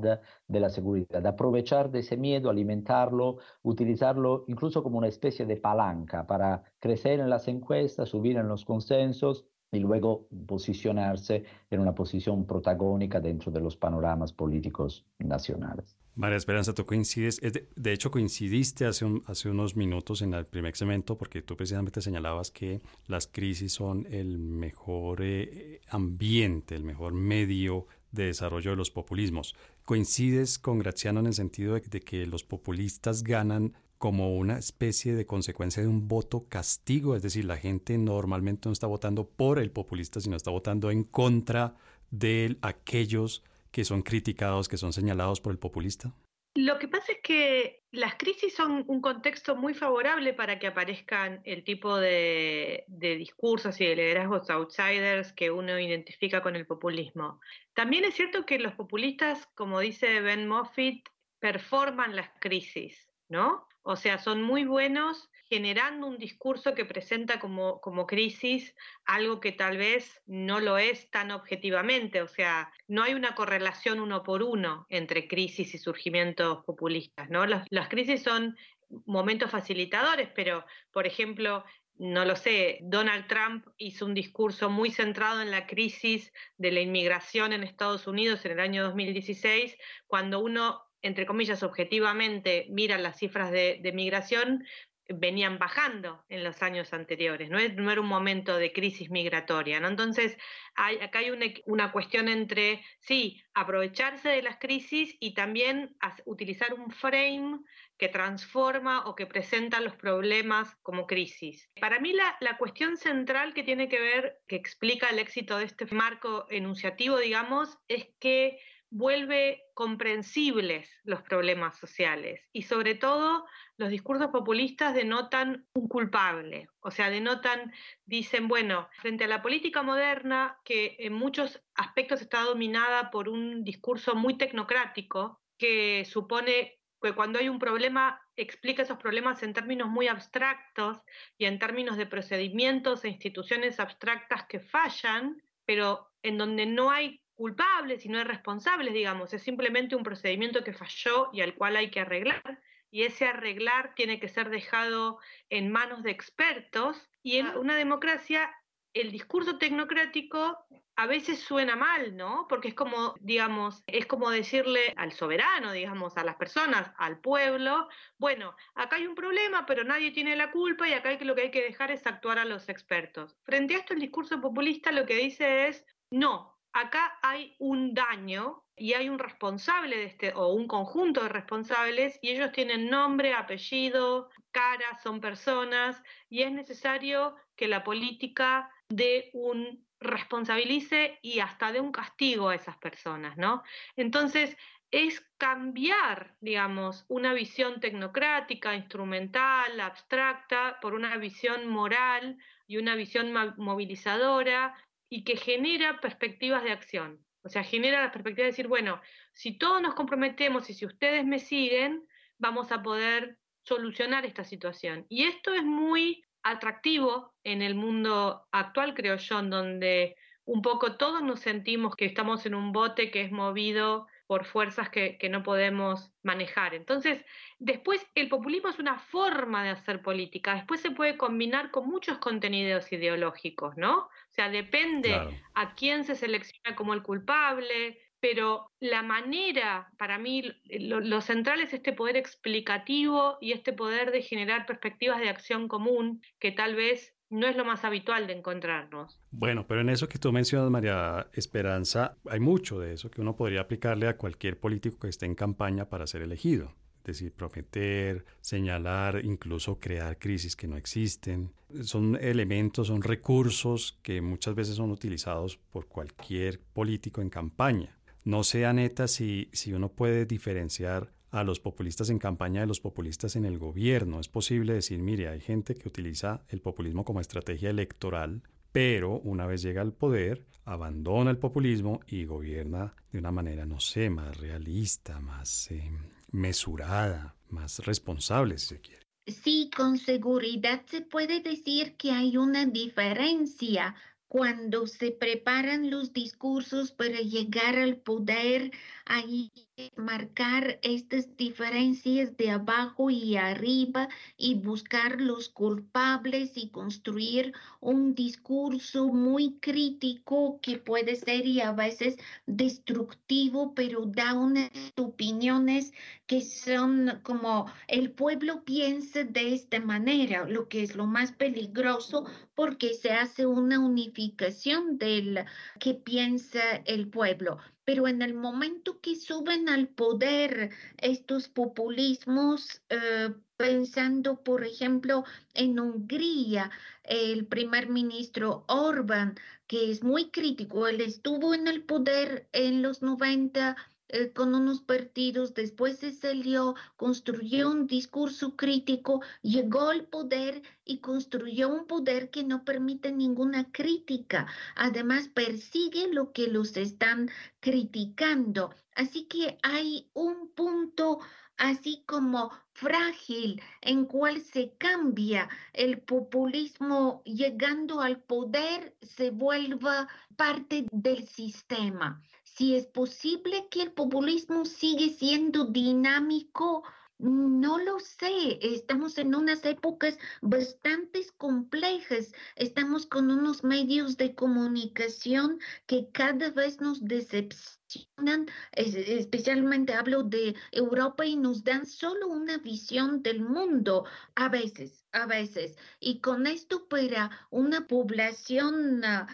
de 0.49 0.61
la 0.61 0.71
seguridad. 0.71 1.27
Aprovechar 1.27 1.91
de 1.91 2.01
ese 2.01 2.17
miedo, 2.17 2.51
alimentarlo, 2.51 3.39
utilizarlo 3.63 4.45
incluso 4.49 4.83
como 4.83 4.99
una 4.99 5.09
especie 5.09 5.47
de 5.47 5.57
palanca 5.57 6.27
para 6.27 6.63
crecer 6.79 7.21
en 7.21 7.31
las 7.31 7.49
encuestas, 7.49 8.09
subir 8.09 8.37
en 8.37 8.49
los 8.49 8.65
consensos 8.65 9.47
y 9.73 9.79
luego 9.79 10.29
posicionarse 10.47 11.45
en 11.71 11.81
una 11.81 11.95
posición 11.95 12.47
protagónica 12.47 13.21
dentro 13.21 13.51
de 13.51 13.61
los 13.61 13.77
panoramas 13.77 14.33
políticos 14.33 15.07
nacionales. 15.19 15.97
María 16.15 16.37
Esperanza, 16.37 16.75
tú 16.75 16.85
coincides, 16.85 17.41
de, 17.41 17.93
hecho 17.93 18.11
coincidiste 18.11 18.85
hace, 18.85 19.07
hace 19.25 19.49
unos 19.49 19.77
minutos 19.77 20.21
en 20.21 20.35
el 20.35 20.45
primer 20.45 20.77
segmento 20.77 21.17
porque 21.17 21.41
tú 21.41 21.57
precisamente 21.57 22.03
señalabas 22.03 22.51
que 22.51 22.83
las 23.07 23.27
crisis 23.27 23.73
son 23.73 24.07
el 24.11 24.39
mejor 24.39 25.23
eh, 25.23 25.81
ambiente, 25.89 26.77
el 26.77 26.85
mejor 26.85 27.15
medio 27.15 27.87
de 28.12 28.27
desarrollo 28.27 28.70
de 28.70 28.77
los 28.77 28.90
populismos. 28.90 29.57
¿Coincides 29.85 30.59
con 30.59 30.79
Graziano 30.79 31.20
en 31.20 31.27
el 31.27 31.35
sentido 31.35 31.75
de 31.75 32.01
que 32.01 32.27
los 32.27 32.44
populistas 32.44 33.25
ganan 33.25 33.75
como 33.98 34.37
una 34.37 34.59
especie 34.59 35.14
de 35.14 35.27
consecuencia 35.27 35.83
de 35.83 35.88
un 35.88 36.09
voto 36.09 36.48
castigo, 36.48 37.14
es 37.14 37.22
decir, 37.22 37.44
la 37.44 37.57
gente 37.57 37.96
normalmente 37.98 38.68
no 38.68 38.72
está 38.72 38.88
votando 38.88 39.29
por 39.29 39.59
el 39.61 39.70
populista, 39.70 40.20
sino 40.20 40.37
está 40.37 40.51
votando 40.51 40.90
en 40.90 41.05
contra 41.05 41.77
de 42.11 42.59
aquellos 42.62 43.44
que 43.70 43.85
son 43.85 44.03
criticados, 44.03 44.68
que 44.68 44.77
son 44.77 44.92
señalados 44.92 45.40
por 45.40 45.53
el 45.53 45.59
populista? 45.59 46.12
Lo 46.55 46.79
que 46.79 46.87
pasa 46.87 47.12
es 47.12 47.19
que 47.23 47.83
las 47.93 48.17
crisis 48.17 48.55
son 48.55 48.85
un 48.87 49.01
contexto 49.01 49.57
muy 49.57 49.73
favorable 49.73 50.35
para 50.35 50.59
que 50.59 50.67
aparezcan 50.67 51.41
el 51.45 51.65
tipo 51.65 51.97
de, 51.97 52.85
de, 52.88 53.17
discursos 53.17 53.81
y 53.81 53.87
de 53.87 53.97
liderazgos 53.97 54.51
outsiders 54.51 55.33
que 55.33 55.51
uno 55.51 55.79
identifica 55.79 56.43
con 56.43 56.55
el 56.55 56.67
populismo. 56.67 57.41
También 57.73 58.05
es 58.05 58.15
cierto 58.15 58.45
que 58.45 58.59
los 58.59 58.75
populistas, 58.75 59.47
como 59.55 59.81
dice 59.81 60.21
Ben 60.21 60.47
Moffitt, 60.47 61.09
performan 61.38 62.17
las 62.17 62.31
crisis, 62.38 63.09
¿no? 63.29 63.67
O 63.83 63.97
sea, 63.97 64.19
son 64.19 64.43
muy 64.43 64.65
buenos 64.65 65.31
generando 65.53 66.07
un 66.07 66.17
discurso 66.17 66.75
que 66.75 66.87
presenta 66.87 67.38
como, 67.38 67.79
como 67.83 68.07
crisis 68.07 68.75
algo 69.05 69.38
que 69.38 69.53
tal 69.53 69.77
vez 69.77 70.23
no 70.25 70.61
lo 70.61 70.79
es 70.79 71.11
tan 71.11 71.31
objetivamente. 71.31 72.23
O 72.23 72.27
sea, 72.27 72.73
no 72.88 73.03
hay 73.03 73.12
una 73.12 73.35
correlación 73.35 74.01
uno 74.01 74.23
por 74.23 74.43
uno 74.43 74.87
entre 74.88 75.29
crisis 75.29 75.75
y 75.75 75.79
surgimientos 75.79 76.65
populistas, 76.65 77.29
¿no? 77.29 77.45
Las, 77.45 77.88
crisis 77.91 78.23
son 78.23 78.57
momentos 79.05 79.51
facilitadores, 79.51 80.31
pero, 80.35 80.65
por 80.91 81.07
ejemplo, 81.07 81.67
no 81.99 82.25
lo 82.25 82.35
sé, 82.35 82.79
Donald 82.81 83.27
Trump 83.27 83.67
hizo 83.77 84.07
un 84.07 84.15
discurso 84.15 84.71
muy 84.71 84.91
centrado 84.91 85.43
en 85.43 85.51
la 85.51 85.67
crisis 85.67 86.33
de 86.57 86.73
la 86.73 86.81
inmigración 86.81 87.53
en 87.53 87.62
Estados 87.62 88.07
Unidos 88.07 88.43
en 88.47 88.53
el 88.53 88.61
año 88.61 88.85
2016, 88.85 89.77
cuando 90.07 90.41
uno 90.41 90.81
entre 91.03 91.27
comillas, 91.27 91.62
objetivamente 91.62 92.67
miran 92.71 93.03
las 93.03 93.19
cifras 93.19 93.51
de, 93.51 93.93
migración, 93.93 94.65
venían 95.14 95.59
bajando 95.59 96.25
en 96.29 96.44
los 96.44 96.62
años 96.62 96.92
anteriores, 96.92 97.51
no, 97.51 97.59
era 97.59 98.01
un 98.01 98.07
momento 98.07 98.57
de 98.57 98.72
crisis 98.72 99.11
migratoria. 99.11 99.79
Entonces, 99.79 100.37
acá 100.75 101.18
hay 101.18 101.31
una, 101.66 101.92
cuestión 101.92 102.29
entre, 102.29 102.85
sí, 103.01 103.42
aprovecharse 103.55 104.29
de 104.29 104.42
las 104.42 104.59
crisis 104.59 105.16
y 105.20 105.35
también 105.35 105.96
utilizar 106.25 106.75
un 106.75 106.90
frame 106.90 107.61
que 107.98 108.09
transforma 108.09 109.07
o 109.07 109.14
que 109.14 109.27
presenta 109.27 109.81
los 109.81 109.94
problemas 109.96 110.75
como 110.83 111.07
crisis. 111.07 111.70
Para 111.81 112.01
mí 112.01 112.12
la 112.12 112.59
cuestión 112.59 112.96
central 112.96 113.55
que 113.55 113.62
tiene 113.62 113.88
que 113.88 114.01
ver, 114.01 114.40
que 114.48 114.57
explica 114.57 115.09
el 115.11 115.18
éxito 115.18 115.59
de 115.59 115.64
este 115.66 115.87
marco 115.87 116.46
enunciativo, 116.51 117.18
digamos, 117.18 117.79
es 117.88 118.09
que 118.18 118.59
vuelve 118.92 119.64
comprensibles 119.72 121.00
los 121.02 121.22
problemas 121.22 121.78
sociales 121.78 122.42
y 122.52 122.64
sobre 122.64 122.94
todo 122.94 123.46
los 123.78 123.88
discursos 123.88 124.28
populistas 124.28 124.92
denotan 124.92 125.66
un 125.72 125.88
culpable, 125.88 126.68
o 126.81 126.90
sea, 126.90 127.09
denotan, 127.09 127.72
dicen, 128.05 128.48
bueno, 128.48 128.90
frente 129.00 129.24
a 129.24 129.28
la 129.28 129.40
política 129.40 129.83
moderna 129.83 130.59
que 130.62 130.96
en 130.98 131.14
muchos 131.14 131.62
aspectos 131.74 132.20
está 132.20 132.42
dominada 132.42 133.11
por 133.11 133.31
un 133.31 133.64
discurso 133.64 134.14
muy 134.14 134.37
tecnocrático 134.37 135.40
que 135.59 136.05
supone 136.05 136.78
que 137.00 137.14
cuando 137.14 137.38
hay 137.38 137.48
un 137.48 137.59
problema 137.59 138.20
explica 138.37 138.83
esos 138.83 138.98
problemas 138.98 139.42
en 139.42 139.55
términos 139.55 139.88
muy 139.88 140.09
abstractos 140.09 140.98
y 141.38 141.46
en 141.46 141.59
términos 141.59 141.96
de 141.96 142.05
procedimientos 142.05 143.05
e 143.05 143.09
instituciones 143.09 143.81
abstractas 143.81 144.44
que 144.46 144.61
fallan, 144.61 145.42
pero 145.64 146.12
en 146.22 146.37
donde 146.37 146.66
no 146.66 146.90
hay 146.90 147.22
culpables 147.42 148.07
y 148.07 148.09
no 148.09 148.18
hay 148.18 148.24
responsables, 148.24 148.94
digamos, 148.94 149.35
es 149.35 149.42
simplemente 149.42 149.96
un 149.96 150.05
procedimiento 150.05 150.62
que 150.62 150.72
falló 150.72 151.28
y 151.33 151.40
al 151.40 151.57
cual 151.57 151.74
hay 151.74 151.90
que 151.90 151.98
arreglar, 151.98 152.62
y 152.88 153.02
ese 153.02 153.26
arreglar 153.26 153.96
tiene 153.96 154.20
que 154.20 154.28
ser 154.28 154.48
dejado 154.48 155.18
en 155.50 155.72
manos 155.72 156.05
de 156.05 156.12
expertos, 156.12 157.11
y 157.20 157.38
en 157.38 157.48
una 157.57 157.74
democracia 157.74 158.48
el 158.94 159.11
discurso 159.11 159.59
tecnocrático 159.59 160.57
a 160.94 161.07
veces 161.09 161.40
suena 161.40 161.74
mal, 161.74 162.16
¿no? 162.16 162.46
Porque 162.48 162.68
es 162.68 162.74
como, 162.74 163.16
digamos, 163.18 163.83
es 163.88 164.07
como 164.07 164.31
decirle 164.31 164.94
al 164.96 165.11
soberano, 165.11 165.72
digamos, 165.72 166.16
a 166.16 166.22
las 166.22 166.37
personas, 166.37 166.92
al 166.96 167.18
pueblo, 167.18 167.88
bueno, 168.18 168.55
acá 168.76 168.97
hay 168.97 169.09
un 169.09 169.16
problema, 169.16 169.66
pero 169.66 169.82
nadie 169.82 170.12
tiene 170.12 170.36
la 170.36 170.53
culpa 170.53 170.88
y 170.88 170.93
acá 170.93 171.11
lo 171.22 171.34
que 171.34 171.43
hay 171.43 171.51
que 171.51 171.64
dejar 171.64 171.90
es 171.90 172.07
actuar 172.07 172.38
a 172.38 172.45
los 172.45 172.68
expertos. 172.68 173.36
Frente 173.43 173.74
a 173.74 173.78
esto, 173.78 173.95
el 173.95 174.01
discurso 174.01 174.40
populista 174.40 174.93
lo 174.93 175.07
que 175.07 175.16
dice 175.16 175.66
es, 175.66 175.84
no, 176.11 176.51
acá 176.73 177.18
hay 177.23 177.55
un 177.59 177.95
daño 177.95 178.64
y 178.77 178.95
hay 178.95 179.09
un 179.09 179.18
responsable 179.18 179.97
de 179.97 180.05
este, 180.05 180.33
o 180.35 180.49
un 180.49 180.66
conjunto 180.66 181.23
de 181.23 181.29
responsables, 181.29 182.18
y 182.23 182.31
ellos 182.31 182.53
tienen 182.53 182.89
nombre, 182.89 183.35
apellido, 183.35 184.31
cara, 184.51 184.99
son 185.03 185.20
personas, 185.20 186.03
y 186.29 186.43
es 186.43 186.53
necesario 186.53 187.37
que 187.55 187.68
la 187.68 187.85
política 187.85 188.70
dé 188.89 189.31
un 189.35 189.87
responsabilice 190.01 191.18
y 191.23 191.41
hasta 191.41 191.70
dé 191.70 191.81
un 191.81 191.93
castigo 191.93 192.49
a 192.49 192.55
esas 192.55 192.77
personas, 192.79 193.37
¿no? 193.37 193.62
Entonces, 193.97 194.57
es 194.91 195.27
cambiar, 195.39 196.37
digamos, 196.41 197.07
una 197.09 197.33
visión 197.33 197.81
tecnocrática, 197.81 198.75
instrumental, 198.75 199.81
abstracta, 199.81 200.79
por 200.81 200.95
una 200.95 201.16
visión 201.16 201.66
moral 201.66 202.37
y 202.66 202.77
una 202.77 202.95
visión 202.95 203.33
movilizadora 203.57 204.75
y 205.13 205.25
que 205.25 205.37
genera 205.37 206.01
perspectivas 206.01 206.65
de 206.65 206.73
acción. 206.73 207.23
O 207.43 207.51
sea, 207.51 207.63
genera 207.63 208.01
la 208.01 208.11
perspectiva 208.13 208.47
de 208.47 208.53
decir, 208.53 208.67
bueno, 208.67 208.99
si 209.35 209.59
todos 209.59 209.83
nos 209.83 209.93
comprometemos 209.93 210.71
y 210.71 210.73
si 210.73 210.87
ustedes 210.87 211.27
me 211.27 211.39
siguen, 211.39 212.03
vamos 212.39 212.73
a 212.73 212.83
poder 212.83 213.37
solucionar 213.63 214.25
esta 214.25 214.43
situación. 214.43 215.05
Y 215.11 215.25
esto 215.25 215.53
es 215.53 215.65
muy 215.65 216.25
atractivo 216.43 217.35
en 217.45 217.61
el 217.61 217.75
mundo 217.75 218.47
actual, 218.53 218.95
creo 218.95 219.17
yo, 219.17 219.43
donde 219.43 220.17
un 220.47 220.63
poco 220.63 220.97
todos 220.97 221.23
nos 221.23 221.41
sentimos 221.41 221.95
que 221.95 222.07
estamos 222.07 222.47
en 222.47 222.55
un 222.55 222.73
bote 222.73 223.11
que 223.11 223.21
es 223.21 223.31
movido 223.31 224.07
por 224.27 224.45
fuerzas 224.45 224.89
que, 224.89 225.18
no 225.31 225.43
podemos 225.43 226.12
manejar. 226.23 226.75
Entonces, 226.75 227.25
después 227.59 228.07
el 228.14 228.29
populismo 228.29 228.68
es 228.68 228.79
una 228.79 228.99
forma 228.99 229.64
de 229.64 229.70
hacer 229.70 230.03
política, 230.03 230.55
después 230.55 230.81
se 230.81 230.91
puede 230.91 231.16
combinar 231.16 231.70
con 231.70 231.89
muchos 231.89 232.18
contenidos 232.18 232.93
ideológicos, 232.93 233.77
¿no? 233.77 233.99
O 233.99 234.11
sea, 234.31 234.49
depende 234.49 235.41
a 235.55 235.75
quién 235.75 236.05
se 236.05 236.14
selecciona 236.14 236.77
como 236.77 236.95
el 236.95 237.03
culpable, 237.03 237.99
pero 238.23 238.70
la 238.79 239.03
manera, 239.03 239.91
para 239.99 240.16
mí, 240.16 240.45
lo, 240.66 241.20
central 241.20 241.61
es 241.61 241.75
este 241.75 241.93
poder 241.93 242.16
explicativo 242.16 243.37
y 243.41 243.51
este 243.51 243.73
poder 243.73 244.12
de 244.12 244.23
generar 244.23 244.64
perspectivas 244.64 245.18
de 245.18 245.29
acción 245.29 245.66
común 245.66 246.23
que 246.39 246.53
tal 246.53 246.77
vez 246.77 247.16
no 247.33 247.47
es 247.49 247.57
lo 247.57 247.64
más 247.64 247.83
habitual 247.85 248.26
de 248.26 248.35
encontrarnos. 248.35 249.18
Bueno, 249.30 249.66
pero 249.66 249.80
en 249.80 249.89
eso 249.89 250.07
que 250.07 250.18
tú 250.18 250.30
mencionas, 250.33 250.70
María 250.70 251.26
Esperanza, 251.33 252.16
hay 252.28 252.41
mucho 252.41 252.78
de 252.78 252.93
eso 252.93 253.11
que 253.11 253.22
uno 253.22 253.35
podría 253.35 253.62
aplicarle 253.62 254.07
a 254.07 254.18
cualquier 254.18 254.61
político 254.61 254.99
que 255.01 255.09
esté 255.09 255.24
en 255.24 255.35
campaña 255.35 255.89
para 255.89 256.07
ser 256.07 256.20
elegido. 256.20 256.74
Es 256.99 257.05
decir, 257.05 257.33
prometer, 257.33 258.26
señalar, 258.43 259.24
incluso 259.24 259.80
crear 259.80 260.18
crisis 260.18 260.55
que 260.55 260.68
no 260.68 260.76
existen. 260.76 261.53
Son 261.83 262.16
elementos, 262.20 262.89
son 262.89 263.03
recursos 263.03 263.99
que 264.03 264.20
muchas 264.20 264.55
veces 264.55 264.76
son 264.76 264.91
utilizados 264.91 265.57
por 265.57 265.89
cualquier 265.89 266.61
político 266.61 267.22
en 267.22 267.30
campaña. 267.30 267.99
No 268.24 268.45
sea 268.45 268.74
neta 268.74 269.09
si, 269.09 269.49
si 269.53 269.72
uno 269.72 269.89
puede 269.89 270.26
diferenciar 270.26 271.11
a 271.33 271.45
los 271.45 271.61
populistas 271.61 272.11
en 272.11 272.18
campaña 272.18 272.61
de 272.61 272.66
los 272.66 272.80
populistas 272.80 273.37
en 273.37 273.47
el 273.47 273.59
gobierno. 273.59 274.20
Es 274.20 274.28
posible 274.28 274.74
decir, 274.74 275.01
mire, 275.01 275.28
hay 275.28 275.41
gente 275.41 275.74
que 275.74 275.89
utiliza 275.89 276.45
el 276.49 276.61
populismo 276.61 277.05
como 277.05 277.20
estrategia 277.20 277.70
electoral, 277.70 278.43
pero 278.70 279.18
una 279.20 279.47
vez 279.47 279.62
llega 279.62 279.80
al 279.80 279.95
poder, 279.95 280.47
abandona 280.64 281.30
el 281.30 281.39
populismo 281.39 282.01
y 282.07 282.26
gobierna 282.26 282.95
de 283.11 283.18
una 283.18 283.33
manera, 283.33 283.64
no 283.64 283.80
sé, 283.80 284.11
más 284.11 284.37
realista, 284.37 285.20
más 285.20 285.70
eh, 285.70 285.91
mesurada, 286.30 287.35
más 287.49 287.78
responsable, 287.80 288.59
si 288.59 288.66
se 288.66 288.80
quiere. 288.80 289.03
Sí, 289.26 289.70
con 289.74 289.99
seguridad 289.99 290.83
se 290.87 291.01
puede 291.01 291.41
decir 291.41 291.97
que 291.97 292.11
hay 292.11 292.37
una 292.37 292.66
diferencia 292.66 293.95
cuando 294.33 294.87
se 294.87 295.11
preparan 295.11 295.91
los 295.91 296.14
discursos 296.14 296.91
para 296.91 297.20
llegar 297.20 297.76
al 297.76 297.99
poder, 297.99 298.72
ahí 299.05 299.53
marcar 299.97 300.79
estas 300.83 301.35
diferencias 301.37 302.37
de 302.37 302.51
abajo 302.51 303.09
y 303.09 303.37
arriba 303.37 304.09
y 304.37 304.55
buscar 304.55 305.18
los 305.20 305.49
culpables 305.49 306.53
y 306.57 306.68
construir 306.68 307.55
un 307.81 308.14
discurso 308.14 309.09
muy 309.09 309.59
crítico 309.61 310.61
que 310.61 310.77
puede 310.77 311.16
ser 311.16 311.47
y 311.47 311.61
a 311.62 311.73
veces 311.73 312.16
destructivo, 312.45 313.75
pero 313.75 314.05
da 314.05 314.35
unas 314.35 314.70
opiniones 314.97 315.93
que 316.27 316.43
son 316.43 317.20
como 317.23 317.66
el 317.89 318.11
pueblo 318.12 318.64
piensa 318.64 319.25
de 319.25 319.55
esta 319.55 319.81
manera, 319.81 320.47
lo 320.47 320.68
que 320.68 320.83
es 320.83 320.95
lo 320.97 321.07
más 321.07 321.33
peligroso 321.33 322.27
porque 322.55 322.93
se 322.93 323.11
hace 323.11 323.47
una 323.47 323.79
unificación 323.79 324.99
del 324.99 325.45
que 325.81 325.95
piensa 325.95 326.61
el 326.85 327.09
pueblo 327.09 327.59
pero 327.85 328.07
en 328.09 328.22
el 328.22 328.35
momento 328.35 329.01
que 329.01 329.16
suben 329.16 329.68
al 329.68 329.89
poder 329.89 330.70
estos 330.99 331.49
populismos, 331.49 332.83
eh, 332.89 333.35
pensando, 333.57 334.43
por 334.43 334.64
ejemplo, 334.64 335.24
en 335.55 335.78
Hungría, 335.78 336.70
el 337.05 337.47
primer 337.47 337.89
ministro 337.89 338.64
Orbán, 338.68 339.37
que 339.66 339.91
es 339.91 340.03
muy 340.03 340.30
crítico, 340.30 340.87
él 340.87 341.01
estuvo 341.01 341.55
en 341.55 341.66
el 341.68 341.83
poder 341.85 342.49
en 342.53 342.83
los 342.83 343.03
90 343.03 343.76
eh, 344.13 344.31
con 344.31 344.55
unos 344.55 344.83
partidos, 344.83 345.55
después 345.55 345.99
se 345.99 346.13
salió, 346.13 346.75
construyó 346.97 347.71
un 347.71 347.87
discurso 347.87 348.57
crítico, 348.57 349.23
llegó 349.41 349.89
al 349.89 350.05
poder 350.05 350.61
y 350.85 350.99
construyó 350.99 351.71
un 351.71 351.87
poder 351.87 352.29
que 352.31 352.45
no 352.45 352.63
permite 352.63 353.11
ninguna 353.11 353.73
crítica. 353.73 354.47
Además, 354.77 355.29
persigue 355.29 356.13
lo 356.13 356.33
que 356.33 356.49
los 356.49 356.77
están 356.77 357.31
criticando. 357.61 358.75
Así 358.95 359.25
que 359.25 359.59
hay 359.63 360.11
un 360.13 360.51
punto 360.51 361.21
así 361.57 362.03
como 362.07 362.51
frágil 362.73 363.63
en 363.81 364.05
cual 364.05 364.43
se 364.43 364.75
cambia 364.77 365.49
el 365.73 366.03
populismo 366.03 367.23
llegando 367.25 368.03
al 368.03 368.21
poder, 368.21 368.95
se 369.01 369.31
vuelva 369.31 370.07
parte 370.37 370.87
del 370.91 371.27
sistema 371.27 372.23
si 372.55 372.76
es 372.76 372.86
posible 372.86 373.68
que 373.70 373.82
el 373.82 373.92
populismo 373.92 374.64
sigue 374.64 375.11
siendo 375.11 375.64
dinámico, 375.66 376.84
no 377.18 377.78
lo 377.78 378.00
sé, 378.00 378.59
estamos 378.61 379.16
en 379.16 379.34
unas 379.34 379.64
épocas 379.64 380.18
bastante 380.40 381.24
complejas, 381.38 382.32
estamos 382.57 383.07
con 383.07 383.30
unos 383.30 383.62
medios 383.62 384.16
de 384.16 384.34
comunicación 384.34 385.61
que 385.86 386.11
cada 386.12 386.50
vez 386.50 386.80
nos 386.80 387.05
decepcionan, 387.05 388.46
especialmente 388.72 389.94
hablo 389.94 390.24
de 390.24 390.55
Europa 390.72 391.24
y 391.24 391.36
nos 391.36 391.62
dan 391.62 391.86
solo 391.86 392.26
una 392.26 392.59
visión 392.59 393.22
del 393.22 393.40
mundo, 393.40 394.05
a 394.34 394.48
veces, 394.48 395.07
a 395.12 395.26
veces, 395.26 395.76
y 396.00 396.20
con 396.20 396.46
esto 396.46 396.88
para 396.88 397.30
una 397.50 397.86
población... 397.86 399.05
Ah, 399.05 399.28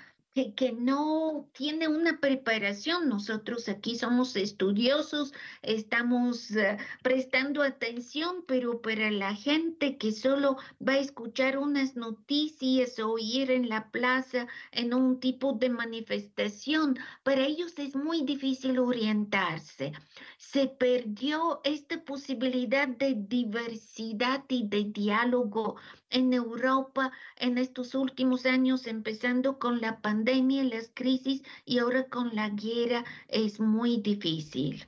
que, 0.57 0.72
no 0.72 1.49
tiene 1.53 1.89
una 1.89 2.20
preparación. 2.20 3.09
Nosotros 3.09 3.68
aquí 3.68 3.97
somos 3.97 4.36
estudiosos, 4.36 5.32
estamos 5.62 6.51
eh, 6.53 6.78
prestando 7.03 7.62
atención, 7.62 8.45
pero 8.47 8.80
para 8.80 9.11
la 9.11 9.34
gente 9.34 9.97
que 9.97 10.12
solo 10.12 10.57
va 10.86 10.95
a 10.95 10.99
escuchar 10.99 11.59
unas 11.59 11.97
noticias 11.97 12.99
o 12.99 13.16
ir 13.18 13.51
en 13.51 13.68
la 13.68 13.91
plaza 13.91 14.47
en 14.72 14.95
un 14.95 15.20
tipo 15.20 15.53
de 15.55 15.70
manifestación, 15.70 16.99
para 17.22 17.45
ellos 17.45 17.78
es 17.78 17.97
muy 17.97 18.22
difícil 18.22 18.78
orientarse. 18.78 19.93
Se 20.36 20.66
perdió 20.68 21.61
esta 21.64 22.03
posibilidad 22.05 22.89
de 22.89 23.14
diversidad 23.16 24.45
y 24.49 24.66
de 24.68 24.84
diálogo 24.84 25.76
en 26.11 26.32
Europa 26.32 27.12
en 27.36 27.59
estos 27.59 27.95
últimos 27.95 28.47
años, 28.47 28.86
empezando 28.86 29.59
con 29.59 29.80
la 29.80 30.01
pandemia, 30.01 30.28
las 30.29 30.91
crisis 30.93 31.43
y 31.64 31.79
ahora 31.79 32.05
con 32.05 32.35
la 32.35 32.51
guerra, 32.51 33.05
es 33.29 33.61
muy 33.61 33.97
difícil. 33.97 34.85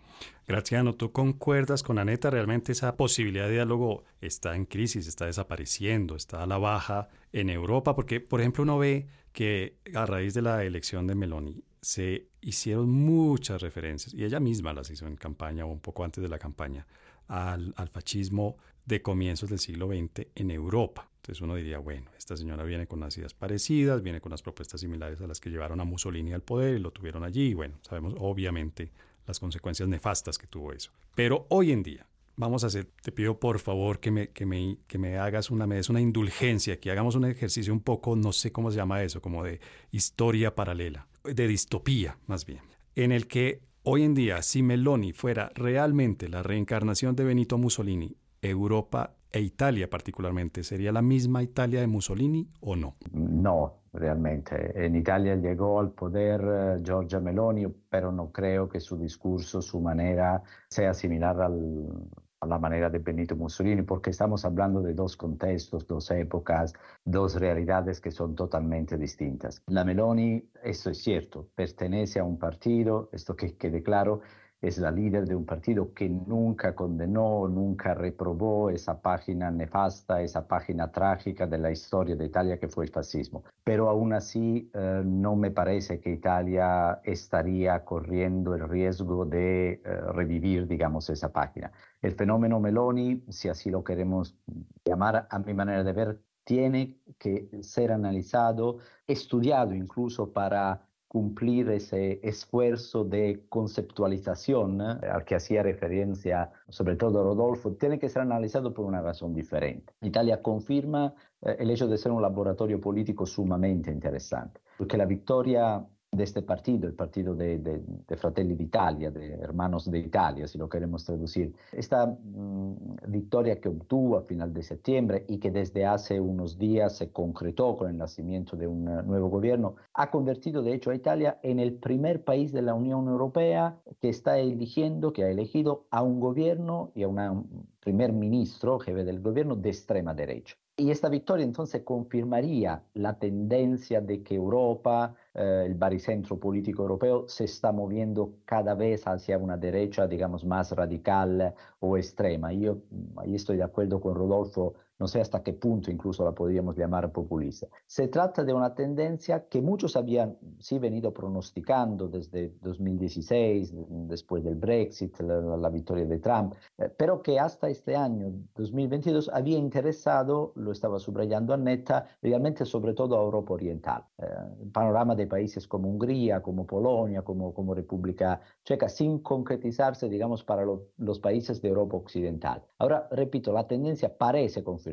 Graciano, 0.47 0.95
¿tú 0.95 1.13
concuerdas 1.13 1.83
con 1.83 1.99
Aneta? 1.99 2.29
Realmente 2.29 2.73
esa 2.73 2.97
posibilidad 2.97 3.47
de 3.47 3.55
diálogo 3.55 4.05
está 4.21 4.55
en 4.55 4.67
crisis, 4.67 5.07
está 5.07 5.27
desapareciendo, 5.27 6.15
está 6.15 6.43
a 6.43 6.47
la 6.47 6.59
baja 6.59 7.09
en 7.33 7.49
Europa, 7.49 7.95
porque, 7.95 8.21
por 8.21 8.41
ejemplo, 8.41 8.65
uno 8.65 8.79
ve 8.79 9.07
que 9.33 9.79
a 9.95 10.05
raíz 10.05 10.35
de 10.35 10.43
la 10.43 10.63
elección 10.65 11.07
de 11.07 11.15
Meloni 11.15 11.63
se 11.81 12.29
hicieron 12.43 12.91
muchas 12.91 13.63
referencias, 13.63 14.13
y 14.13 14.25
ella 14.25 14.41
misma 14.41 14.75
las 14.75 14.91
hizo 14.91 15.07
en 15.07 15.17
campaña 15.17 15.65
o 15.65 15.69
un 15.69 15.81
poco 15.81 16.05
antes 16.05 16.21
de 16.23 16.29
la 16.29 16.39
campaña, 16.39 16.87
al, 17.29 17.73
al 17.77 17.89
fascismo 17.89 18.57
de 18.85 19.03
comienzos 19.03 19.51
del 19.51 19.59
siglo 19.59 19.89
XX 19.89 20.27
en 20.35 20.51
Europa. 20.51 21.09
Entonces 21.17 21.43
uno 21.43 21.55
diría, 21.55 21.79
bueno, 21.79 22.11
esta 22.17 22.37
señora 22.37 22.65
viene 22.65 22.87
con 22.87 23.01
unas 23.01 23.17
ideas 23.19 23.35
parecidas, 23.35 24.03
viene 24.03 24.21
con 24.21 24.31
unas 24.31 24.43
propuestas 24.43 24.81
similares 24.81 25.21
a 25.21 25.27
las 25.27 25.41
que 25.41 25.51
llevaron 25.51 25.81
a 25.81 25.85
Mussolini 25.85 26.33
al 26.33 26.43
poder 26.43 26.77
y 26.77 26.79
lo 26.81 26.91
tuvieron 26.91 27.25
allí. 27.25 27.49
Y 27.49 27.55
bueno, 27.55 27.79
sabemos 27.83 28.15
obviamente 28.19 28.91
las 29.27 29.39
consecuencias 29.39 29.89
nefastas 29.89 30.39
que 30.39 30.47
tuvo 30.47 30.73
eso. 30.73 30.93
Pero 31.15 31.47
hoy 31.51 31.73
en 31.73 31.83
día, 31.83 32.07
vamos 32.37 32.65
a 32.65 32.69
hacer, 32.69 32.87
te 33.03 33.13
pido 33.13 33.39
por 33.39 33.59
favor 33.59 34.01
que 34.01 34.11
me, 34.11 34.29
que 34.31 34.47
me, 34.47 34.79
que 34.87 34.99
me 34.99 35.19
hagas 35.19 35.51
una, 35.51 35.67
me 35.67 35.77
des 35.77 35.91
una 35.91 36.01
indulgencia, 36.01 36.81
que 36.81 36.91
hagamos 36.91 37.15
un 37.15 37.27
ejercicio 37.27 37.73
un 37.73 37.81
poco, 37.81 38.17
no 38.17 38.33
sé 38.33 38.51
cómo 38.51 38.71
se 38.71 38.79
llama 38.79 39.03
eso, 39.03 39.21
como 39.21 39.45
de 39.45 39.61
historia 39.91 40.55
paralela, 40.55 41.07
de 41.23 41.47
distopía 41.47 42.19
más 42.27 42.47
bien, 42.47 42.63
en 42.97 43.13
el 43.13 43.27
que 43.27 43.61
hoy 43.83 44.05
en 44.05 44.15
día, 44.15 44.43
si 44.43 44.63
Meloni 44.63 45.13
fuera 45.13 45.51
realmente 45.55 46.29
la 46.29 46.43
reencarnación 46.43 47.15
de 47.15 47.25
Benito 47.25 47.59
Mussolini, 47.59 48.17
Europa 48.43 49.17
e 49.33 49.41
Italia 49.41 49.89
particularmente, 49.89 50.65
¿sería 50.65 50.93
la 50.93 51.03
misma 51.03 51.43
Italia 51.43 51.81
de 51.81 51.87
Mussolini 51.87 52.49
o 52.61 52.75
no? 52.75 52.97
No, 53.13 53.83
realmente. 53.93 54.73
En 54.75 54.97
Italia 54.97 55.37
llegó 55.37 55.81
al 55.81 55.93
poder 55.93 56.41
uh, 56.45 56.83
Giorgia 56.83 57.21
Meloni, 57.21 57.67
pero 57.89 58.11
no 58.11 58.33
creo 58.33 58.69
que 58.69 58.81
su 58.81 58.99
discurso, 58.99 59.63
su 59.63 59.81
manera 59.81 60.43
sea 60.69 60.95
similar 60.95 61.41
a 61.41 62.47
la 62.47 62.59
manera 62.59 62.91
de 62.91 62.99
Benito 62.99 63.37
Mussolini, 63.37 63.83
porque 63.83 64.11
estamos 64.11 64.45
hablando 64.45 64.81
de 64.83 64.95
dos 64.95 65.17
contextos, 65.17 65.87
dos 65.87 66.11
épocas, 66.11 66.73
dos 67.05 67.35
realidades 67.39 68.01
que 68.01 68.11
son 68.11 68.35
totalmente 68.35 68.97
distintas. 68.97 69.63
La 69.67 69.85
Meloni, 69.85 70.43
esto 70.65 70.91
es 70.91 71.03
cierto, 71.03 71.49
pertenece 71.55 72.19
a 72.19 72.25
un 72.25 72.39
partido, 72.39 73.11
esto 73.13 73.37
que 73.37 73.57
quede 73.57 73.83
claro, 73.83 74.23
es 74.61 74.79
la 74.79 74.91
líder 74.91 75.27
de 75.27 75.35
un 75.35 75.47
partido 75.47 75.95
que 75.95 76.09
nunca 76.09 76.75
condenó, 76.75 77.49
nunca 77.49 77.95
reprobó 77.95 78.71
esa 78.71 79.01
página 79.01 79.51
nefasta, 79.51 80.21
esa 80.21 80.47
página 80.47 80.93
trágica 80.93 81.47
de 81.47 81.59
la 81.59 81.71
historia 81.71 82.15
de 82.15 82.27
Italia 82.27 82.59
que 82.59 82.69
fue 82.69 82.85
el 82.85 82.91
fascismo. 82.91 83.45
Pero 83.65 83.89
aún 83.89 84.13
así 84.13 84.71
eh, 84.75 85.03
no 85.05 85.35
me 85.37 85.51
parece 85.51 86.01
que 86.01 86.11
Italia 86.11 87.01
estaría 87.05 87.85
corriendo 87.85 88.55
el 88.55 88.69
riesgo 88.69 89.25
de 89.25 89.73
eh, 89.73 89.81
revivir, 90.13 90.67
digamos, 90.67 91.09
esa 91.09 91.33
página. 91.33 91.73
El 92.03 92.13
fenómeno 92.13 92.61
Meloni, 92.61 93.25
si 93.29 93.49
así 93.49 93.71
lo 93.71 93.83
queremos 93.83 94.37
llamar, 94.85 95.27
a 95.31 95.39
mi 95.39 95.55
manera 95.55 95.83
de 95.83 95.93
ver, 95.93 96.21
tiene 96.45 96.99
que 97.19 97.49
ser 97.63 97.93
analizado, 97.93 98.79
estudiado 99.07 99.75
incluso 99.75 100.33
para 100.33 100.90
cumplir 101.11 101.69
ese 101.71 102.21
esfuerzo 102.23 103.03
de 103.03 103.45
conceptualización 103.49 104.81
eh, 104.81 105.09
al 105.11 105.25
que 105.25 105.35
hacía 105.35 105.61
referencia 105.65 106.53
sobre 106.69 106.95
todo 106.95 107.25
Rodolfo, 107.25 107.73
tiene 107.73 107.99
que 107.99 108.09
ser 108.09 108.23
analizado 108.23 108.73
por 108.73 108.85
una 108.85 109.03
razón 109.03 109.35
diferente. 109.35 109.93
Italia 110.03 110.41
confirma 110.41 111.13
eh, 111.43 111.57
el 111.59 111.71
hecho 111.73 111.89
de 111.89 111.99
ser 111.99 112.13
un 112.13 112.23
laboratorio 112.23 112.81
político 112.81 113.27
sumamente 113.27 113.91
interesante, 113.91 114.61
porque 114.79 114.97
la 114.97 115.05
victoria 115.05 115.85
de 116.13 116.25
este 116.25 116.43
partido, 116.43 116.89
el 116.89 116.95
partido 116.95 117.37
de, 117.37 117.59
de, 117.59 117.81
de 118.09 118.17
Fratelli 118.17 118.57
d'Italia, 118.57 119.13
de 119.13 119.35
Hermanos 119.35 119.89
de 119.89 120.01
Italia, 120.01 120.49
si 120.49 120.59
lo 120.59 120.69
queremos 120.69 121.05
traducir. 121.05 121.55
Esta 121.71 122.07
mmm, 122.07 122.75
victoria 123.07 123.61
que 123.61 123.69
obtuvo 123.69 124.17
a 124.17 124.23
final 124.23 124.53
de 124.53 124.63
septiembre 124.63 125.25
y 125.29 125.39
que 125.39 125.53
desde 125.53 125.87
hace 125.87 126.19
unos 126.19 126.59
días 126.59 126.97
se 126.97 127.13
concretó 127.13 127.77
con 127.77 127.91
el 127.91 127.97
nacimiento 127.97 128.57
de 128.57 128.67
un 128.67 128.85
nuevo 128.85 129.29
gobierno, 129.29 129.77
ha 129.95 130.11
convertido 130.11 130.63
de 130.63 130.75
hecho 130.75 130.91
a 130.91 130.97
Italia 130.97 131.39
en 131.43 131.61
el 131.61 131.75
primer 131.75 132.25
país 132.25 132.53
de 132.53 132.63
la 132.63 132.75
Unión 132.75 133.07
Europea 133.07 133.79
que 134.01 134.09
está 134.09 134.39
eligiendo, 134.39 135.13
que 135.13 135.23
ha 135.23 135.31
elegido 135.31 135.87
a 135.91 136.03
un 136.03 136.19
gobierno 136.19 136.91
y 136.97 137.05
a 137.05 137.09
un 137.09 137.69
primer 137.79 138.13
ministro, 138.13 138.81
jefe 138.81 139.05
del 139.05 139.21
gobierno, 139.21 139.55
de 139.55 139.69
extrema 139.69 140.13
derecha. 140.13 140.57
Y 140.77 140.91
esta 140.91 141.11
victoria 141.11 141.45
entonces 141.45 141.83
confirmaría 141.83 142.83
la 142.95 143.19
tendencia 143.19 144.01
de 144.01 144.23
que 144.23 144.35
Europa, 144.35 145.15
eh, 145.35 145.65
el 145.67 145.75
baricentro 145.75 146.39
político 146.39 146.83
europeo, 146.83 147.29
se 147.29 147.45
está 147.45 147.73
moviendo 147.73 148.35
cada 148.45 148.75
vez 148.75 149.07
hacia 149.07 149.39
una 149.39 149.57
derecha, 149.57 150.07
digamos, 150.07 150.45
más 150.45 150.73
radical 150.73 151.55
o 151.79 151.97
extrema. 151.97 152.53
Yo 152.53 152.79
ahí 153.17 153.35
estoy 153.35 153.57
de 153.57 153.65
acuerdo 153.65 154.01
con 154.01 154.15
Rodolfo 154.15 154.75
no 155.01 155.09
sé 155.09 155.21
hasta 155.21 155.43
qué 155.43 155.55
punto 155.55 155.91
incluso 155.91 156.23
la 156.25 156.33
podríamos 156.33 156.77
llamar 156.77 157.11
populista. 157.11 157.67
Se 157.87 158.09
trata 158.09 158.45
de 158.45 158.53
una 158.53 158.75
tendencia 158.75 159.49
que 159.49 159.63
muchos 159.63 159.97
habían 159.97 160.37
sí 160.59 160.79
venido 160.79 161.13
pronosticando 161.13 162.07
desde 162.07 162.53
2016, 162.61 163.73
después 163.89 164.45
del 164.45 164.57
Brexit, 164.57 165.19
la, 165.21 165.71
victoria 165.71 166.05
de 166.05 166.19
Trump, 166.19 166.55
eh, 166.77 166.91
pero 166.95 167.23
que 167.23 167.39
hasta 167.39 167.71
este 167.71 167.97
año 167.97 168.31
2022 168.57 169.31
había 169.33 169.57
interesado, 169.57 170.53
lo 170.57 170.73
estaba 170.73 170.99
subrayando 170.99 171.55
Annetta, 171.55 172.07
realmente 172.21 172.67
sobre 172.67 172.93
todo 172.93 173.19
a 173.19 173.23
Europa 173.23 173.55
Oriental. 173.55 174.05
Eh, 174.19 174.27
panorama 174.71 175.15
de 175.15 175.27
países 175.27 175.67
como 175.67 175.89
Hungría, 175.89 176.43
como 176.43 176.67
Polonia, 176.67 177.23
como, 177.23 177.55
como 177.55 177.75
República 177.75 178.41
Checa, 178.65 178.89
sin 178.89 179.21
concretizarse, 179.21 180.11
digamos, 180.11 180.45
para 180.45 180.65
lo, 180.65 180.89
los 180.99 181.21
países 181.21 181.63
de 181.63 181.69
Europa 181.69 181.97
Occidental. 181.97 182.63
Ahora, 182.79 183.09
repito, 183.13 183.53
la 183.53 183.67
tendencia 183.67 184.19
parece 184.19 184.63
confirmar 184.63 184.90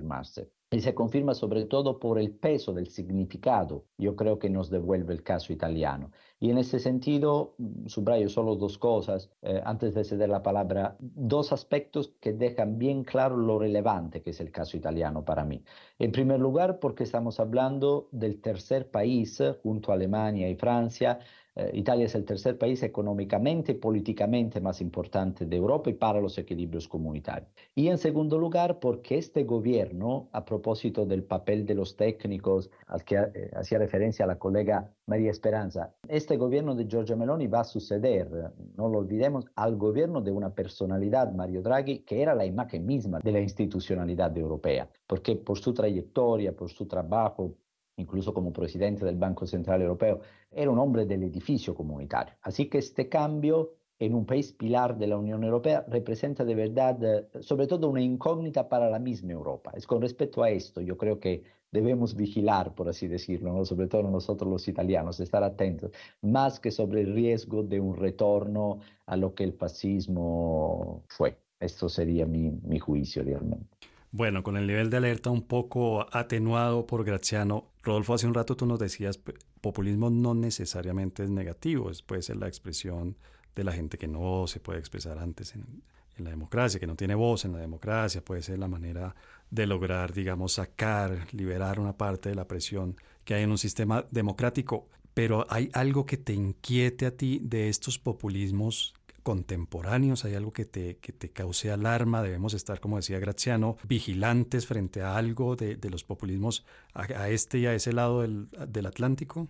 Y 0.70 0.82
se 0.82 0.93
confirma 0.93 1.34
sobre 1.34 1.64
todo 1.64 1.98
por 1.98 2.20
el 2.20 2.32
peso 2.32 2.74
del 2.74 2.88
significado, 2.88 3.86
yo 3.98 4.18
creo 4.18 4.38
que 4.38 4.50
nos 4.50 4.70
devuelve 4.70 5.14
el 5.14 5.24
caso 5.24 5.54
italiano. 5.54 6.12
Y 6.41 6.50
en 6.50 6.58
ese 6.58 6.80
sentido, 6.80 7.56
mm, 7.58 7.88
subrayo 7.88 8.28
solo 8.28 8.58
dos 8.58 8.78
cosas, 8.78 9.30
eh, 9.43 9.62
antes 9.64 9.93
de 9.93 10.04
ceder 10.04 10.28
la 10.28 10.43
palabra, 10.43 10.98
dos 11.00 11.54
aspectos 11.54 12.14
que 12.20 12.34
dejan 12.34 12.78
bien 12.78 13.06
claro 13.06 13.38
lo 13.38 13.58
relevante 13.60 14.22
que 14.22 14.32
es 14.32 14.41
el 14.41 14.52
caso 14.52 14.76
italiano 14.76 15.24
para 15.24 15.45
mí. 15.45 15.64
En 16.00 16.12
primer 16.12 16.41
lugar, 16.41 16.80
porque 16.80 17.04
estamos 17.04 17.39
hablando 17.39 18.10
del 18.12 18.41
tercer 18.41 18.91
país, 18.91 19.41
junto 19.64 19.91
a 19.91 19.95
Alemania 19.95 20.50
y 20.50 20.56
Francia, 20.56 21.20
eh, 21.58 21.72
Italia 21.74 22.05
es 22.05 22.14
el 22.14 22.24
tercer 22.24 22.55
país 22.58 22.84
económicamente 22.84 23.72
y 23.72 23.76
políticamente 23.76 24.62
más 24.62 24.80
importante 24.80 25.47
de 25.47 25.55
Europa 25.55 25.89
y 25.89 25.93
para 25.93 26.22
los 26.22 26.38
equilibrios 26.38 26.88
comunitarios. 26.88 27.49
Y 27.74 27.88
en 27.88 27.97
segundo 27.97 28.38
lugar, 28.38 28.80
porque 28.80 29.18
este 29.18 29.43
gobierno, 29.43 30.30
a 30.34 30.45
propósito 30.45 31.05
del 31.08 31.24
papel 31.24 31.66
de 31.66 31.74
los 31.74 31.95
técnicos 31.95 32.70
al 32.86 33.03
que 33.03 33.16
eh, 33.16 33.51
hacía 33.55 33.80
referencia 33.80 34.28
la 34.28 34.38
colega 34.38 34.93
María 35.08 35.32
Esperanza, 35.32 35.95
este 36.08 36.38
gobierno 36.38 36.76
de 36.76 36.86
Giorgia 36.86 37.16
Meloni 37.16 37.47
va 37.47 37.62
a 37.62 37.64
suceder, 37.64 38.30
no 38.76 38.88
lo 38.88 38.99
olvidemos, 38.99 39.45
al 39.55 39.78
gobierno 39.78 40.22
de 40.22 40.32
una 40.32 40.53
personalidad, 40.53 41.34
Mario 41.34 41.64
Draghi, 41.64 41.99
que 41.99 42.22
era 42.22 42.36
la 42.36 42.45
imagen 42.45 42.86
misma 42.86 43.20
de 43.20 43.32
la 43.32 43.39
institucionalidad 43.39 44.38
europea, 44.38 44.88
porque 45.08 45.36
por 45.36 45.58
su 45.58 45.74
trayectoria, 45.74 46.55
por 46.55 46.70
su 46.70 46.86
trabajo, 46.86 47.55
incluso 47.98 48.34
como 48.34 48.54
presidente 48.54 49.04
del 49.06 49.18
Banco 49.18 49.45
Central 49.45 49.82
Europeo, 49.82 50.22
era 50.52 50.72
un 50.72 50.80
hombre 50.80 51.06
del 51.06 51.24
edificio 51.24 51.76
comunitario. 51.76 52.36
Así 52.41 52.70
que 52.70 52.78
este 52.78 53.10
cambio 53.10 53.74
en 54.00 54.14
un 54.14 54.26
país 54.26 54.54
pilar 54.54 54.98
de 54.98 55.08
la 55.08 55.18
Unión 55.18 55.43
Europea 55.43 55.84
representa 55.88 56.45
de 56.45 56.56
verdad, 56.56 57.04
eh, 57.04 57.28
sobre 57.41 57.66
todo, 57.66 57.89
una 57.89 58.02
incógnita 58.02 58.70
para 58.70 58.89
la 58.89 59.00
misma 59.00 59.32
Europa. 59.32 59.72
Es 59.76 59.88
con 59.88 60.02
respecto 60.02 60.43
a 60.43 60.52
esto, 60.52 60.82
yo 60.82 60.98
creo 60.98 61.20
que 61.20 61.43
debemos 61.72 62.16
vigilar, 62.16 62.76
por 62.76 62.88
así 62.88 63.08
decirlo, 63.08 63.66
sobre 63.66 63.88
todo 63.88 64.04
nosotros 64.04 64.50
los 64.50 64.68
italianos, 64.68 65.20
estar 65.20 65.43
atentos, 65.43 65.91
más 66.22 66.60
que 66.60 66.72
sobre 66.72 67.02
el 67.02 67.14
riesgo 67.14 67.64
de 67.64 67.80
un 67.80 67.95
retorno 67.95 68.80
a 69.08 69.18
lo 69.18 69.34
que 69.34 69.43
el 69.43 69.54
fascismo 69.54 71.04
fue. 71.10 71.38
Esto 71.60 71.89
sería 71.89 72.28
mi, 72.28 72.52
mi 72.52 72.78
juicio 72.78 73.24
realmente. 73.24 73.76
Bueno, 74.12 74.41
con 74.41 74.55
el 74.55 74.68
nivel 74.68 74.89
de 74.89 74.97
alerta 74.97 75.30
un 75.30 75.43
poco 75.43 76.08
atenuado 76.16 76.88
por 76.88 77.03
Graziano, 77.03 77.72
Rodolfo, 77.84 78.14
hace 78.14 78.26
un 78.26 78.34
rato 78.34 78.55
tú 78.55 78.66
nos 78.66 78.80
decías, 78.80 79.20
populismo 79.62 80.10
no 80.10 80.34
necesariamente 80.34 81.24
es 81.24 81.30
negativo, 81.30 81.91
puede 82.05 82.22
ser 82.22 82.38
la 82.38 82.47
expresión 82.47 83.18
de 83.55 83.64
la 83.64 83.74
gente 83.74 83.97
que 83.97 84.08
no 84.08 84.47
se 84.47 84.60
puede 84.60 84.80
expresar 84.80 85.20
antes 85.20 85.55
en, 85.55 85.84
en, 86.18 86.24
la 86.24 86.30
democracia, 86.30 86.80
que 86.80 86.88
no 86.88 86.95
tiene 86.95 87.16
voz 87.16 87.43
en 87.43 87.51
la 87.51 87.60
democracia, 87.60 88.24
puede 88.24 88.41
ser 88.41 88.60
la 88.60 88.68
manera 88.68 89.14
de 89.49 89.68
lograr, 89.68 90.14
digamos, 90.14 90.53
sacar, 90.53 91.28
liberar 91.34 91.80
una 91.80 91.97
parte 91.97 92.30
de 92.30 92.36
la 92.36 92.47
presión 92.47 92.95
que 93.26 93.34
hay 93.34 93.43
en 93.43 93.51
un 93.51 93.58
sistema 93.58 94.05
democrático. 94.12 94.88
Pero 95.14 95.47
hay 95.49 95.70
algo 95.74 96.05
que 96.05 96.18
te 96.18 96.34
inquiete 96.34 97.08
a 97.08 97.12
ti 97.12 97.39
de 97.43 97.70
estos 97.70 97.97
populismos 97.97 98.93
contemporáneos, 99.28 100.23
hay 100.23 100.36
algo 100.36 100.53
que 100.53 100.63
te, 100.63 100.99
que 100.99 101.11
te 101.11 101.34
cause 101.34 101.69
alarma, 101.69 102.23
debemos 102.23 102.53
estar, 102.53 102.80
como 102.80 102.95
decía 102.95 103.19
Graziano, 103.19 103.75
vigilantes 103.84 104.65
frente 104.65 105.01
a 105.01 105.17
algo 105.17 105.57
de, 105.57 105.75
de 105.75 105.89
los 105.89 106.05
populismos 106.05 106.63
a, 106.93 107.28
este 107.28 107.57
y 107.57 107.65
a 107.65 107.73
ese 107.73 107.91
lado 107.91 108.21
del, 108.21 108.47
del 108.69 108.86
Atlántico? 108.86 109.49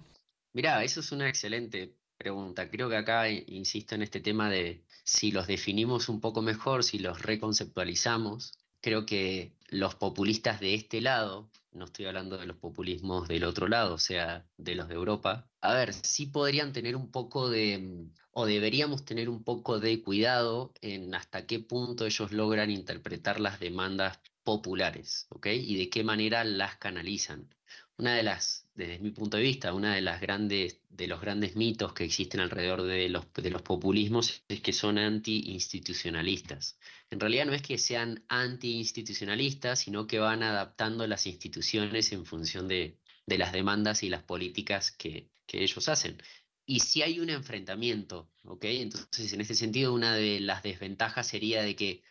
Mira, 0.52 0.84
eso 0.84 1.02
es 1.02 1.12
una 1.12 1.30
excelente 1.30 1.94
pregunta. 2.18 2.72
Creo 2.72 2.90
que 2.90 2.96
acá 2.96 3.30
insisto 3.30 3.94
en 3.94 4.02
este 4.02 4.20
tema 4.20 4.50
de 4.50 4.84
si 5.04 5.32
los 5.32 5.46
definimos 5.46 6.10
un 6.10 6.22
poco 6.22 6.42
mejor, 6.42 6.84
si 6.84 6.98
los 6.98 7.22
reconceptualizamos, 7.22 8.58
creo 8.82 9.06
que 9.06 9.54
los 9.68 9.94
populistas 9.94 10.60
de 10.60 10.74
este 10.74 11.02
lado, 11.02 11.52
no 11.72 11.86
estoy 11.86 12.06
hablando 12.06 12.40
de 12.40 12.48
los 12.48 12.58
populismos 12.58 13.28
del 13.28 13.44
otro 13.44 13.68
lado, 13.68 13.94
o 13.94 14.00
sea, 14.00 14.48
de 14.58 14.74
los 14.74 14.88
de 14.88 14.96
Europa, 14.96 15.48
a 15.62 15.74
ver, 15.76 15.94
sí 15.94 16.26
podrían 16.26 16.74
tener 16.74 16.96
un 16.96 17.12
poco 17.12 17.48
de, 17.48 18.08
o 18.40 18.46
deberíamos 18.46 19.04
tener 19.04 19.30
un 19.30 19.44
poco 19.44 19.80
de 19.80 20.04
cuidado 20.04 20.72
en 20.82 21.16
hasta 21.16 21.48
qué 21.48 21.60
punto 21.60 22.06
ellos 22.06 22.32
logran 22.32 22.70
interpretar 22.70 23.40
las 23.40 23.60
demandas 23.60 24.20
populares, 24.44 25.26
¿ok? 25.30 25.48
Y 25.48 25.76
de 25.76 25.90
qué 25.90 26.04
manera 26.04 26.44
las 26.44 26.78
canalizan. 26.78 27.50
Una 27.98 28.14
de 28.14 28.22
las, 28.22 28.68
desde 28.76 29.00
mi 29.00 29.10
punto 29.10 29.38
de 29.38 29.44
vista, 29.44 29.74
una 29.74 29.96
de 29.96 30.02
las 30.02 30.22
grandes, 30.22 30.82
de 30.88 31.08
los 31.08 31.20
grandes 31.20 31.56
mitos 31.56 31.94
que 31.94 32.04
existen 32.04 32.40
alrededor 32.40 32.84
de 32.84 33.10
los, 33.10 33.26
populismos 33.64 34.44
es 34.48 34.62
que 34.62 34.72
son 34.72 35.00
anti-institucionalistas. 35.00 36.78
En 37.10 37.20
realidad 37.20 37.48
no 37.48 37.54
es 37.54 37.64
que 37.64 37.80
sean 37.80 38.24
anti-institucionalistas, 38.28 39.80
sino 39.80 40.06
que 40.06 40.20
van 40.20 40.44
adaptando 40.44 41.08
las 41.08 41.26
instituciones 41.26 42.12
en 42.12 42.24
función 42.24 42.68
de, 42.68 43.00
las 43.26 43.52
demandas 43.52 44.04
y 44.04 44.10
las 44.10 44.22
políticas 44.22 44.92
que 44.92 45.28
ellos 45.48 45.90
hacen. 45.90 46.22
Y 46.70 46.82
si 46.82 47.02
hay 47.02 47.22
un 47.22 47.30
enfrentamiento, 47.30 48.30
¿ok? 48.44 48.66
Entonces, 48.66 49.32
en 49.32 49.40
este 49.40 49.56
sentido, 49.56 49.94
una 49.94 50.14
de 50.16 50.42
las 50.42 50.64
desventajas 50.64 51.26
sería 51.26 51.64
de 51.64 51.78
que, 51.78 52.04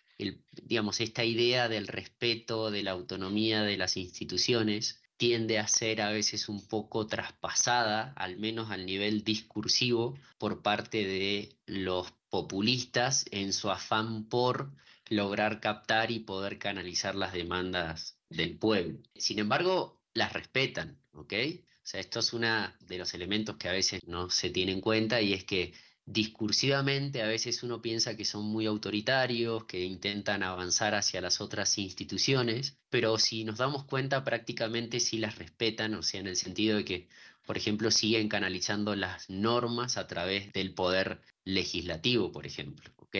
digamos, 0.50 1.00
esta 1.02 1.24
idea 1.24 1.68
del 1.68 1.86
respeto, 1.86 2.70
de 2.70 2.82
la 2.82 2.92
autonomía 2.92 3.62
de 3.62 3.76
las 3.76 3.98
instituciones, 3.98 5.02
tiende 5.18 5.58
a 5.58 5.68
ser 5.68 6.00
a 6.00 6.10
veces 6.10 6.48
un 6.48 6.66
poco 6.66 7.06
traspasada, 7.06 8.14
al 8.16 8.38
menos 8.38 8.70
al 8.70 8.86
nivel 8.86 9.24
discursivo, 9.24 10.18
por 10.38 10.62
parte 10.62 11.06
de 11.06 11.58
los 11.66 12.12
populistas 12.30 13.26
en 13.32 13.52
su 13.52 13.70
afán 13.70 14.26
por 14.26 14.72
lograr 15.10 15.60
captar 15.60 16.10
y 16.10 16.20
poder 16.20 16.58
canalizar 16.58 17.14
las 17.14 17.34
demandas 17.34 18.18
del 18.30 18.58
pueblo. 18.58 19.00
Sin 19.14 19.38
embargo, 19.38 20.02
las 20.14 20.32
respetan, 20.32 20.98
¿ok? 21.12 21.34
O 21.86 21.88
sea, 21.88 22.00
esto 22.00 22.18
es 22.18 22.32
uno 22.32 22.48
de 22.80 22.98
los 22.98 23.14
elementos 23.14 23.56
que 23.58 23.68
a 23.68 23.72
veces 23.72 24.00
no 24.08 24.28
se 24.28 24.50
tiene 24.50 24.72
en 24.72 24.80
cuenta 24.80 25.20
y 25.22 25.32
es 25.32 25.44
que 25.44 25.72
discursivamente 26.04 27.22
a 27.22 27.28
veces 27.28 27.62
uno 27.62 27.80
piensa 27.80 28.16
que 28.16 28.24
son 28.24 28.44
muy 28.44 28.66
autoritarios, 28.66 29.66
que 29.66 29.84
intentan 29.84 30.42
avanzar 30.42 30.96
hacia 30.96 31.20
las 31.20 31.40
otras 31.40 31.78
instituciones, 31.78 32.76
pero 32.90 33.18
si 33.18 33.44
nos 33.44 33.58
damos 33.58 33.84
cuenta 33.84 34.24
prácticamente 34.24 34.98
sí 34.98 35.18
las 35.18 35.38
respetan, 35.38 35.94
o 35.94 36.02
sea, 36.02 36.18
en 36.18 36.26
el 36.26 36.34
sentido 36.34 36.78
de 36.78 36.84
que, 36.84 37.08
por 37.46 37.56
ejemplo, 37.56 37.92
siguen 37.92 38.28
canalizando 38.28 38.96
las 38.96 39.30
normas 39.30 39.96
a 39.96 40.08
través 40.08 40.52
del 40.52 40.74
poder 40.74 41.20
legislativo, 41.44 42.32
por 42.32 42.46
ejemplo, 42.48 42.92
¿ok? 42.96 43.16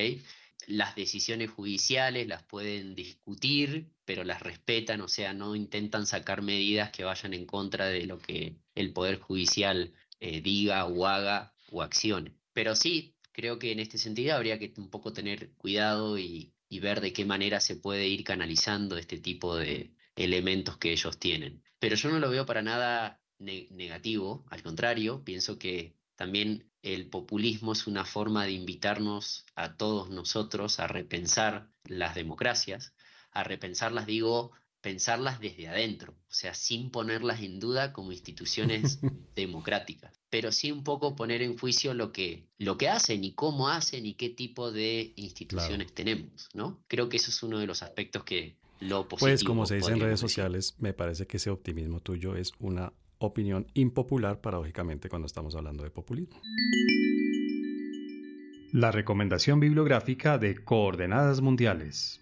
Las 0.67 0.97
decisiones 0.97 1.51
judiciales 1.51 2.27
las 2.27 2.43
pueden 2.43 2.95
discutir, 2.95 3.91
pero 4.05 4.25
las 4.25 4.41
respetan, 4.41 5.01
o 5.01 5.09
sea, 5.09 5.33
no 5.33 5.55
intentan 5.55 6.07
sacar 6.07 6.43
medidas 6.43 6.91
que 6.91 7.05
vayan 7.05 7.35
en 7.35 7.47
contra 7.47 7.87
de 7.87 8.05
lo 8.05 8.19
que 8.19 8.57
el 8.75 8.93
Poder 8.93 9.21
Judicial 9.21 9.93
eh, 10.21 10.41
diga 10.41 10.85
o 10.87 11.07
haga 11.07 11.55
o 11.71 11.83
accione. 11.83 12.35
Pero 12.53 12.75
sí, 12.75 13.15
creo 13.33 13.59
que 13.59 13.71
en 13.73 13.81
este 13.81 13.99
sentido 13.99 14.35
habría 14.35 14.59
que 14.59 14.73
un 14.79 14.89
poco 14.89 15.13
tener 15.13 15.53
cuidado 15.53 16.19
y, 16.19 16.53
ver 16.81 17.01
de 17.01 17.13
qué 17.13 17.25
manera 17.25 17.61
se 17.61 17.77
puede 17.77 18.07
ir 18.07 18.23
canalizando 18.23 18.99
este 18.99 19.19
tipo 19.19 19.57
de 19.57 19.95
elementos 20.15 20.77
que 20.79 20.93
ellos 20.93 21.19
tienen. 21.19 21.63
Pero 21.79 21.97
yo 21.97 22.11
no 22.11 22.19
lo 22.19 22.31
veo 22.31 22.45
para 22.45 22.63
nada 22.63 23.23
negativo, 23.39 24.45
al 24.51 24.63
contrario, 24.63 25.25
pienso 25.25 25.59
que 25.59 25.96
también 26.17 26.71
el 26.83 27.09
populismo 27.09 27.73
es 27.73 27.87
una 27.87 28.05
forma 28.05 28.45
de 28.45 28.53
invitarnos 28.53 29.45
a 29.55 29.77
todos 29.77 30.11
nosotros 30.11 30.81
a 30.81 30.87
repensar 30.87 31.71
las 31.85 32.15
democracias, 32.15 32.95
a 33.33 33.45
repensarlas, 33.45 34.07
digo, 34.07 34.53
pensarlas 34.81 35.41
desde 35.41 35.69
adentro, 35.69 36.13
o 36.13 36.33
sea, 36.33 36.55
sin 36.55 36.91
ponerlas 36.91 37.43
en 37.43 37.59
duda 37.59 37.93
como 37.93 38.13
instituciones 38.13 39.01
democráticas, 39.35 40.21
pero 40.31 40.53
sí 40.53 40.71
un 40.71 40.85
poco 40.85 41.17
poner 41.17 41.43
en 41.43 41.59
juicio 41.59 41.93
lo 41.93 42.13
que, 42.13 42.47
lo 42.57 42.79
que 42.79 42.89
hacen 42.89 43.25
y 43.25 43.33
cómo 43.33 43.69
hacen 43.69 44.07
y 44.07 44.15
qué 44.15 44.31
tipo 44.31 44.71
de 44.71 45.13
instituciones 45.17 45.93
tenemos, 45.93 46.49
¿no? 46.55 46.85
Creo 46.89 47.09
que 47.09 47.17
eso 47.17 47.31
es 47.31 47.43
uno 47.43 47.59
de 47.59 47.67
los 47.67 47.83
aspectos 47.83 48.25
que 48.25 48.57
lo 48.79 49.09
positivo. 49.09 49.33
Pues 49.33 49.45
como 49.45 49.67
se 49.67 49.77
dice 49.77 49.93
en 49.93 50.01
redes 50.01 50.21
sociales, 50.21 50.77
me 50.79 50.93
parece 50.93 51.27
que 51.27 51.39
ese 51.39 51.51
optimismo 51.51 52.01
tuyo 52.01 52.37
es 52.37 52.53
una 52.61 52.93
opinión 53.19 53.67
impopular, 53.75 54.41
paradójicamente, 54.41 55.09
cuando 55.09 55.27
estamos 55.27 55.55
hablando 55.55 55.85
de 55.85 55.91
populismo. 55.91 56.41
La 58.73 58.93
recomendación 58.93 59.61
bibliográfica 59.61 60.39
de 60.39 60.57
Coordenadas 60.57 61.41
Mundiales. 61.41 62.21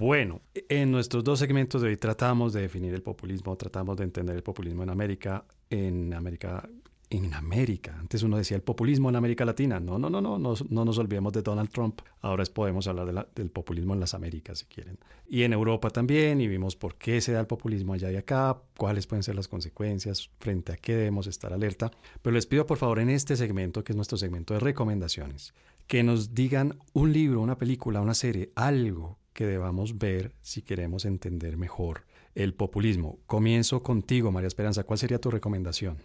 Bueno, 0.00 0.40
en 0.54 0.90
nuestros 0.90 1.22
dos 1.22 1.38
segmentos 1.38 1.82
de 1.82 1.88
hoy 1.88 1.96
tratamos 1.98 2.54
de 2.54 2.62
definir 2.62 2.94
el 2.94 3.02
populismo, 3.02 3.54
tratamos 3.56 3.98
de 3.98 4.04
entender 4.04 4.34
el 4.34 4.42
populismo 4.42 4.82
en 4.82 4.88
América, 4.88 5.44
en 5.68 6.14
América, 6.14 6.66
en 7.10 7.34
América. 7.34 7.96
Antes 7.98 8.22
uno 8.22 8.36
decía 8.36 8.56
el 8.56 8.62
populismo 8.62 9.08
en 9.08 9.16
América 9.16 9.44
Latina. 9.44 9.80
No, 9.80 9.98
no, 9.98 10.08
no, 10.08 10.20
no, 10.20 10.38
no, 10.38 10.54
no 10.68 10.84
nos 10.84 10.98
olvidemos 10.98 11.32
de 11.32 11.42
Donald 11.42 11.70
Trump. 11.70 12.00
Ahora 12.20 12.44
podemos 12.54 12.86
hablar 12.86 13.28
del 13.34 13.50
populismo 13.50 13.94
en 13.94 14.00
las 14.00 14.14
Américas, 14.14 14.60
si 14.60 14.66
quieren. 14.66 14.96
Y 15.28 15.42
en 15.42 15.52
Europa 15.52 15.90
también, 15.90 16.40
y 16.40 16.46
vimos 16.46 16.76
por 16.76 16.94
qué 16.94 17.20
se 17.20 17.32
da 17.32 17.40
el 17.40 17.48
populismo 17.48 17.94
allá 17.94 18.12
y 18.12 18.16
acá, 18.16 18.62
cuáles 18.76 19.08
pueden 19.08 19.24
ser 19.24 19.34
las 19.34 19.48
consecuencias, 19.48 20.30
frente 20.38 20.72
a 20.72 20.76
qué 20.76 20.94
debemos 20.94 21.26
estar 21.26 21.52
alerta. 21.52 21.90
Pero 22.22 22.34
les 22.34 22.46
pido 22.46 22.64
por 22.64 22.78
favor 22.78 23.00
en 23.00 23.10
este 23.10 23.36
segmento, 23.36 23.82
que 23.82 23.92
es 23.92 23.96
nuestro 23.96 24.16
segmento 24.16 24.54
de 24.54 24.60
recomendaciones, 24.60 25.52
que 25.88 26.04
nos 26.04 26.32
digan 26.32 26.78
un 26.92 27.12
libro, 27.12 27.40
una 27.40 27.58
película, 27.58 28.00
una 28.00 28.14
serie, 28.14 28.52
algo 28.54 29.18
que 29.32 29.46
debamos 29.46 29.98
ver 29.98 30.32
si 30.42 30.62
queremos 30.62 31.04
entender 31.04 31.56
mejor 31.56 32.04
el 32.36 32.54
populismo. 32.54 33.18
Comienzo 33.26 33.82
contigo, 33.82 34.30
María 34.30 34.46
Esperanza. 34.46 34.84
¿Cuál 34.84 35.00
sería 35.00 35.20
tu 35.20 35.30
recomendación? 35.30 35.96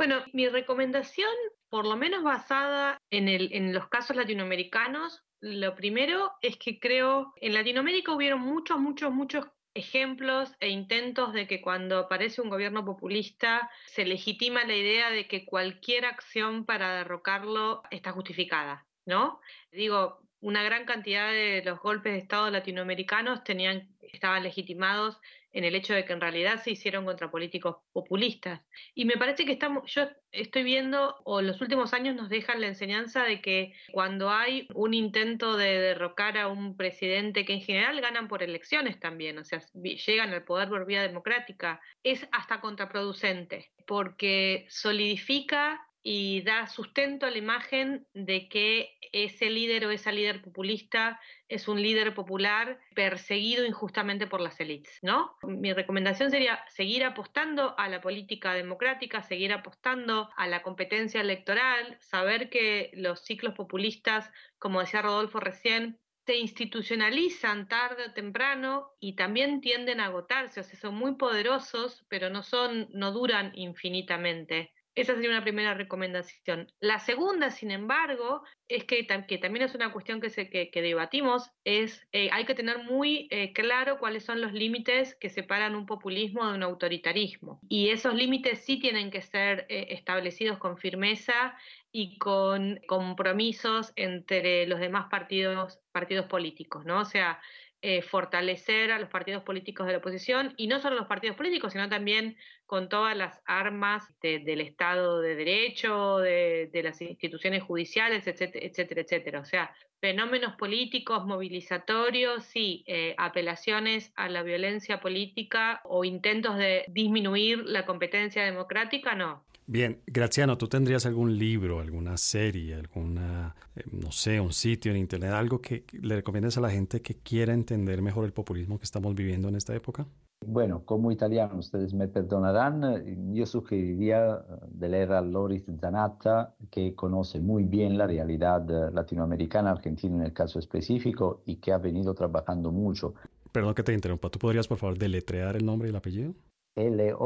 Bueno, 0.00 0.24
mi 0.32 0.48
recomendación, 0.48 1.28
por 1.68 1.84
lo 1.84 1.94
menos 1.94 2.22
basada 2.22 2.96
en, 3.10 3.28
el, 3.28 3.52
en 3.52 3.74
los 3.74 3.86
casos 3.88 4.16
latinoamericanos, 4.16 5.22
lo 5.40 5.74
primero 5.74 6.32
es 6.40 6.56
que 6.56 6.80
creo, 6.80 7.34
en 7.36 7.52
Latinoamérica 7.52 8.10
hubieron 8.10 8.40
muchos, 8.40 8.78
muchos, 8.78 9.12
muchos 9.12 9.44
ejemplos 9.74 10.54
e 10.58 10.70
intentos 10.70 11.34
de 11.34 11.46
que 11.46 11.60
cuando 11.60 11.98
aparece 11.98 12.40
un 12.40 12.48
gobierno 12.48 12.82
populista 12.82 13.70
se 13.88 14.06
legitima 14.06 14.64
la 14.64 14.74
idea 14.74 15.10
de 15.10 15.28
que 15.28 15.44
cualquier 15.44 16.06
acción 16.06 16.64
para 16.64 16.94
derrocarlo 16.94 17.82
está 17.90 18.12
justificada, 18.12 18.86
¿no? 19.04 19.38
Digo, 19.70 20.22
una 20.40 20.62
gran 20.62 20.86
cantidad 20.86 21.30
de 21.30 21.62
los 21.62 21.78
golpes 21.78 22.14
de 22.14 22.20
Estado 22.20 22.50
latinoamericanos 22.50 23.44
tenían, 23.44 23.94
estaban 24.00 24.44
legitimados 24.44 25.20
en 25.52 25.64
el 25.64 25.74
hecho 25.74 25.94
de 25.94 26.04
que 26.04 26.12
en 26.12 26.20
realidad 26.20 26.62
se 26.62 26.72
hicieron 26.72 27.04
contra 27.04 27.30
políticos 27.30 27.76
populistas. 27.92 28.60
Y 28.94 29.04
me 29.04 29.16
parece 29.16 29.44
que 29.44 29.52
estamos, 29.52 29.90
yo 29.92 30.08
estoy 30.32 30.62
viendo, 30.62 31.16
o 31.24 31.42
los 31.42 31.60
últimos 31.60 31.92
años 31.92 32.14
nos 32.14 32.28
dejan 32.28 32.60
la 32.60 32.68
enseñanza 32.68 33.24
de 33.24 33.40
que 33.40 33.72
cuando 33.92 34.30
hay 34.30 34.68
un 34.74 34.94
intento 34.94 35.56
de 35.56 35.78
derrocar 35.78 36.38
a 36.38 36.48
un 36.48 36.76
presidente 36.76 37.44
que 37.44 37.54
en 37.54 37.62
general 37.62 38.00
ganan 38.00 38.28
por 38.28 38.42
elecciones 38.42 39.00
también, 39.00 39.38
o 39.38 39.44
sea, 39.44 39.60
llegan 39.74 40.32
al 40.32 40.44
poder 40.44 40.68
por 40.68 40.86
vía 40.86 41.02
democrática, 41.02 41.80
es 42.02 42.26
hasta 42.32 42.60
contraproducente, 42.60 43.72
porque 43.86 44.66
solidifica 44.68 45.80
y 46.02 46.42
da 46.42 46.66
sustento 46.66 47.26
a 47.26 47.30
la 47.30 47.38
imagen 47.38 48.06
de 48.14 48.48
que 48.48 48.96
ese 49.12 49.50
líder 49.50 49.84
o 49.86 49.90
esa 49.90 50.12
líder 50.12 50.40
populista 50.40 51.20
es 51.48 51.68
un 51.68 51.82
líder 51.82 52.14
popular 52.14 52.80
perseguido 52.94 53.66
injustamente 53.66 54.26
por 54.26 54.40
las 54.40 54.58
élites, 54.60 54.98
¿no? 55.02 55.36
Mi 55.42 55.72
recomendación 55.72 56.30
sería 56.30 56.64
seguir 56.68 57.04
apostando 57.04 57.78
a 57.78 57.88
la 57.88 58.00
política 58.00 58.54
democrática, 58.54 59.22
seguir 59.22 59.52
apostando 59.52 60.30
a 60.36 60.46
la 60.46 60.62
competencia 60.62 61.20
electoral, 61.20 61.98
saber 62.00 62.48
que 62.48 62.90
los 62.94 63.20
ciclos 63.20 63.54
populistas, 63.54 64.30
como 64.58 64.80
decía 64.80 65.02
Rodolfo 65.02 65.40
recién, 65.40 66.00
se 66.26 66.36
institucionalizan 66.36 67.68
tarde 67.68 68.04
o 68.08 68.12
temprano 68.12 68.92
y 69.00 69.16
también 69.16 69.60
tienden 69.60 70.00
a 70.00 70.06
agotarse, 70.06 70.60
o 70.60 70.62
sea, 70.62 70.78
son 70.78 70.94
muy 70.94 71.16
poderosos, 71.16 72.04
pero 72.08 72.30
no 72.30 72.42
son 72.42 72.88
no 72.92 73.10
duran 73.12 73.52
infinitamente. 73.54 74.72
Esa 74.96 75.14
sería 75.14 75.30
una 75.30 75.42
primera 75.42 75.74
recomendación. 75.74 76.72
La 76.80 76.98
segunda, 76.98 77.50
sin 77.50 77.70
embargo, 77.70 78.42
es 78.68 78.84
que, 78.84 79.04
también 79.04 79.62
es 79.62 79.74
una 79.74 79.92
cuestión 79.92 80.20
que, 80.20 80.70
debatimos, 80.74 81.50
es 81.64 82.06
eh, 82.12 82.28
hay 82.32 82.44
que 82.44 82.54
tener 82.54 82.78
muy 82.84 83.28
eh, 83.30 83.52
claro 83.52 83.98
cuáles 83.98 84.24
son 84.24 84.40
los 84.40 84.52
límites 84.52 85.14
que 85.14 85.30
separan 85.30 85.76
un 85.76 85.86
populismo 85.86 86.46
de 86.46 86.54
un 86.54 86.62
autoritarismo. 86.62 87.60
Y 87.68 87.90
esos 87.90 88.14
límites 88.14 88.64
sí 88.64 88.78
tienen 88.78 89.10
que 89.10 89.22
ser 89.22 89.66
eh, 89.68 89.88
establecidos 89.90 90.58
con 90.58 90.76
firmeza 90.76 91.56
y 91.92 92.18
con 92.18 92.80
compromisos 92.86 93.92
entre 93.96 94.66
los 94.66 94.80
demás 94.80 95.06
partidos, 95.08 95.80
partidos 95.92 96.26
políticos, 96.26 96.84
¿no? 96.84 97.00
O 97.00 97.04
sea, 97.04 97.40
eh, 97.82 98.02
fortalecer 98.02 98.92
a 98.92 98.98
los 98.98 99.08
partidos 99.08 99.42
políticos 99.42 99.86
de 99.86 99.92
la 99.92 99.98
oposición 99.98 100.52
y 100.58 100.66
no 100.66 100.80
solo 100.80 100.96
los 100.96 101.06
partidos 101.06 101.36
políticos, 101.36 101.72
sino 101.72 101.88
también 101.88 102.36
con 102.66 102.88
todas 102.88 103.16
las 103.16 103.40
armas 103.46 104.04
del 104.20 104.60
Estado 104.60 105.20
de 105.20 105.34
Derecho, 105.34 106.18
de, 106.18 106.68
las 106.84 107.00
instituciones 107.00 107.62
judiciales, 107.62 108.26
etcétera, 108.26 108.66
etcétera, 108.66 109.00
etcétera. 109.00 109.40
O 109.40 109.44
sea, 109.44 109.74
fenómenos 109.98 110.56
políticos, 110.56 111.24
movilizatorios, 111.26 112.44
sí, 112.44 112.84
eh, 112.86 113.14
apelaciones 113.16 114.12
a 114.14 114.28
la 114.28 114.42
violencia 114.42 115.00
política 115.00 115.80
o 115.84 116.04
intentos 116.04 116.58
de 116.58 116.84
disminuir 116.88 117.64
la 117.64 117.86
competencia 117.86 118.44
democrática, 118.44 119.14
no. 119.14 119.42
Bien, 119.72 120.02
Graciano, 120.04 120.58
¿tú 120.58 120.66
tendrías 120.66 121.06
algún 121.06 121.38
libro, 121.38 121.78
alguna 121.78 122.16
serie, 122.16 122.74
alguna, 122.74 123.54
eh, 123.76 123.84
no 123.92 124.10
sé, 124.10 124.40
un 124.40 124.52
sitio 124.52 124.90
en 124.90 124.98
Internet, 124.98 125.30
algo 125.30 125.60
que 125.60 125.84
le 125.92 126.16
recomiendas 126.16 126.58
a 126.58 126.60
la 126.60 126.70
gente 126.70 127.02
que 127.02 127.14
quiera 127.14 127.54
entender 127.54 128.02
mejor 128.02 128.24
el 128.24 128.32
populismo 128.32 128.78
que 128.78 128.84
estamos 128.84 129.14
viviendo 129.14 129.46
en 129.46 129.54
esta 129.54 129.72
época? 129.72 130.08
Bueno, 130.44 130.84
como 130.84 131.12
italiano, 131.12 131.56
ustedes 131.56 131.94
me 131.94 132.08
perdonarán, 132.08 133.32
yo 133.32 133.46
sugeriría 133.46 134.38
eh, 134.38 134.38
de 134.70 134.88
leer 134.88 135.12
a 135.12 135.20
Loris 135.20 135.62
Zanatta, 135.80 136.56
que 136.68 136.96
conoce 136.96 137.38
muy 137.40 137.62
bien 137.62 137.96
la 137.96 138.08
realidad 138.08 138.68
eh, 138.68 138.90
latinoamericana, 138.92 139.70
argentina 139.70 140.16
en 140.16 140.22
el 140.22 140.32
caso 140.32 140.58
específico, 140.58 141.42
y 141.46 141.58
que 141.58 141.70
ha 141.70 141.78
venido 141.78 142.12
trabajando 142.12 142.72
mucho. 142.72 143.14
Perdón 143.52 143.74
que 143.74 143.84
te 143.84 143.92
interrumpa, 143.92 144.30
¿tú 144.30 144.40
podrías 144.40 144.66
por 144.66 144.78
favor 144.78 144.98
deletrear 144.98 145.54
el 145.54 145.64
nombre 145.64 145.86
y 145.86 145.90
el 145.90 145.96
apellido? 145.96 146.34
L-O-R-I-S 146.74 147.20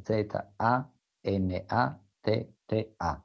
Z-A-N-A-T-T-A, 0.00 0.90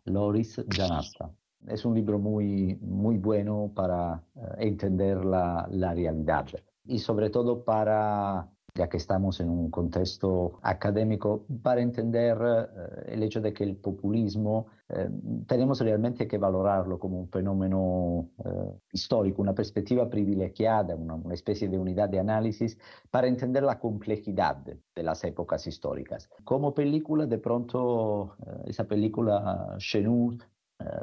Loris 0.05 0.61
Gianatta. 0.70 1.32
Es 1.67 1.86
un 1.86 1.93
libro 1.95 2.20
muy, 2.20 2.78
muy 2.82 3.17
bueno 3.17 3.72
para 3.76 4.24
eh, 4.36 4.39
entender 4.59 5.26
la, 5.26 5.67
la, 5.70 5.93
realidad 5.93 6.47
y 6.86 6.99
sobre 6.99 7.30
todo 7.30 7.63
para 7.63 8.49
ya 8.76 8.88
que 8.88 8.97
estamos 8.97 9.39
en 9.39 9.49
un 9.49 9.70
contexto 9.70 10.59
académico, 10.61 11.45
para 11.61 11.82
entender 11.82 12.38
eh, 12.41 13.13
el 13.13 13.24
hecho 13.24 13.41
de 13.41 13.53
que 13.53 13.63
el 13.63 13.76
populismo 13.76 14.67
eh, 14.89 15.09
tenemos 15.47 15.80
realmente 15.82 16.28
que 16.28 16.38
valorarlo 16.38 16.97
como 16.99 17.20
un 17.20 17.30
fenómeno 17.30 18.30
eh, 18.45 18.80
histórico, 18.93 19.41
una 19.41 19.53
perspectiva 19.53 20.09
privilegiada, 20.09 20.95
una, 20.95 21.15
una, 21.15 21.34
especie 21.34 21.67
de 21.70 21.78
unidad 21.78 22.09
de 22.09 22.20
análisis 22.20 22.78
para 23.11 23.28
entender 23.28 23.63
la 23.63 23.80
complejidad 23.80 24.57
de 24.57 25.03
las 25.03 25.24
épocas 25.24 25.67
históricas. 25.67 26.30
Como 26.43 26.74
película, 26.74 27.26
de 27.26 27.38
pronto, 27.38 28.36
esa 28.65 28.86
película 28.86 29.76
Chenou, 29.78 30.38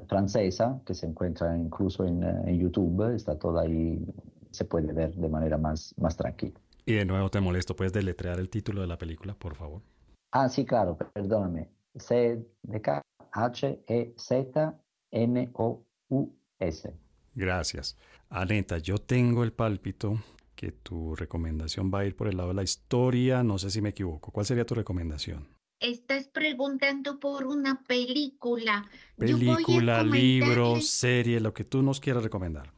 francesa, 0.09 0.81
que 0.87 0.95
se 0.95 1.07
encuentra 1.07 1.57
incluso 1.57 2.05
en, 2.05 2.23
en 2.23 2.59
YouTube, 2.59 3.15
está 3.15 3.39
toda 3.39 3.63
ahí, 3.63 4.03
se 4.51 4.65
puede 4.65 4.93
ver 4.93 5.15
de 5.15 5.29
manera 5.29 5.59
más, 5.59 5.95
más 5.99 6.17
tranquila. 6.17 6.59
Y 6.89 6.95
de 6.95 7.05
nuevo 7.05 7.29
te 7.31 7.41
molesto, 7.41 7.75
¿puedes 7.75 7.93
deletrear 7.93 8.39
el 8.39 8.49
título 8.49 8.81
de 8.81 8.87
la 8.87 8.97
película, 8.97 9.35
por 9.35 9.57
favor? 9.57 9.83
Ah, 10.31 10.49
sí, 10.49 10.65
claro, 10.65 10.97
perdóname. 10.97 11.69
C 11.97 12.47
de 12.63 12.81
K 12.81 13.03
H 13.33 13.83
E 13.89 14.15
Z 14.17 14.81
N 15.11 15.51
O 15.55 15.85
U 16.11 16.33
S. 16.61 16.95
Gracias. 17.35 17.99
Aneta, 18.29 18.79
yo 18.79 18.99
tengo 18.99 19.43
el 19.43 19.53
pálpito 19.53 20.21
que 20.55 20.71
tu 20.71 21.17
recomendación 21.17 21.91
va 21.93 22.01
a 22.01 22.05
ir 22.07 22.15
por 22.15 22.29
el 22.29 22.37
lado 22.37 22.51
de 22.51 22.55
la 22.55 22.63
historia, 22.63 23.43
no 23.43 23.59
sé 23.59 23.71
si 23.71 23.83
me 23.83 23.89
equivoco. 23.89 24.31
¿Cuál 24.31 24.47
sería 24.47 24.65
tu 24.65 24.77
recomendación? 24.77 25.49
Estás 25.81 26.29
preguntando 26.29 27.19
por 27.19 27.47
una 27.47 27.83
película. 27.83 28.89
Película, 29.17 30.05
libro, 30.05 30.81
serie, 30.81 31.41
lo 31.41 31.53
que 31.53 31.65
tú 31.65 31.83
nos 31.83 31.99
quieras 31.99 32.23
recomendar. 32.23 32.73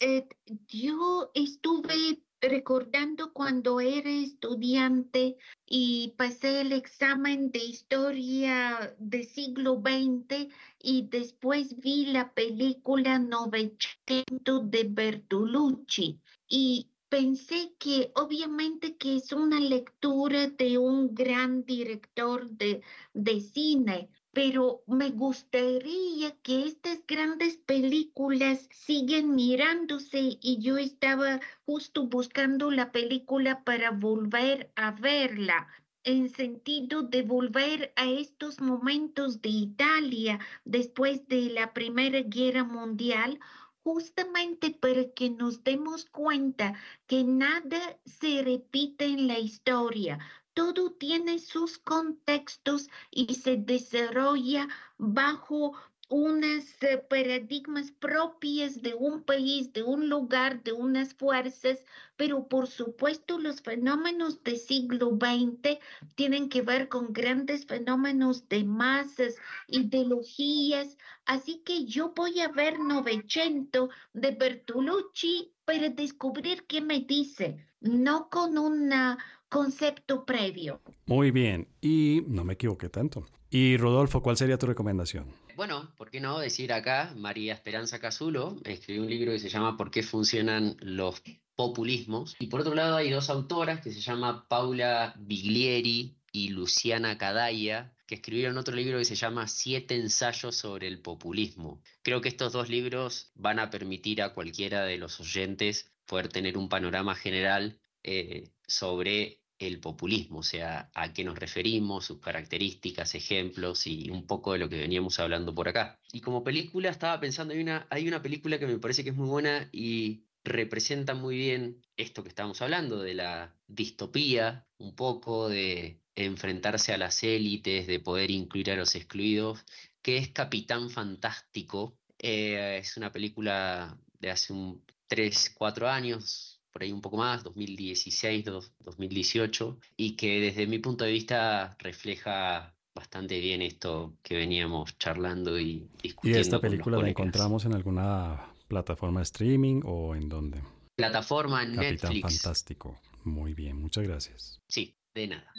Eh, 0.00 0.26
yo 0.66 1.30
estuve 1.32 2.22
recordando 2.42 3.32
cuando 3.32 3.80
era 3.80 4.10
estudiante 4.10 5.36
y 5.64 6.14
pasé 6.16 6.62
el 6.62 6.72
examen 6.72 7.52
de 7.52 7.60
historia 7.60 8.94
del 8.98 9.24
siglo 9.26 9.80
XX 9.80 10.48
y 10.80 11.08
después 11.08 11.78
vi 11.78 12.06
la 12.06 12.32
película 12.34 13.18
Novecento 13.20 14.58
de 14.60 14.84
Bertolucci 14.84 16.20
y 16.48 16.88
pensé 17.08 17.74
que 17.78 18.10
obviamente 18.16 18.96
que 18.96 19.16
es 19.16 19.32
una 19.32 19.60
lectura 19.60 20.48
de 20.48 20.78
un 20.78 21.14
gran 21.14 21.64
director 21.64 22.50
de, 22.50 22.82
de 23.14 23.40
cine, 23.40 24.10
pero 24.32 24.82
me 24.86 25.10
gustaría 25.10 26.34
que 26.42 26.64
estas 26.66 27.06
grandes 27.06 27.58
películas 27.58 28.68
siguen 28.72 29.34
mirándose 29.34 30.38
y 30.40 30.58
yo 30.60 30.78
estaba 30.78 31.40
justo 31.66 32.06
buscando 32.06 32.70
la 32.70 32.92
película 32.92 33.62
para 33.62 33.90
volver 33.90 34.72
a 34.74 34.92
verla 34.92 35.68
en 36.04 36.30
sentido 36.30 37.02
de 37.02 37.22
volver 37.22 37.92
a 37.96 38.06
estos 38.06 38.60
momentos 38.60 39.40
de 39.40 39.50
Italia 39.50 40.40
después 40.64 41.28
de 41.28 41.50
la 41.50 41.72
Primera 41.72 42.22
Guerra 42.22 42.64
Mundial, 42.64 43.38
justamente 43.84 44.70
para 44.70 45.10
que 45.10 45.30
nos 45.30 45.62
demos 45.62 46.06
cuenta 46.06 46.74
que 47.06 47.22
nada 47.24 47.98
se 48.04 48.42
repite 48.42 49.06
en 49.06 49.26
la 49.28 49.38
historia, 49.38 50.18
todo 50.54 50.92
tiene 50.92 51.38
sus 51.38 51.78
contextos 51.78 52.88
y 53.10 53.34
se 53.34 53.56
desarrolla 53.56 54.68
bajo 54.98 55.72
unas 56.12 56.64
eh, 56.82 56.98
paradigmas 56.98 57.90
propias 57.90 58.82
de 58.82 58.92
un 58.92 59.22
país, 59.22 59.72
de 59.72 59.82
un 59.82 60.10
lugar, 60.10 60.62
de 60.62 60.72
unas 60.72 61.14
fuerzas, 61.14 61.78
pero 62.16 62.48
por 62.48 62.66
supuesto 62.66 63.38
los 63.38 63.62
fenómenos 63.62 64.44
del 64.44 64.58
siglo 64.58 65.18
XX 65.18 65.78
tienen 66.14 66.50
que 66.50 66.60
ver 66.60 66.90
con 66.90 67.14
grandes 67.14 67.64
fenómenos 67.64 68.46
de 68.50 68.62
masas, 68.62 69.36
ideologías, 69.68 70.98
así 71.24 71.62
que 71.64 71.86
yo 71.86 72.12
voy 72.14 72.40
a 72.40 72.48
ver 72.48 72.78
Novecento 72.78 73.88
de 74.12 74.32
Bertolucci 74.32 75.54
para 75.64 75.88
descubrir 75.88 76.66
qué 76.66 76.82
me 76.82 77.00
dice, 77.00 77.66
no 77.80 78.28
con 78.28 78.58
una 78.58 79.16
concepto 79.52 80.24
previo. 80.24 80.80
Muy 81.04 81.30
bien, 81.30 81.68
y 81.82 82.22
no 82.26 82.42
me 82.42 82.54
equivoqué 82.54 82.88
tanto. 82.88 83.26
Y 83.50 83.76
Rodolfo, 83.76 84.22
¿cuál 84.22 84.38
sería 84.38 84.56
tu 84.56 84.64
recomendación? 84.64 85.26
Bueno, 85.56 85.92
¿por 85.98 86.10
qué 86.10 86.20
no 86.20 86.38
decir 86.38 86.72
acá? 86.72 87.12
María 87.16 87.52
Esperanza 87.52 87.98
Casulo 87.98 88.56
escribió 88.64 89.02
un 89.02 89.10
libro 89.10 89.32
que 89.32 89.38
se 89.38 89.50
llama 89.50 89.76
¿Por 89.76 89.90
qué 89.90 90.02
funcionan 90.02 90.78
los 90.80 91.22
populismos? 91.54 92.34
Y 92.38 92.46
por 92.46 92.62
otro 92.62 92.74
lado 92.74 92.96
hay 92.96 93.10
dos 93.10 93.28
autoras 93.28 93.82
que 93.82 93.92
se 93.92 94.00
llama 94.00 94.48
Paula 94.48 95.14
Biglieri 95.18 96.16
y 96.32 96.48
Luciana 96.48 97.18
Cadaya, 97.18 97.92
que 98.06 98.14
escribieron 98.14 98.56
otro 98.56 98.74
libro 98.74 98.96
que 98.96 99.04
se 99.04 99.16
llama 99.16 99.48
Siete 99.48 99.96
ensayos 99.96 100.56
sobre 100.56 100.88
el 100.88 101.02
populismo. 101.02 101.82
Creo 102.02 102.22
que 102.22 102.30
estos 102.30 102.54
dos 102.54 102.70
libros 102.70 103.30
van 103.34 103.58
a 103.58 103.68
permitir 103.68 104.22
a 104.22 104.32
cualquiera 104.32 104.84
de 104.84 104.96
los 104.96 105.20
oyentes 105.20 105.92
poder 106.06 106.28
tener 106.28 106.56
un 106.56 106.70
panorama 106.70 107.14
general 107.14 107.78
eh, 108.02 108.48
sobre 108.66 109.41
el 109.66 109.80
populismo, 109.80 110.38
o 110.40 110.42
sea, 110.42 110.90
a 110.94 111.12
qué 111.12 111.24
nos 111.24 111.38
referimos, 111.38 112.06
sus 112.06 112.20
características, 112.20 113.14
ejemplos 113.14 113.86
y 113.86 114.10
un 114.10 114.26
poco 114.26 114.52
de 114.52 114.58
lo 114.58 114.68
que 114.68 114.78
veníamos 114.78 115.18
hablando 115.20 115.54
por 115.54 115.68
acá. 115.68 116.00
Y 116.12 116.20
como 116.20 116.44
película 116.44 116.90
estaba 116.90 117.20
pensando, 117.20 117.54
hay 117.54 117.60
una, 117.60 117.86
hay 117.90 118.08
una 118.08 118.22
película 118.22 118.58
que 118.58 118.66
me 118.66 118.78
parece 118.78 119.04
que 119.04 119.10
es 119.10 119.16
muy 119.16 119.28
buena 119.28 119.68
y 119.72 120.24
representa 120.44 121.14
muy 121.14 121.36
bien 121.36 121.82
esto 121.96 122.22
que 122.22 122.28
estamos 122.28 122.60
hablando, 122.62 123.00
de 123.02 123.14
la 123.14 123.54
distopía, 123.66 124.66
un 124.78 124.94
poco 124.94 125.48
de 125.48 126.00
enfrentarse 126.14 126.92
a 126.92 126.98
las 126.98 127.22
élites, 127.22 127.86
de 127.86 128.00
poder 128.00 128.30
incluir 128.30 128.70
a 128.70 128.76
los 128.76 128.94
excluidos, 128.94 129.64
que 130.02 130.18
es 130.18 130.28
Capitán 130.28 130.90
Fantástico. 130.90 131.98
Eh, 132.18 132.78
es 132.82 132.96
una 132.96 133.12
película 133.12 133.96
de 134.18 134.30
hace 134.30 134.52
un 134.52 134.84
3, 135.06 135.54
4 135.56 135.88
años, 135.88 136.51
por 136.72 136.82
ahí 136.82 136.92
un 136.92 137.00
poco 137.00 137.18
más, 137.18 137.44
2016, 137.44 138.44
2018, 138.80 139.78
y 139.96 140.16
que 140.16 140.40
desde 140.40 140.66
mi 140.66 140.78
punto 140.78 141.04
de 141.04 141.12
vista 141.12 141.76
refleja 141.78 142.74
bastante 142.94 143.38
bien 143.40 143.62
esto 143.62 144.14
que 144.22 144.36
veníamos 144.36 144.96
charlando 144.98 145.58
y 145.58 145.86
discutiendo. 146.02 146.38
¿Y 146.38 146.40
esta 146.40 146.60
película 146.60 146.98
la 146.98 147.08
encontramos 147.08 147.64
en 147.64 147.74
alguna 147.74 148.54
plataforma 148.68 149.20
de 149.20 149.24
streaming 149.24 149.82
o 149.84 150.14
en 150.16 150.28
dónde? 150.28 150.62
Plataforma 150.96 151.60
Capitán 151.60 151.80
Netflix. 151.80 152.42
Fantástico. 152.42 152.98
Muy 153.24 153.54
bien, 153.54 153.80
muchas 153.80 154.04
gracias. 154.04 154.60
Sí, 154.68 154.94
de 155.14 155.28
nada. 155.28 155.52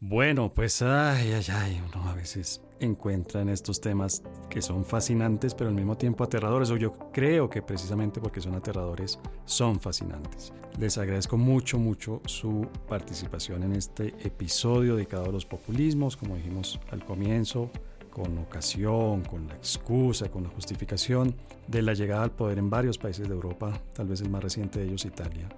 Bueno, 0.00 0.54
pues 0.54 0.82
ay, 0.82 1.32
ay, 1.32 1.44
ay, 1.50 1.82
uno 1.84 2.08
a 2.08 2.14
veces 2.14 2.60
encuentra 2.80 3.40
en 3.40 3.48
estos 3.48 3.80
temas 3.80 4.22
que 4.48 4.62
son 4.62 4.84
fascinantes, 4.84 5.54
pero 5.54 5.68
al 5.68 5.76
mismo 5.76 5.96
tiempo 5.96 6.24
aterradores, 6.24 6.70
o 6.70 6.76
yo 6.76 6.92
creo 7.12 7.48
que 7.48 7.62
precisamente 7.62 8.20
porque 8.20 8.40
son 8.40 8.54
aterradores, 8.54 9.18
son 9.44 9.80
fascinantes. 9.80 10.52
Les 10.78 10.98
agradezco 10.98 11.36
mucho, 11.36 11.78
mucho 11.78 12.20
su 12.26 12.66
participación 12.88 13.62
en 13.62 13.72
este 13.72 14.08
episodio 14.24 14.96
dedicado 14.96 15.26
a 15.26 15.32
los 15.32 15.46
populismos, 15.46 16.16
como 16.16 16.36
dijimos 16.36 16.78
al 16.90 17.04
comienzo, 17.04 17.70
con 18.10 18.38
ocasión, 18.38 19.22
con 19.24 19.46
la 19.46 19.54
excusa, 19.54 20.30
con 20.30 20.44
la 20.44 20.48
justificación 20.48 21.34
de 21.66 21.82
la 21.82 21.92
llegada 21.92 22.22
al 22.22 22.30
poder 22.30 22.58
en 22.58 22.70
varios 22.70 22.96
países 22.96 23.28
de 23.28 23.34
Europa, 23.34 23.78
tal 23.92 24.08
vez 24.08 24.22
el 24.22 24.30
más 24.30 24.42
reciente 24.42 24.78
de 24.78 24.86
ellos 24.86 25.04
Italia, 25.04 25.48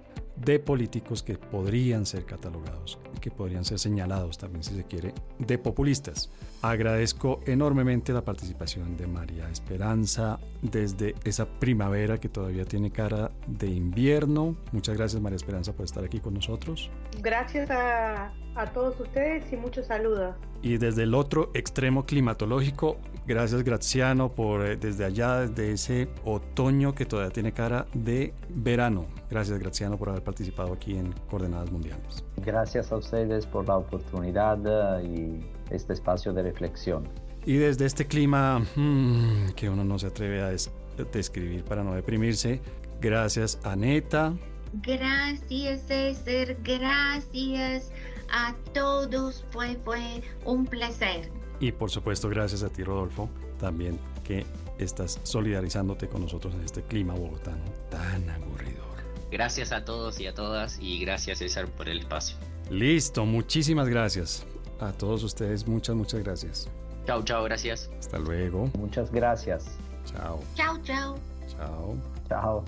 de 0.44 0.58
políticos 0.58 1.22
que 1.22 1.36
podrían 1.36 2.06
ser 2.06 2.24
catalogados, 2.24 2.98
que 3.20 3.30
podrían 3.30 3.64
ser 3.64 3.78
señalados 3.78 4.38
también 4.38 4.62
si 4.62 4.74
se 4.74 4.84
quiere, 4.84 5.14
de 5.38 5.58
populistas. 5.58 6.30
Agradezco 6.62 7.40
enormemente 7.46 8.12
la 8.12 8.22
participación 8.22 8.96
de 8.96 9.06
María 9.06 9.48
Esperanza 9.50 10.38
desde 10.62 11.14
esa 11.24 11.46
primavera 11.46 12.18
que 12.18 12.28
todavía 12.28 12.64
tiene 12.64 12.90
cara 12.90 13.30
de 13.46 13.68
invierno. 13.68 14.56
Muchas 14.72 14.96
gracias 14.96 15.20
María 15.22 15.36
Esperanza 15.36 15.72
por 15.72 15.84
estar 15.84 16.04
aquí 16.04 16.20
con 16.20 16.34
nosotros. 16.34 16.90
Gracias 17.20 17.70
a, 17.70 18.32
a 18.54 18.66
todos 18.72 18.98
ustedes 19.00 19.52
y 19.52 19.56
muchos 19.56 19.86
saludos. 19.86 20.34
Y 20.62 20.78
desde 20.78 21.04
el 21.04 21.14
otro 21.14 21.50
extremo 21.54 22.04
climatológico, 22.04 22.98
gracias 23.28 23.62
Graziano 23.62 24.32
por 24.32 24.66
eh, 24.66 24.76
desde 24.76 25.04
allá, 25.04 25.40
desde 25.40 25.72
ese 25.72 26.08
otoño 26.24 26.94
que 26.94 27.06
todavía 27.06 27.30
tiene 27.30 27.52
cara 27.52 27.86
de 27.94 28.34
verano. 28.48 29.06
Gracias 29.30 29.58
Graziano 29.58 29.96
por 29.96 30.08
haber 30.08 30.24
participado 30.24 30.72
aquí 30.72 30.96
en 30.96 31.12
Coordenadas 31.30 31.70
Mundiales. 31.70 32.24
Gracias 32.38 32.90
a 32.90 32.96
ustedes 32.96 33.46
por 33.46 33.68
la 33.68 33.76
oportunidad 33.76 34.58
eh, 34.66 35.04
y 35.04 35.74
este 35.74 35.92
espacio 35.92 36.32
de 36.32 36.42
reflexión. 36.42 37.06
Y 37.44 37.56
desde 37.58 37.86
este 37.86 38.06
clima 38.06 38.60
mmm, 38.74 39.50
que 39.54 39.68
uno 39.68 39.84
no 39.84 39.98
se 39.98 40.08
atreve 40.08 40.42
a 40.42 40.48
des 40.48 40.70
describir 41.12 41.62
para 41.62 41.84
no 41.84 41.94
deprimirse, 41.94 42.60
gracias 43.00 43.60
Aneta. 43.62 44.34
Gracias 44.82 45.82
César, 45.82 46.56
gracias 46.64 47.92
a 48.30 48.54
todos, 48.74 49.44
fue, 49.50 49.76
fue 49.84 50.22
un 50.44 50.66
placer. 50.66 51.30
Y 51.60 51.72
por 51.72 51.90
supuesto 51.90 52.28
gracias 52.28 52.62
a 52.62 52.68
ti 52.68 52.84
Rodolfo, 52.84 53.28
también 53.58 53.98
que 54.24 54.46
estás 54.78 55.20
solidarizándote 55.22 56.08
con 56.08 56.22
nosotros 56.22 56.54
en 56.54 56.62
este 56.62 56.82
clima 56.82 57.14
bogotano 57.14 57.64
tan 57.90 58.28
aburridor. 58.30 58.84
Gracias 59.30 59.72
a 59.72 59.84
todos 59.84 60.20
y 60.20 60.26
a 60.26 60.34
todas 60.34 60.78
y 60.80 61.00
gracias 61.00 61.38
César 61.38 61.66
por 61.66 61.88
el 61.88 62.00
espacio. 62.00 62.36
Listo, 62.70 63.24
muchísimas 63.24 63.88
gracias. 63.88 64.46
A 64.80 64.92
todos 64.92 65.24
ustedes, 65.24 65.66
muchas, 65.66 65.96
muchas 65.96 66.22
gracias. 66.22 66.68
Chao, 67.06 67.22
chao, 67.22 67.42
gracias. 67.44 67.90
Hasta 67.98 68.18
luego. 68.18 68.70
Muchas 68.78 69.10
gracias. 69.10 69.66
Chao. 70.04 70.40
Chao, 70.54 70.78
chao. 70.82 71.18
Chao. 71.48 71.96
Chao. 72.28 72.64